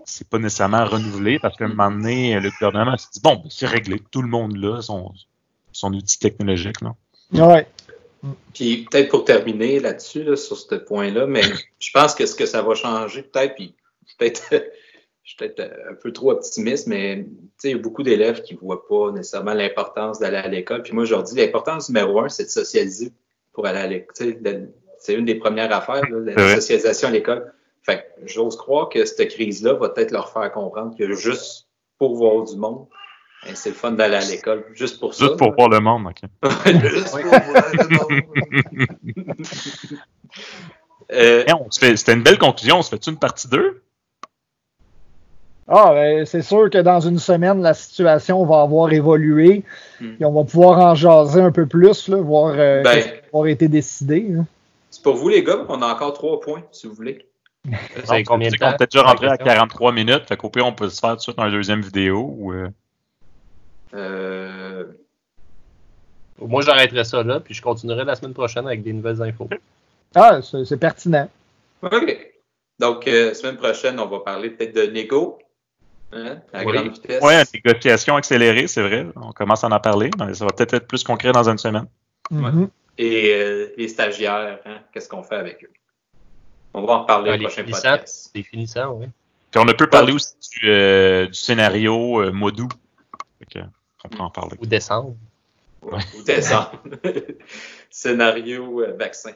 c'est 0.07 0.27
pas 0.27 0.39
nécessairement 0.39 0.85
renouvelé 0.85 1.37
parce 1.37 1.57
qu'à 1.57 1.65
un 1.65 1.69
moment 1.69 1.91
donné, 1.91 2.39
le 2.39 2.49
gouvernement 2.49 2.97
s'est 2.97 3.09
dit 3.13 3.19
bon, 3.21 3.35
ben, 3.35 3.49
c'est 3.49 3.67
réglé, 3.67 4.01
tout 4.09 4.21
le 4.21 4.29
monde 4.29 4.55
là, 4.55 4.81
son, 4.81 5.11
son 5.73 5.93
outil 5.93 6.17
technologique. 6.17 6.81
Là. 6.81 6.95
Ouais. 7.33 7.67
Puis 8.53 8.87
peut-être 8.89 9.09
pour 9.09 9.25
terminer 9.25 9.79
là-dessus, 9.79 10.23
là, 10.23 10.35
sur 10.35 10.57
ce 10.57 10.75
point-là, 10.75 11.27
mais 11.27 11.41
je 11.79 11.91
pense 11.93 12.15
que 12.15 12.25
ce 12.25 12.35
que 12.35 12.45
ça 12.45 12.61
va 12.61 12.73
changer, 12.73 13.21
peut-être, 13.21 13.55
puis 13.55 13.75
peut-être 14.17 14.41
je 15.23 15.31
suis 15.31 15.37
peut-être 15.37 15.59
un 15.91 15.93
peu 15.93 16.13
trop 16.13 16.31
optimiste, 16.31 16.87
mais 16.87 17.25
il 17.65 17.71
y 17.71 17.73
a 17.73 17.77
beaucoup 17.77 18.01
d'élèves 18.01 18.43
qui 18.43 18.53
ne 18.53 18.59
voient 18.59 18.87
pas 18.87 19.11
nécessairement 19.11 19.53
l'importance 19.53 20.19
d'aller 20.19 20.37
à 20.37 20.47
l'école. 20.47 20.83
Puis 20.83 20.93
moi, 20.93 21.03
je 21.03 21.11
leur 21.11 21.23
dis, 21.23 21.35
l'importance 21.35 21.89
numéro 21.89 22.21
un, 22.21 22.29
c'est 22.29 22.45
de 22.45 22.49
socialiser 22.49 23.11
pour 23.51 23.65
aller 23.65 23.79
à 23.79 23.87
l'école. 23.87 24.69
C'est 24.99 25.13
une 25.13 25.25
des 25.25 25.35
premières 25.35 25.71
affaires, 25.73 26.01
la 26.09 26.55
socialisation 26.55 27.09
à 27.09 27.11
l'école. 27.11 27.53
Fait 27.87 28.05
j'ose 28.25 28.57
croire 28.57 28.89
que 28.89 29.05
cette 29.05 29.29
crise-là 29.29 29.73
va 29.73 29.87
peut-être 29.89 30.11
leur 30.11 30.29
faire 30.29 30.51
comprendre 30.51 30.93
que 30.97 31.13
juste 31.13 31.67
pour 31.97 32.15
voir 32.15 32.43
du 32.43 32.57
monde, 32.57 32.85
ben, 33.45 33.55
c'est 33.55 33.69
le 33.69 33.75
fun 33.75 33.91
d'aller 33.91 34.17
à 34.17 34.25
l'école. 34.25 34.65
Juste 34.73 34.99
pour 34.99 35.13
ça. 35.13 35.25
Juste 35.27 35.37
pour 35.37 35.53
voir 35.53 35.69
le 35.69 35.79
monde, 35.79 36.07
OK. 36.07 36.21
juste 36.89 37.11
pour 37.11 37.19
voir 37.21 37.65
le 37.71 37.87
monde. 37.97 39.37
euh, 41.13 41.43
C'était 41.71 42.13
une 42.13 42.23
belle 42.23 42.37
conclusion. 42.37 42.79
On 42.79 42.81
se 42.81 42.89
fait-tu 42.89 43.09
une 43.09 43.17
partie 43.17 43.47
2? 43.47 43.81
Ah, 45.69 45.91
ben, 45.93 46.25
c'est 46.25 46.41
sûr 46.41 46.69
que 46.69 46.79
dans 46.79 46.99
une 46.99 47.19
semaine, 47.19 47.61
la 47.61 47.73
situation 47.73 48.45
va 48.45 48.61
avoir 48.61 48.91
évolué. 48.91 49.63
Hmm. 50.01 50.15
Et 50.19 50.25
on 50.25 50.33
va 50.33 50.43
pouvoir 50.43 50.79
en 50.79 50.95
jaser 50.95 51.39
un 51.41 51.51
peu 51.51 51.67
plus, 51.67 52.09
là, 52.09 52.17
voir 52.17 52.53
euh, 52.57 52.83
ben, 52.83 53.01
ce 53.01 53.07
qui 53.07 53.13
avoir 53.31 53.47
été 53.47 53.69
décidé. 53.69 54.27
C'est 54.89 55.03
pour 55.03 55.15
vous, 55.15 55.29
les 55.29 55.43
gars. 55.43 55.65
On 55.69 55.81
a 55.81 55.87
encore 55.93 56.11
trois 56.13 56.41
points, 56.41 56.63
si 56.71 56.87
vous 56.87 56.93
voulez. 56.93 57.26
C'est 58.05 58.23
combien 58.23 58.49
de 58.49 58.55
temps? 58.55 58.69
On 58.69 58.83
est 58.83 58.91
déjà 58.91 59.03
rentré 59.03 59.27
à 59.27 59.37
43 59.37 59.91
minutes. 59.91 60.23
Fait 60.27 60.37
qu'au 60.37 60.49
pire, 60.49 60.65
on 60.65 60.73
peut 60.73 60.89
se 60.89 60.99
faire 60.99 61.11
tout 61.11 61.17
de 61.17 61.21
suite 61.21 61.39
une 61.39 61.51
deuxième 61.51 61.81
vidéo. 61.81 62.35
Ou, 62.37 62.53
euh... 62.53 62.69
Euh... 63.93 64.85
Moi, 66.39 66.61
j'arrêterai 66.61 67.03
ça 67.03 67.23
là, 67.23 67.39
puis 67.39 67.53
je 67.53 67.61
continuerai 67.61 68.05
la 68.05 68.15
semaine 68.15 68.33
prochaine 68.33 68.67
avec 68.67 68.83
des 68.83 68.93
nouvelles 68.93 69.21
infos. 69.21 69.49
Ah, 70.15 70.39
c'est 70.41 70.77
pertinent. 70.77 71.29
OK. 71.81 72.33
Donc, 72.79 73.07
euh, 73.07 73.33
semaine 73.33 73.57
prochaine, 73.57 73.99
on 73.99 74.05
va 74.05 74.19
parler 74.19 74.51
peut-être 74.51 74.75
de 74.75 74.83
négo. 74.83 75.39
Hein, 76.13 76.37
à 76.53 76.63
oui. 76.63 76.73
grande 76.73 76.93
vitesse. 76.93 77.21
Oui, 77.21 77.33
négociation 77.53 78.15
accélérée, 78.15 78.67
c'est 78.67 78.81
vrai. 78.81 79.07
On 79.15 79.31
commence 79.31 79.63
à 79.63 79.67
en 79.67 79.79
parler, 79.79 80.09
mais 80.19 80.33
ça 80.33 80.45
va 80.45 80.51
peut-être 80.51 80.75
être 80.75 80.87
plus 80.87 81.03
concret 81.03 81.31
dans 81.31 81.49
une 81.49 81.57
semaine. 81.57 81.87
Mm-hmm. 82.31 82.69
Et 82.99 83.33
euh, 83.33 83.67
les 83.77 83.87
stagiaires, 83.87 84.59
hein, 84.65 84.77
qu'est-ce 84.93 85.09
qu'on 85.09 85.23
fait 85.23 85.35
avec 85.35 85.63
eux? 85.63 85.71
On 86.73 86.85
va 86.85 86.93
en 86.93 87.01
reparler 87.01 87.31
au 87.31 87.37
prochain 87.39 87.63
podcast. 87.63 88.29
C'est 88.33 88.43
finissant, 88.43 88.93
oui. 88.93 89.07
Puis 89.51 89.61
on 89.63 89.67
a 89.67 89.73
peut 89.73 89.87
parler 89.87 90.13
aussi 90.13 90.35
du, 90.51 90.69
euh, 90.69 91.27
du 91.27 91.33
scénario 91.33 92.21
euh, 92.21 92.31
Modou. 92.31 92.67
on 94.03 94.09
peut 94.09 94.19
en 94.19 94.29
parler. 94.29 94.57
Ou 94.59 94.65
décembre. 94.65 95.15
Ou 95.81 96.23
décembre. 96.23 96.81
scénario 97.89 98.81
euh, 98.81 98.93
vaccin. 98.97 99.31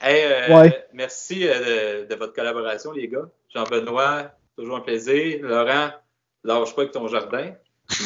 Hey, 0.00 0.72
Merci 0.92 1.40
de, 1.40 2.14
votre 2.16 2.32
collaboration, 2.32 2.92
les 2.92 3.08
gars. 3.08 3.28
Jean-Benoît, 3.54 4.32
toujours 4.56 4.76
un 4.76 4.80
plaisir. 4.80 5.40
Laurent, 5.42 5.90
lâche 6.42 6.74
pas 6.74 6.82
avec 6.82 6.92
ton 6.92 7.06
jardin. 7.06 7.52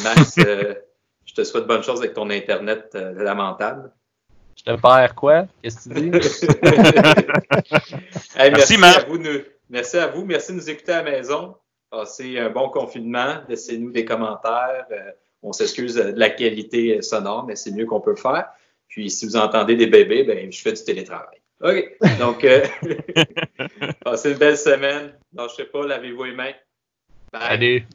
Max, 0.03 0.35
je 1.25 1.33
te 1.33 1.43
souhaite 1.43 1.65
bonne 1.65 1.81
chance 1.81 1.99
avec 1.99 2.13
ton 2.13 2.29
Internet 2.29 2.93
lamentable. 2.93 3.91
Je 4.67 4.73
te 4.73 4.81
perds 4.81 5.15
quoi? 5.15 5.47
Qu'est-ce 5.61 5.89
que 5.89 5.93
tu 5.93 6.01
dis? 6.01 6.09
merci, 8.37 8.77
merci, 8.77 8.99
à 8.99 9.05
vous 9.05 9.17
de, 9.17 9.45
merci 9.69 9.97
à 9.97 10.07
vous. 10.07 10.25
Merci 10.25 10.51
de 10.51 10.57
nous 10.57 10.69
écouter 10.69 10.91
à 10.91 11.03
la 11.03 11.11
maison. 11.11 11.55
Passez 11.89 12.37
un 12.37 12.49
bon 12.49 12.69
confinement. 12.69 13.35
Laissez-nous 13.47 13.91
des 13.91 14.03
commentaires. 14.03 14.85
Euh, 14.91 15.11
on 15.41 15.53
s'excuse 15.53 15.95
de 15.95 16.13
la 16.17 16.29
qualité 16.29 17.01
sonore, 17.01 17.45
mais 17.45 17.55
c'est 17.55 17.71
mieux 17.71 17.85
qu'on 17.85 18.01
peut 18.01 18.15
faire. 18.15 18.49
Puis, 18.89 19.09
si 19.09 19.25
vous 19.25 19.37
entendez 19.37 19.77
des 19.77 19.87
bébés, 19.87 20.23
ben, 20.23 20.51
je 20.51 20.61
fais 20.61 20.73
du 20.73 20.83
télétravail. 20.83 21.39
OK. 21.61 21.97
Donc, 22.19 22.43
euh, 22.43 22.65
passez 24.03 24.31
une 24.31 24.37
belle 24.37 24.57
semaine. 24.57 25.13
Lâchez 25.33 25.65
pas, 25.65 25.85
lavez-vous 25.85 26.25
les 26.25 26.33
mains. 26.33 26.53
Bye. 27.31 27.85